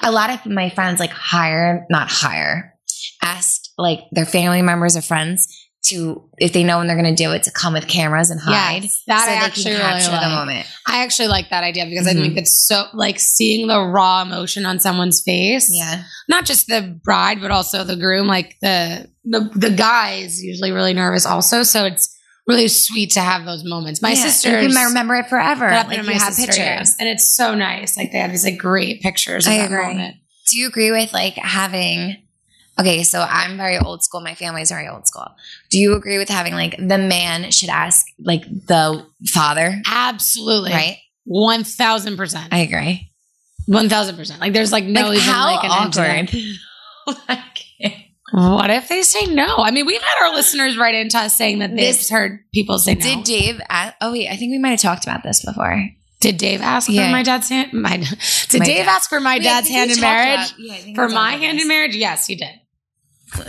A 0.03 0.13
lot 0.13 0.31
of 0.31 0.47
my 0.47 0.71
friends 0.71 1.01
like 1.01 1.11
hire, 1.11 1.87
not 1.91 2.11
hire, 2.11 2.75
asked 3.23 3.73
like 3.79 4.01
their 4.13 4.27
family 4.27 4.63
members 4.63 4.97
or 4.97 5.03
friends 5.03 5.58
to 5.91 6.29
if 6.39 6.53
they 6.53 6.65
know 6.65 6.79
when 6.79 6.87
they're 6.87 7.01
going 7.01 7.15
to 7.15 7.23
do 7.23 7.33
it 7.33 7.43
to 7.45 7.51
come 7.51 7.73
with 7.75 7.87
cameras 7.89 8.31
and 8.31 8.41
hide. 8.41 8.83
Yes, 8.85 9.03
that 9.07 9.25
so 9.25 9.31
I 9.31 9.35
actually 9.35 9.73
really 9.77 10.03
the 10.03 10.11
like. 10.11 10.31
moment. 10.47 10.67
I 10.87 11.03
actually 11.03 11.29
like 11.29 11.51
that 11.51 11.65
idea 11.65 11.87
because 11.87 12.07
I 12.07 12.15
Mhm. 12.15 12.21
think 12.21 12.37
it's 12.39 12.67
so 12.67 12.87
like 12.95 13.19
seeing 13.21 13.67
the 13.67 13.81
raw 13.81 14.23
emotion 14.23 14.65
on 14.67 14.81
someone's 14.81 15.21
face. 15.23 15.69
Yeah. 15.73 16.03
Not 16.29 16.45
just 16.47 16.67
the 16.67 16.99
bride, 17.05 17.41
but 17.41 17.51
also 17.51 17.85
the 17.85 17.97
groom. 17.97 18.27
Like 18.27 18.57
the 18.63 19.09
the 19.25 19.51
the 19.55 19.71
guy 19.71 20.15
is 20.17 20.43
usually 20.43 20.73
really 20.73 20.95
nervous 20.95 21.27
also. 21.27 21.63
So 21.63 21.85
it's 21.85 22.15
really 22.47 22.69
sweet 22.69 23.11
to 23.13 23.21
have 23.21 23.45
those 23.45 23.63
moments. 23.65 24.01
My 24.01 24.13
Yeah, 24.13 24.23
sister 24.25 24.63
you 24.63 24.69
can 24.71 24.85
remember 24.87 25.17
it 25.17 25.27
forever. 25.29 25.69
Like 25.69 26.05
my 26.07 26.13
have 26.15 26.33
sister, 26.35 26.53
pictures. 26.63 26.95
and 26.99 27.09
it's 27.09 27.37
so 27.37 27.55
nice. 27.55 27.97
Like 27.97 28.11
they 28.13 28.19
have 28.19 28.31
these 28.31 28.45
like 28.45 28.57
great 28.59 29.03
pictures 29.03 29.47
of 29.47 29.53
I 29.53 29.59
that 29.59 29.67
agree. 29.67 29.87
moment. 29.87 30.15
Do 30.51 30.59
you 30.59 30.67
agree 30.69 30.91
with 30.91 31.13
like 31.13 31.35
having? 31.35 32.17
Okay, 32.79 33.03
so 33.03 33.21
I'm 33.21 33.57
very 33.57 33.77
old 33.79 34.05
school. 34.05 34.21
My 34.21 34.35
family's 34.35 34.71
very 34.71 34.87
old 34.89 35.07
school. 35.07 35.27
Do 35.71 35.79
you 35.79 35.95
agree 35.97 36.19
with 36.19 36.29
having 36.29 36.55
like 36.55 36.77
the 36.77 36.99
man 36.99 37.51
should 37.51 37.71
ask 37.71 38.07
like 38.21 38.43
the 38.45 39.05
father, 39.27 39.81
Absolutely, 39.87 40.71
right? 40.73 40.99
One 41.25 41.65
thousand 41.65 42.17
percent, 42.17 42.53
I 42.53 42.59
agree. 42.61 43.11
one 43.67 43.89
thousand 43.89 44.17
percent. 44.17 44.41
Like 44.41 44.53
there's 44.53 44.71
like 44.73 44.85
no 44.85 45.09
like 45.09 45.17
even 45.19 45.29
how 45.29 45.55
like 45.57 45.65
an 45.65 45.83
end 45.83 45.93
to 45.95 46.01
that. 46.01 46.35
awkward. 46.35 47.27
Like, 47.29 47.95
What 48.33 48.69
if 48.71 48.89
they 48.91 49.01
say 49.03 49.25
no? 49.33 49.57
I 49.57 49.71
mean, 49.71 49.87
we've 49.87 50.03
had 50.03 50.27
our 50.27 50.35
listeners 50.35 50.77
write 50.77 50.95
into 50.95 51.17
us 51.19 51.35
saying 51.35 51.61
that 51.61 51.71
they've 51.71 51.97
This- 51.97 52.11
heard 52.11 52.41
people 52.53 52.79
say 52.79 52.95
no. 52.95 53.01
Did 53.01 53.25
Dave? 53.25 53.61
Ask, 53.71 53.95
oh 54.03 54.13
wait, 54.13 54.29
I 54.29 54.37
think 54.37 54.51
we 54.51 54.59
might 54.59 54.71
have 54.71 54.81
talked 54.81 55.05
about 55.05 55.23
this 55.23 55.43
before. 55.45 55.89
Did 56.21 56.37
Dave 56.37 56.61
ask 56.61 56.91
Yeah. 56.91 57.07
for 57.07 57.13
my 57.13 57.23
dad's 57.23 57.49
hand? 57.49 57.73
My, 57.73 57.97
did 58.49 58.59
My 58.59 58.67
Dave 58.67 58.85
dad. 58.85 58.89
ask 58.97 59.09
for 59.09 59.21
my 59.21 59.37
Wait, 59.37 59.45
dad's 59.45 59.69
hand 59.69 59.91
in 59.91 60.01
marriage? 60.01 60.53
yeah, 60.59 60.75
I 60.75 60.77
think 60.77 60.89
we 60.89 60.95
For 60.97 61.09
my 61.09 61.33
hand 61.37 61.57
this. 61.59 61.63
in 61.63 61.69
marriage? 61.69 61.97
Yes, 61.97 62.27
he 62.27 62.35
did. 62.37 62.51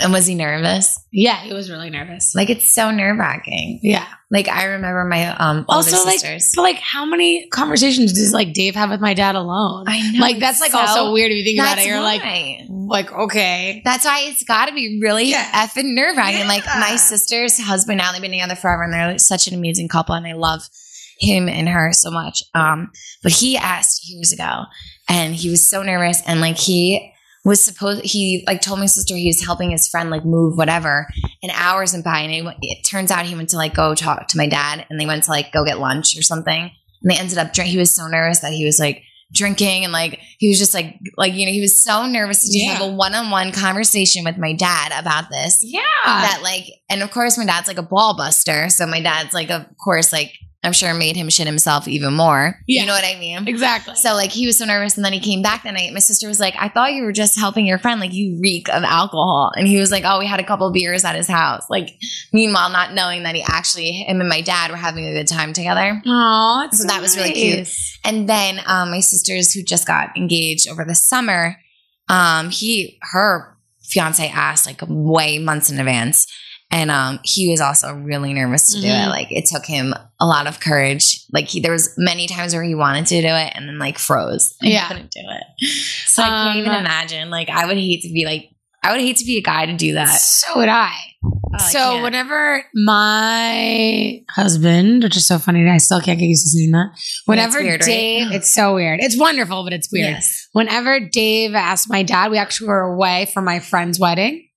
And 0.01 0.11
was 0.11 0.25
he 0.25 0.35
nervous? 0.35 0.99
Yeah, 1.11 1.37
he 1.37 1.53
was 1.53 1.69
really 1.71 1.89
nervous. 1.89 2.33
Like 2.35 2.49
it's 2.49 2.69
so 2.69 2.91
nerve 2.91 3.17
wracking. 3.17 3.79
Yeah. 3.81 4.05
Like 4.31 4.47
I 4.47 4.65
remember 4.65 5.05
my 5.05 5.27
um 5.27 5.59
older 5.69 5.87
Also, 5.89 6.03
like, 6.05 6.19
sisters. 6.19 6.51
but 6.55 6.63
like, 6.63 6.75
how 6.77 7.05
many 7.05 7.47
conversations 7.49 8.13
does 8.13 8.33
like 8.33 8.53
Dave 8.53 8.75
have 8.75 8.89
with 8.89 8.99
my 8.99 9.13
dad 9.13 9.35
alone? 9.35 9.85
I 9.87 10.11
know, 10.11 10.19
like, 10.19 10.39
that's 10.39 10.61
it's 10.61 10.61
like 10.61 10.71
so- 10.71 10.79
also 10.79 11.13
weird 11.13 11.31
if 11.31 11.37
you 11.37 11.43
think 11.43 11.59
about 11.59 11.75
That's 11.75 11.85
it. 11.85 11.89
You're 11.89 12.01
like, 12.01 12.21
why. 12.21 12.65
like 12.69 13.11
okay, 13.11 13.81
That's 13.85 14.05
why 14.05 14.23
it's 14.25 14.43
got 14.43 14.67
to 14.67 14.73
be 14.73 14.99
really 15.01 15.29
Yeah. 15.31 15.65
effing 15.65 15.95
nerve 15.95 16.17
wracking. 16.17 16.47
Like 16.47 16.65
Yeah. 16.65 16.79
my 16.79 16.95
sister's 16.97 17.57
husband 17.59 17.97
now 17.99 18.11
they've 18.11 18.21
been 18.21 18.31
together 18.31 18.55
forever, 18.55 18.83
and 18.83 18.93
they're 18.93 19.07
like 19.07 19.19
such 19.19 19.47
an 19.47 19.53
amazing 19.53 19.87
couple, 19.87 20.13
and 20.15 20.27
I 20.27 20.33
love 20.33 20.61
him 21.19 21.49
and 21.49 21.67
her 21.67 21.91
so 21.93 22.11
much. 22.11 22.43
Um, 22.53 22.91
but 23.23 23.31
he 23.31 23.57
asked 23.57 24.09
years 24.09 24.31
ago, 24.31 24.63
and 25.09 25.33
he 25.35 25.49
was 25.49 25.69
so 25.69 25.83
nervous, 25.83 26.21
and 26.27 26.39
like 26.41 26.57
he 26.57 27.11
was 27.49 27.63
supposed 27.63 28.05
he 28.05 28.43
like 28.47 28.61
told 28.61 28.79
my 28.79 28.85
sister 28.85 29.15
he 29.15 29.27
was 29.27 29.43
helping 29.43 29.71
his 29.71 29.87
friend 29.87 30.09
like 30.09 30.23
move 30.25 30.57
whatever, 30.57 31.07
and 31.43 31.51
hours 31.53 31.91
went 31.93 32.05
by, 32.05 32.19
and 32.19 32.31
it, 32.33 32.55
it 32.61 32.83
turns 32.85 33.11
out 33.11 33.25
he 33.25 33.35
went 33.35 33.49
to 33.49 33.57
like 33.57 33.73
go 33.73 33.93
talk 33.95 34.27
to 34.29 34.37
my 34.37 34.47
dad, 34.47 34.85
and 34.89 34.99
they 34.99 35.05
went 35.05 35.23
to 35.25 35.31
like 35.31 35.51
go 35.51 35.65
get 35.65 35.79
lunch 35.79 36.17
or 36.17 36.21
something, 36.21 36.71
and 37.01 37.11
they 37.11 37.17
ended 37.17 37.37
up 37.37 37.51
drink. 37.53 37.69
He 37.71 37.77
was 37.77 37.91
so 37.93 38.07
nervous 38.07 38.39
that 38.39 38.53
he 38.53 38.65
was 38.65 38.79
like 38.79 39.03
drinking 39.31 39.83
and 39.83 39.93
like 39.93 40.19
he 40.39 40.49
was 40.49 40.57
just 40.57 40.73
like 40.73 40.97
like 41.15 41.33
you 41.35 41.45
know 41.45 41.51
he 41.51 41.61
was 41.61 41.83
so 41.83 42.07
nervous 42.07 42.49
to 42.49 42.57
Yeah. 42.57 42.73
have 42.73 42.81
a 42.81 42.91
one-on-one 42.91 43.51
conversation 43.51 44.23
with 44.25 44.37
my 44.39 44.53
dad 44.53 44.91
about 44.99 45.29
this 45.29 45.59
yeah, 45.63 45.81
that 46.05 46.39
like 46.41 46.65
and 46.89 47.03
of 47.03 47.11
course 47.11 47.37
my 47.37 47.45
dad's 47.45 47.67
like 47.67 47.77
a 47.77 47.83
ball 47.83 48.17
buster 48.17 48.69
so 48.69 48.87
my 48.87 48.99
dad's 49.01 49.31
like 49.35 49.51
of 49.51 49.67
course 49.77 50.11
like 50.11 50.33
I'm 50.61 50.73
sure 50.73 50.93
made 50.93 51.15
him 51.15 51.29
shit 51.29 51.47
himself 51.47 51.87
even 51.87 52.13
more. 52.13 52.59
Yeah. 52.67 52.81
You 52.81 52.87
know 52.87 52.93
what 52.93 53.05
I 53.05 53.17
mean? 53.17 53.47
Exactly. 53.47 53.95
So 53.95 54.13
like 54.13 54.31
he 54.31 54.45
was 54.45 54.57
so 54.57 54.65
nervous, 54.65 54.97
and 54.97 55.05
then 55.05 55.13
he 55.13 55.21
came 55.21 55.41
back 55.41 55.63
that 55.63 55.73
night. 55.73 55.93
My 55.93 55.99
sister 55.99 56.27
was 56.27 56.39
like, 56.39 56.53
"I 56.59 56.67
thought 56.67 56.93
you 56.93 57.03
were 57.03 57.13
just 57.13 57.39
helping 57.39 57.65
your 57.65 57.77
friend. 57.77 58.01
Like 58.01 58.13
you 58.13 58.39
reek 58.41 58.67
of 58.67 58.83
alcohol." 58.83 59.51
And 59.55 59.67
he 59.67 59.79
was 59.79 59.89
like, 59.89 60.03
"Oh, 60.05 60.19
we 60.19 60.27
had 60.27 60.41
a 60.41 60.43
couple 60.43 60.69
beers 60.71 61.05
at 61.05 61.15
his 61.15 61.27
house." 61.27 61.63
Like 61.69 61.97
meanwhile, 62.33 62.69
not 62.69 62.93
knowing 62.93 63.23
that 63.23 63.35
he 63.35 63.43
actually 63.43 63.91
him 63.91 64.19
and 64.19 64.27
my 64.27 64.41
dad 64.41 64.69
were 64.69 64.77
having 64.77 65.05
a 65.05 65.13
good 65.13 65.27
time 65.27 65.53
together. 65.53 66.01
Aw, 66.05 66.69
So 66.71 66.87
that 66.87 67.01
was 67.01 67.15
really 67.15 67.33
cute. 67.33 67.69
And 68.03 68.27
then 68.27 68.59
um, 68.65 68.91
my 68.91 68.99
sisters 68.99 69.53
who 69.53 69.63
just 69.63 69.87
got 69.87 70.15
engaged 70.17 70.67
over 70.69 70.83
the 70.83 70.95
summer, 70.95 71.55
um, 72.09 72.49
he 72.49 72.99
her 73.13 73.55
fiance 73.83 74.27
asked 74.27 74.65
like 74.65 74.81
way 74.87 75.39
months 75.39 75.69
in 75.69 75.79
advance. 75.79 76.27
And 76.71 76.91
um, 76.91 77.19
he 77.23 77.49
was 77.49 77.61
also 77.61 77.93
really 77.95 78.31
nervous 78.33 78.73
to 78.73 78.81
do 78.81 78.87
Mhm. 78.87 79.07
it. 79.07 79.09
Like 79.09 79.27
it 79.31 79.45
took 79.47 79.65
him 79.65 79.93
a 80.19 80.25
lot 80.25 80.45
of 80.45 80.59
courage. 80.59 81.25
Like 81.31 81.47
he, 81.47 81.59
there 81.61 81.71
was 81.71 81.93
many 81.97 82.27
times 82.27 82.53
where 82.53 82.63
he 82.63 82.75
wanted 82.75 83.07
to 83.07 83.21
do 83.21 83.27
it 83.27 83.53
and 83.55 83.67
then 83.67 83.79
like 83.79 83.97
froze. 83.97 84.55
and 84.61 84.71
Yeah. 84.71 84.87
couldn't 84.87 85.09
do 85.11 85.21
it. 85.21 85.67
So 86.05 86.21
I 86.21 86.27
can't 86.27 86.57
even 86.59 86.71
Um, 86.71 86.79
imagine. 86.81 87.29
Like 87.31 87.49
I 87.49 87.65
would 87.65 87.77
hate 87.77 88.03
to 88.03 88.09
be 88.13 88.25
like 88.25 88.49
I 88.81 88.91
would 88.93 89.01
hate 89.01 89.17
to 89.17 89.25
be 89.25 89.37
a 89.37 89.41
guy 89.41 89.65
to 89.65 89.73
do 89.75 89.95
that. 89.95 90.07
So 90.21 90.57
would 90.57 90.69
I. 90.69 90.93
Oh, 91.23 91.57
so 91.69 92.01
whenever 92.01 92.63
my 92.75 94.21
husband, 94.29 95.03
which 95.03 95.17
is 95.17 95.27
so 95.27 95.37
funny, 95.37 95.67
I 95.67 95.77
still 95.79 95.99
can't 95.99 96.17
get 96.19 96.27
used 96.27 96.45
to 96.45 96.49
seeing 96.49 96.71
that. 96.71 96.91
Whenever 97.25 97.59
weird, 97.59 97.81
right? 97.81 97.85
Dave, 97.87 98.31
it's 98.31 98.53
so 98.53 98.75
weird. 98.75 98.99
It's 99.01 99.17
wonderful, 99.19 99.63
but 99.63 99.73
it's 99.73 99.91
weird. 99.91 100.11
Yes. 100.11 100.47
Whenever 100.53 100.99
Dave 100.99 101.55
asked 101.55 101.89
my 101.89 102.03
dad, 102.03 102.31
we 102.31 102.37
actually 102.37 102.67
were 102.67 102.81
away 102.81 103.29
for 103.33 103.41
my 103.41 103.59
friend's 103.59 103.99
wedding. 103.99 104.47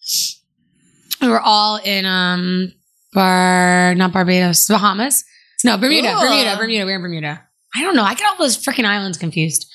We 1.22 1.28
were 1.28 1.40
all 1.40 1.76
in 1.76 2.04
um 2.04 2.72
Bar, 3.14 3.94
not 3.94 4.12
Barbados, 4.12 4.66
Bahamas. 4.68 5.22
No, 5.64 5.76
Bermuda, 5.76 6.14
Ooh. 6.16 6.20
Bermuda, 6.20 6.56
Bermuda. 6.56 6.84
We 6.86 6.92
were 6.92 6.96
in 6.96 7.02
Bermuda. 7.02 7.42
I 7.74 7.82
don't 7.82 7.94
know. 7.94 8.02
I 8.02 8.14
get 8.14 8.26
all 8.28 8.36
those 8.38 8.56
freaking 8.56 8.84
islands 8.84 9.16
confused. 9.18 9.70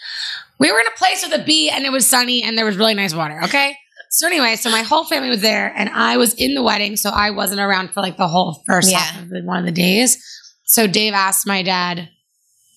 We 0.60 0.72
were 0.72 0.80
in 0.80 0.88
a 0.88 0.98
place 0.98 1.24
with 1.28 1.40
a 1.40 1.44
B 1.44 1.70
and 1.70 1.86
it 1.86 1.92
was 1.92 2.06
sunny 2.08 2.44
and 2.44 2.58
there 2.58 2.66
was 2.66 2.78
really 2.78 2.94
nice 2.96 3.14
water. 3.14 3.40
Okay. 3.44 3.76
So 4.10 4.26
anyway, 4.28 4.56
so 4.56 4.70
my 4.72 4.82
whole 4.82 5.04
family 5.04 5.30
was 5.30 5.42
there 5.42 5.72
and 5.76 5.90
I 5.90 6.18
was 6.18 6.34
in 6.34 6.56
the 6.56 6.64
wedding, 6.64 6.96
so 6.96 7.10
I 7.12 7.30
wasn't 7.32 7.60
around 7.62 7.92
for 7.92 8.02
like 8.02 8.18
the 8.18 8.28
whole 8.28 8.64
first 8.66 8.90
Yeah. 8.92 8.98
half 9.00 9.24
of 9.24 9.30
the, 9.30 9.42
one 9.44 9.60
of 9.60 9.66
the 9.66 9.72
days. 9.72 10.18
So 10.66 10.88
Dave 10.88 11.14
asked 11.14 11.46
my 11.46 11.62
dad 11.62 12.10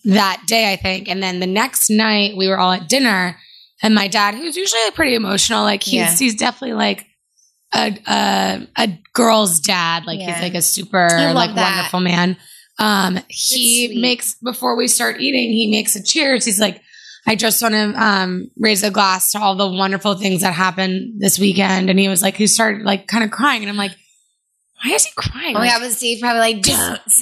that 0.04 0.42
day, 0.46 0.72
I 0.72 0.76
think, 0.76 1.08
and 1.08 1.22
then 1.22 1.40
the 1.40 1.46
next 1.46 1.88
night 1.90 2.36
we 2.36 2.48
were 2.48 2.58
all 2.58 2.72
at 2.72 2.88
dinner, 2.88 3.36
and 3.82 3.94
my 3.94 4.08
dad, 4.08 4.34
who's 4.34 4.56
usually 4.56 4.80
pretty 4.94 5.14
emotional, 5.14 5.62
like 5.62 5.82
he's 5.82 5.94
Yeah. 5.94 6.14
he's 6.16 6.34
definitely 6.34 6.74
like 6.74 7.06
a 7.74 7.96
a, 8.06 8.68
a 8.76 8.98
girl's 9.12 9.60
dad, 9.60 10.04
like 10.06 10.18
Yeah. 10.20 10.34
he's 10.34 10.42
like 10.42 10.54
a 10.54 10.62
super 10.62 11.08
like 11.34 11.54
that. 11.54 11.76
wonderful 11.76 12.00
man. 12.00 12.36
Um, 12.78 13.18
he 13.28 13.98
makes 14.00 14.36
before 14.36 14.76
we 14.76 14.88
start 14.88 15.20
eating, 15.20 15.50
he 15.50 15.70
makes 15.70 15.94
a 15.96 16.02
cheers. 16.02 16.44
He's 16.44 16.58
like, 16.60 16.80
I 17.26 17.36
just 17.36 17.60
want 17.60 17.74
to 17.74 17.92
um, 18.02 18.50
raise 18.58 18.82
a 18.82 18.90
glass 18.90 19.32
to 19.32 19.38
all 19.38 19.54
the 19.54 19.68
wonderful 19.70 20.14
things 20.14 20.40
that 20.40 20.54
happened 20.54 21.20
this 21.20 21.38
weekend. 21.38 21.90
And 21.90 21.98
he 21.98 22.08
was 22.08 22.22
like, 22.22 22.36
he 22.36 22.46
started 22.46 22.82
like 22.82 23.06
kind 23.06 23.22
of 23.22 23.30
crying, 23.30 23.62
and 23.62 23.70
I'm 23.70 23.76
like, 23.76 23.94
why 24.82 24.92
is 24.94 25.04
he 25.04 25.12
crying? 25.14 25.54
Oh 25.54 25.58
my 25.58 25.66
Like, 25.66 25.72
god, 25.74 25.82
was 25.82 25.98
Steve 25.98 26.20
probably 26.22 26.40
like 26.40 26.64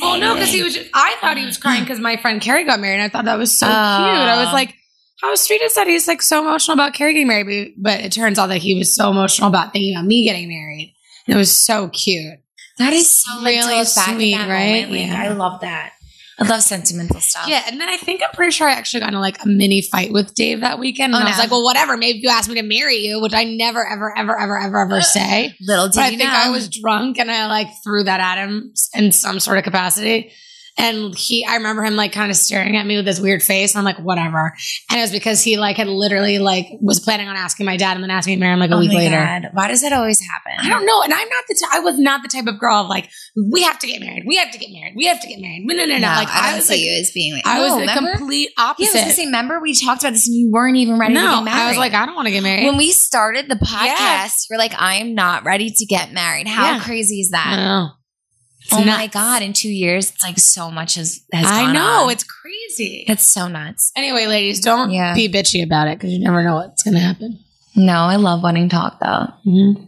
well, 0.00 0.20
no, 0.20 0.34
because 0.34 0.52
he 0.52 0.62
was. 0.62 0.74
Just, 0.74 0.88
I 0.94 1.16
thought 1.20 1.36
he 1.36 1.44
was 1.44 1.58
crying 1.58 1.82
because 1.82 1.98
my 1.98 2.16
friend 2.16 2.40
Carrie 2.40 2.64
got 2.64 2.78
married. 2.78 3.00
And 3.00 3.02
I 3.02 3.08
thought 3.08 3.24
that 3.24 3.36
was 3.38 3.58
so 3.58 3.66
cute. 3.66 3.76
I 3.76 4.38
was 4.38 4.48
Oh. 4.50 4.52
like, 4.52 4.74
how 5.20 5.34
sweet 5.34 5.60
is 5.62 5.74
that? 5.74 5.86
He's 5.86 6.06
like 6.08 6.22
so 6.22 6.40
emotional 6.40 6.74
about 6.74 6.94
Carrie 6.94 7.12
getting 7.14 7.28
married, 7.28 7.74
but, 7.76 8.00
it 8.00 8.12
turns 8.12 8.38
out 8.38 8.48
that 8.48 8.58
he 8.58 8.74
was 8.78 8.94
so 8.94 9.10
emotional 9.10 9.48
about 9.48 9.72
thinking 9.72 9.94
about 9.96 10.06
me 10.06 10.24
getting 10.24 10.48
married. 10.48 10.94
And 11.26 11.34
it 11.34 11.38
was 11.38 11.50
so 11.50 11.88
cute. 11.88 12.38
That 12.78 12.92
is 12.92 13.22
so 13.22 13.42
Really 13.42 13.84
sweet, 13.84 14.36
right? 14.36 14.82
moment, 14.86 14.90
Yeah. 14.92 15.22
I 15.22 15.28
love 15.32 15.60
that. 15.62 15.92
I 16.40 16.46
love 16.46 16.62
sentimental 16.62 17.18
stuff. 17.20 17.48
Yeah, 17.48 17.64
and 17.66 17.80
then 17.80 17.88
I 17.88 17.96
think 17.96 18.22
I'm 18.22 18.30
pretty 18.32 18.52
sure 18.52 18.68
I 18.68 18.72
actually 18.74 19.00
got 19.00 19.12
in 19.12 19.18
like 19.18 19.42
a 19.42 19.48
mini 19.48 19.82
fight 19.82 20.12
with 20.12 20.34
Dave 20.36 20.60
that 20.60 20.78
weekend. 20.78 21.12
And 21.12 21.20
Oh, 21.24 21.26
I 21.26 21.30
was 21.30 21.36
no. 21.36 21.42
like, 21.42 21.50
well, 21.50 21.64
whatever. 21.64 21.96
Maybe 21.96 22.20
you 22.22 22.28
asked 22.28 22.48
me 22.48 22.54
to 22.54 22.62
marry 22.62 22.94
you, 22.98 23.20
which 23.20 23.34
I 23.34 23.42
never, 23.42 23.84
ever, 23.84 24.16
ever, 24.16 24.38
ever, 24.38 24.56
ever, 24.56 24.78
ever 24.82 25.00
say. 25.00 25.56
Little 25.60 25.86
did 25.88 25.96
But 25.96 26.04
I 26.04 26.08
think 26.10 26.20
know. 26.22 26.28
I 26.32 26.50
was 26.50 26.68
drunk 26.68 27.18
and 27.18 27.28
I 27.28 27.48
like 27.48 27.66
threw 27.82 28.04
that 28.04 28.20
at 28.20 28.38
him 28.46 28.72
in 28.94 29.10
some 29.10 29.40
sort 29.40 29.58
of 29.58 29.64
capacity. 29.64 30.30
And 30.78 31.14
he, 31.16 31.44
I 31.44 31.56
remember 31.56 31.82
him 31.84 31.96
like 31.96 32.12
kind 32.12 32.30
of 32.30 32.36
staring 32.36 32.76
at 32.76 32.86
me 32.86 32.96
with 32.96 33.04
this 33.04 33.18
weird 33.20 33.42
face. 33.42 33.74
And 33.74 33.78
I'm 33.80 33.84
like, 33.84 33.98
whatever. 33.98 34.52
And 34.90 34.98
it 34.98 35.02
was 35.02 35.10
because 35.10 35.42
he 35.42 35.56
like 35.58 35.76
had 35.76 35.88
literally 35.88 36.38
like 36.38 36.66
was 36.80 37.00
planning 37.00 37.26
on 37.28 37.36
asking 37.36 37.66
my 37.66 37.76
dad 37.76 37.96
and 37.96 38.02
then 38.04 38.10
asking 38.10 38.32
me 38.32 38.36
to 38.36 38.40
marry 38.40 38.52
him 38.54 38.60
like 38.60 38.70
a 38.70 38.74
Oh 38.74 38.78
week 38.78 38.92
later. 38.92 39.16
God. 39.16 39.48
Why 39.54 39.66
does 39.68 39.80
that 39.82 39.92
always 39.92 40.20
happen? 40.20 40.52
I 40.64 40.68
don't 40.70 40.86
know. 40.86 41.02
And 41.02 41.12
I'm 41.12 41.28
not 41.28 41.44
the, 41.48 41.54
t- 41.54 41.66
I 41.72 41.80
was 41.80 41.98
not 41.98 42.22
the 42.22 42.28
type 42.28 42.46
of 42.46 42.58
girl 42.60 42.76
of 42.82 42.88
like, 42.88 43.10
we 43.50 43.62
have 43.62 43.78
to 43.80 43.86
get 43.88 44.00
married. 44.00 44.22
We 44.26 44.36
have 44.36 44.50
to 44.52 44.58
get 44.58 44.70
married. 44.70 44.94
We 44.96 45.06
have 45.06 45.20
to 45.20 45.26
get 45.28 45.40
married. 45.40 45.64
No, 45.66 45.74
no, 45.74 45.84
no, 45.84 45.98
no. 45.98 46.06
Like, 46.06 46.28
I 46.28 46.52
I 46.52 46.56
was 46.56 46.68
like, 46.70 46.78
you 46.78 46.92
as 47.00 47.10
being 47.10 47.34
like. 47.34 47.46
I 47.46 47.60
was 47.60 47.70
no, 47.70 47.74
the 47.76 47.80
remember? 47.80 48.16
complete 48.16 48.50
Yeah, 48.56 48.64
I 48.64 48.70
opposite. 48.70 49.04
was 49.06 49.16
say. 49.16 49.24
Remember, 49.26 49.60
we 49.60 49.74
talked 49.74 50.02
about 50.02 50.12
this, 50.12 50.26
and 50.28 50.36
you 50.36 50.50
weren't 50.50 50.76
even 50.76 50.98
ready 50.98 51.14
to 51.14 51.20
no, 51.20 51.36
get 51.38 51.44
married. 51.44 51.60
I 51.60 51.68
was 51.68 51.76
like, 51.78 51.94
I 51.94 52.06
don't 52.06 52.14
want 52.14 52.26
to 52.26 52.32
get 52.32 52.42
married. 52.42 52.64
when 52.66 52.76
we 52.76 52.92
started 52.92 53.48
the 53.50 53.56
podcast, 53.56 53.84
Yeah. 53.84 54.28
you're 54.50 54.58
like, 54.58 54.74
I 54.78 54.96
am 54.96 55.14
not 55.14 55.44
ready 55.44 55.70
to 55.70 55.86
get 55.86 56.12
married. 56.12 56.46
How 56.46 56.74
Yeah. 56.74 56.80
crazy 56.84 57.20
is 57.20 57.30
that? 57.30 57.90
It's 58.70 58.76
Oh 58.76 58.84
my 58.84 59.06
god! 59.06 59.40
In 59.42 59.52
two 59.54 59.70
years, 59.70 60.10
it's 60.10 60.22
like 60.22 60.38
so 60.38 60.70
much 60.70 60.96
has 60.96 61.22
has 61.32 61.46
I 61.46 61.72
know. 61.72 62.04
on. 62.04 62.10
It's 62.10 62.24
crazy. 62.24 63.04
it's 63.08 63.24
so 63.24 63.48
nuts. 63.48 63.92
Anyway, 63.96 64.26
ladies, 64.26 64.60
don't 64.60 64.90
Yeah. 64.90 65.14
be 65.14 65.28
bitchy 65.28 65.62
about 65.64 65.88
it 65.88 65.98
because 65.98 66.12
you 66.12 66.18
never 66.20 66.42
know 66.44 66.56
what's 66.56 66.82
going 66.82 66.94
to 66.94 67.00
happen. 67.00 67.38
No, 67.74 67.92
I 67.94 68.16
love 68.16 68.42
wedding 68.42 68.68
talk 68.68 68.98
though. 69.00 69.26
Mm-hmm. 69.46 69.84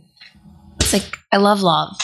It's 0.80 0.92
like 0.94 1.18
I 1.30 1.36
love 1.36 1.60
love. 1.60 1.94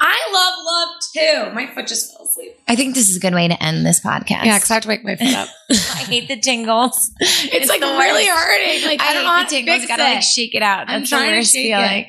I 0.00 0.18
love 0.32 0.64
love 0.64 1.02
too. 1.14 1.54
My 1.54 1.72
foot 1.72 1.86
just 1.86 2.12
fell 2.16 2.26
asleep. 2.26 2.52
I 2.66 2.74
think 2.74 2.94
this 2.94 3.08
is 3.08 3.16
a 3.16 3.20
good 3.20 3.32
way 3.34 3.46
to 3.46 3.62
end 3.62 3.86
this 3.86 4.00
podcast. 4.00 4.44
Yeah, 4.44 4.56
because 4.56 4.70
I 4.70 4.74
have 4.74 4.82
to 4.82 4.88
wake 4.88 5.04
my 5.04 5.14
foot 5.16 5.34
up. 5.34 5.48
I 5.70 5.74
hate 6.08 6.28
the 6.28 6.36
tingles. 6.38 7.10
it's, 7.20 7.68
like 7.68 7.80
the 7.80 7.86
really 7.86 8.26
worst. 8.26 8.38
hurting. 8.38 8.84
Like 8.86 9.00
I, 9.00 9.10
I, 9.10 9.14
don't 9.14 9.22
know 9.24 9.28
how 9.30 9.38
hate 9.42 9.48
to 9.50 9.54
the 9.54 9.60
tingles. 9.62 9.86
gotta 9.86 10.02
like 10.02 10.22
shake 10.22 10.54
it 10.54 10.62
out. 10.62 10.88
I'm 10.88 11.00
That's 11.00 11.10
trying 11.10 11.26
the 11.26 11.30
to 11.32 11.36
worst 11.38 11.52
shake 11.52 11.66
feeling. 11.74 12.00
it. 12.00 12.06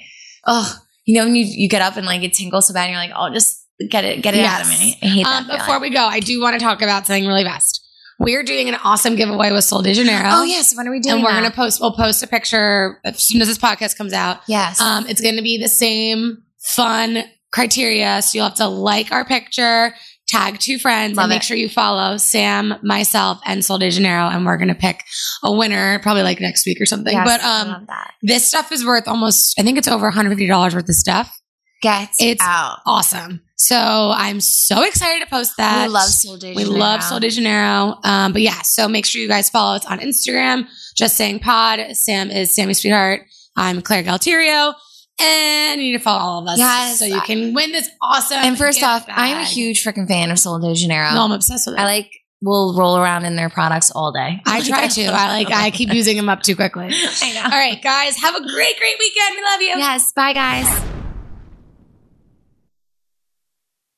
Oh, 0.48 0.80
you 1.06 1.16
know 1.20 1.26
when 1.26 1.36
you 1.36 1.46
you 1.46 1.70
get 1.70 1.82
up 1.84 1.96
and 1.96 2.06
like 2.06 2.24
it 2.24 2.34
tingles 2.34 2.68
so 2.68 2.74
bad, 2.74 2.86
and 2.90 2.92
you're 2.92 3.00
like, 3.00 3.12
oh, 3.16 3.34
just 3.34 3.65
get 3.90 4.06
it, 4.06 4.22
get 4.22 4.34
it 4.36 4.46
out 4.46 4.62
of 4.62 4.70
me. 4.70 4.98
I 5.02 5.06
hate 5.08 5.24
that. 5.24 5.50
Um, 5.50 5.58
before 5.58 5.80
we 5.80 5.90
go, 5.90 6.06
I 6.06 6.20
do 6.20 6.40
want 6.42 6.60
to 6.60 6.64
talk 6.64 6.82
about 6.82 7.06
something 7.08 7.26
really 7.28 7.44
fast. 7.44 7.82
We're 8.20 8.44
doing 8.44 8.70
an 8.70 8.76
awesome 8.76 9.16
giveaway 9.18 9.52
with 9.52 9.66
Sol 9.66 9.82
de 9.82 9.94
Janeiro. 9.94 10.30
oh 10.32 10.44
yes, 10.44 10.76
when 10.76 10.88
are 10.88 10.92
we 10.92 11.00
doing? 11.02 11.16
and 11.16 11.24
we're 11.24 11.32
that? 11.32 11.42
gonna 11.42 11.54
post. 11.54 11.82
We'll 11.82 11.92
post 11.96 12.24
a 12.24 12.28
picture 12.28 13.00
as 13.04 13.22
soon 13.22 13.42
as 13.42 13.48
this 13.50 13.58
podcast 13.58 13.98
comes 13.98 14.14
out. 14.14 14.38
yes. 14.48 14.80
Um, 14.80 15.06
it's 15.08 15.20
going 15.20 15.36
to 15.36 15.42
be 15.42 15.58
the 15.62 15.68
same 15.68 16.44
fun 16.76 17.24
criteria. 17.52 18.22
So 18.22 18.38
you'll 18.38 18.48
have 18.48 18.56
to 18.58 18.68
like 18.68 19.12
our 19.12 19.26
picture, 19.26 19.94
tag 20.28 20.60
two 20.60 20.80
friends, 20.80 21.16
Love 21.18 21.26
and 21.26 21.30
make 21.32 21.42
it. 21.42 21.46
sure 21.46 21.58
you 21.58 21.70
follow 21.70 22.18
Sam, 22.18 22.76
myself, 22.84 23.40
and 23.46 23.64
Sol 23.64 23.78
de 23.80 23.90
Janeiro. 23.90 24.28
And 24.30 24.46
we're 24.46 24.58
going 24.58 24.70
to 24.70 24.76
pick 24.76 25.02
a 25.44 25.54
winner 25.54 26.00
probably 26.00 26.24
like 26.24 26.40
next 26.42 26.66
week 26.66 26.82
or 26.82 26.86
something. 26.86 27.14
Yes, 27.14 27.26
but 27.28 27.44
um, 27.46 27.86
that. 27.88 28.12
this 28.22 28.48
stuff 28.48 28.72
is 28.72 28.86
worth 28.86 29.08
almost, 29.08 29.56
I 29.60 29.64
think 29.64 29.78
it's 29.78 29.88
over 29.88 30.10
$150 30.12 30.74
worth 30.74 30.90
of 30.90 30.96
stuff. 30.96 31.38
Get 31.86 32.10
it's 32.20 32.44
out. 32.44 32.80
Awesome. 32.86 33.42
So 33.58 33.76
I'm 33.78 34.42
so 34.42 34.84
excited 34.84 35.24
to 35.24 35.30
post 35.30 35.58
that. 35.58 35.88
we 35.88 35.94
love 35.94 36.10
Sol 36.10 36.38
de 36.38 36.50
We 36.56 36.64
Janeiro. 36.64 36.80
love 36.80 37.04
Sol 37.04 37.20
de 37.20 37.30
Janeiro. 37.30 37.98
Um, 38.04 38.34
but 38.34 38.42
yeah, 38.42 38.62
so 38.64 38.88
make 38.88 39.06
sure 39.06 39.22
you 39.22 39.28
guys 39.28 39.50
follow 39.50 39.76
us 39.76 39.86
on 39.86 40.00
Instagram, 40.00 40.68
just 40.96 41.16
saying 41.16 41.40
pod. 41.40 41.80
Sam 41.96 42.32
is 42.32 42.56
Sammi 42.56 42.76
Sweetheart. 42.76 43.22
I'm 43.56 43.82
Claire 43.82 44.04
Galterio. 44.04 44.74
And 45.22 45.80
you 45.80 45.92
need 45.92 45.98
to 45.98 46.04
follow 46.04 46.20
all 46.20 46.42
of 46.42 46.48
us 46.50 46.58
Yes. 46.60 47.00
so 47.00 47.06
you 47.06 47.22
can 47.22 47.54
win 47.54 47.72
this 47.72 47.88
awesome. 48.02 48.38
And 48.40 48.58
first 48.58 48.84
off, 48.84 49.06
I 49.08 49.28
am 49.30 49.42
a 49.42 49.46
huge 49.46 49.82
freaking 49.84 50.08
fan 50.08 50.30
of 50.32 50.38
Sol 50.40 50.60
de 50.60 50.74
Janeiro. 50.76 51.14
No, 51.14 51.24
I'm 51.24 51.32
obsessed 51.32 51.68
with 51.68 51.76
it. 51.78 51.80
I 51.82 51.86
like 51.86 52.12
will 52.42 52.76
roll 52.78 52.98
around 52.98 53.24
in 53.24 53.38
their 53.38 53.50
products 53.50 53.92
all 53.92 54.12
day. 54.12 54.42
I 54.46 54.60
try 54.62 54.88
to. 54.90 55.04
I 55.06 55.28
like. 55.38 55.52
I 55.52 55.72
keep 55.72 55.94
using 55.94 56.18
them 56.18 56.28
up 56.28 56.42
too 56.42 56.56
quickly. 56.58 56.88
I 57.22 57.32
know. 57.34 57.44
All 57.44 57.50
right, 57.52 57.82
guys, 57.82 58.18
have 58.18 58.36
a 58.36 58.42
great, 58.42 58.78
great 58.78 58.96
weekend. 59.00 59.36
We 59.38 59.44
love 59.44 59.62
you. 59.62 59.68
Yes. 59.78 60.12
Bye, 60.14 60.34
guys. 60.34 60.95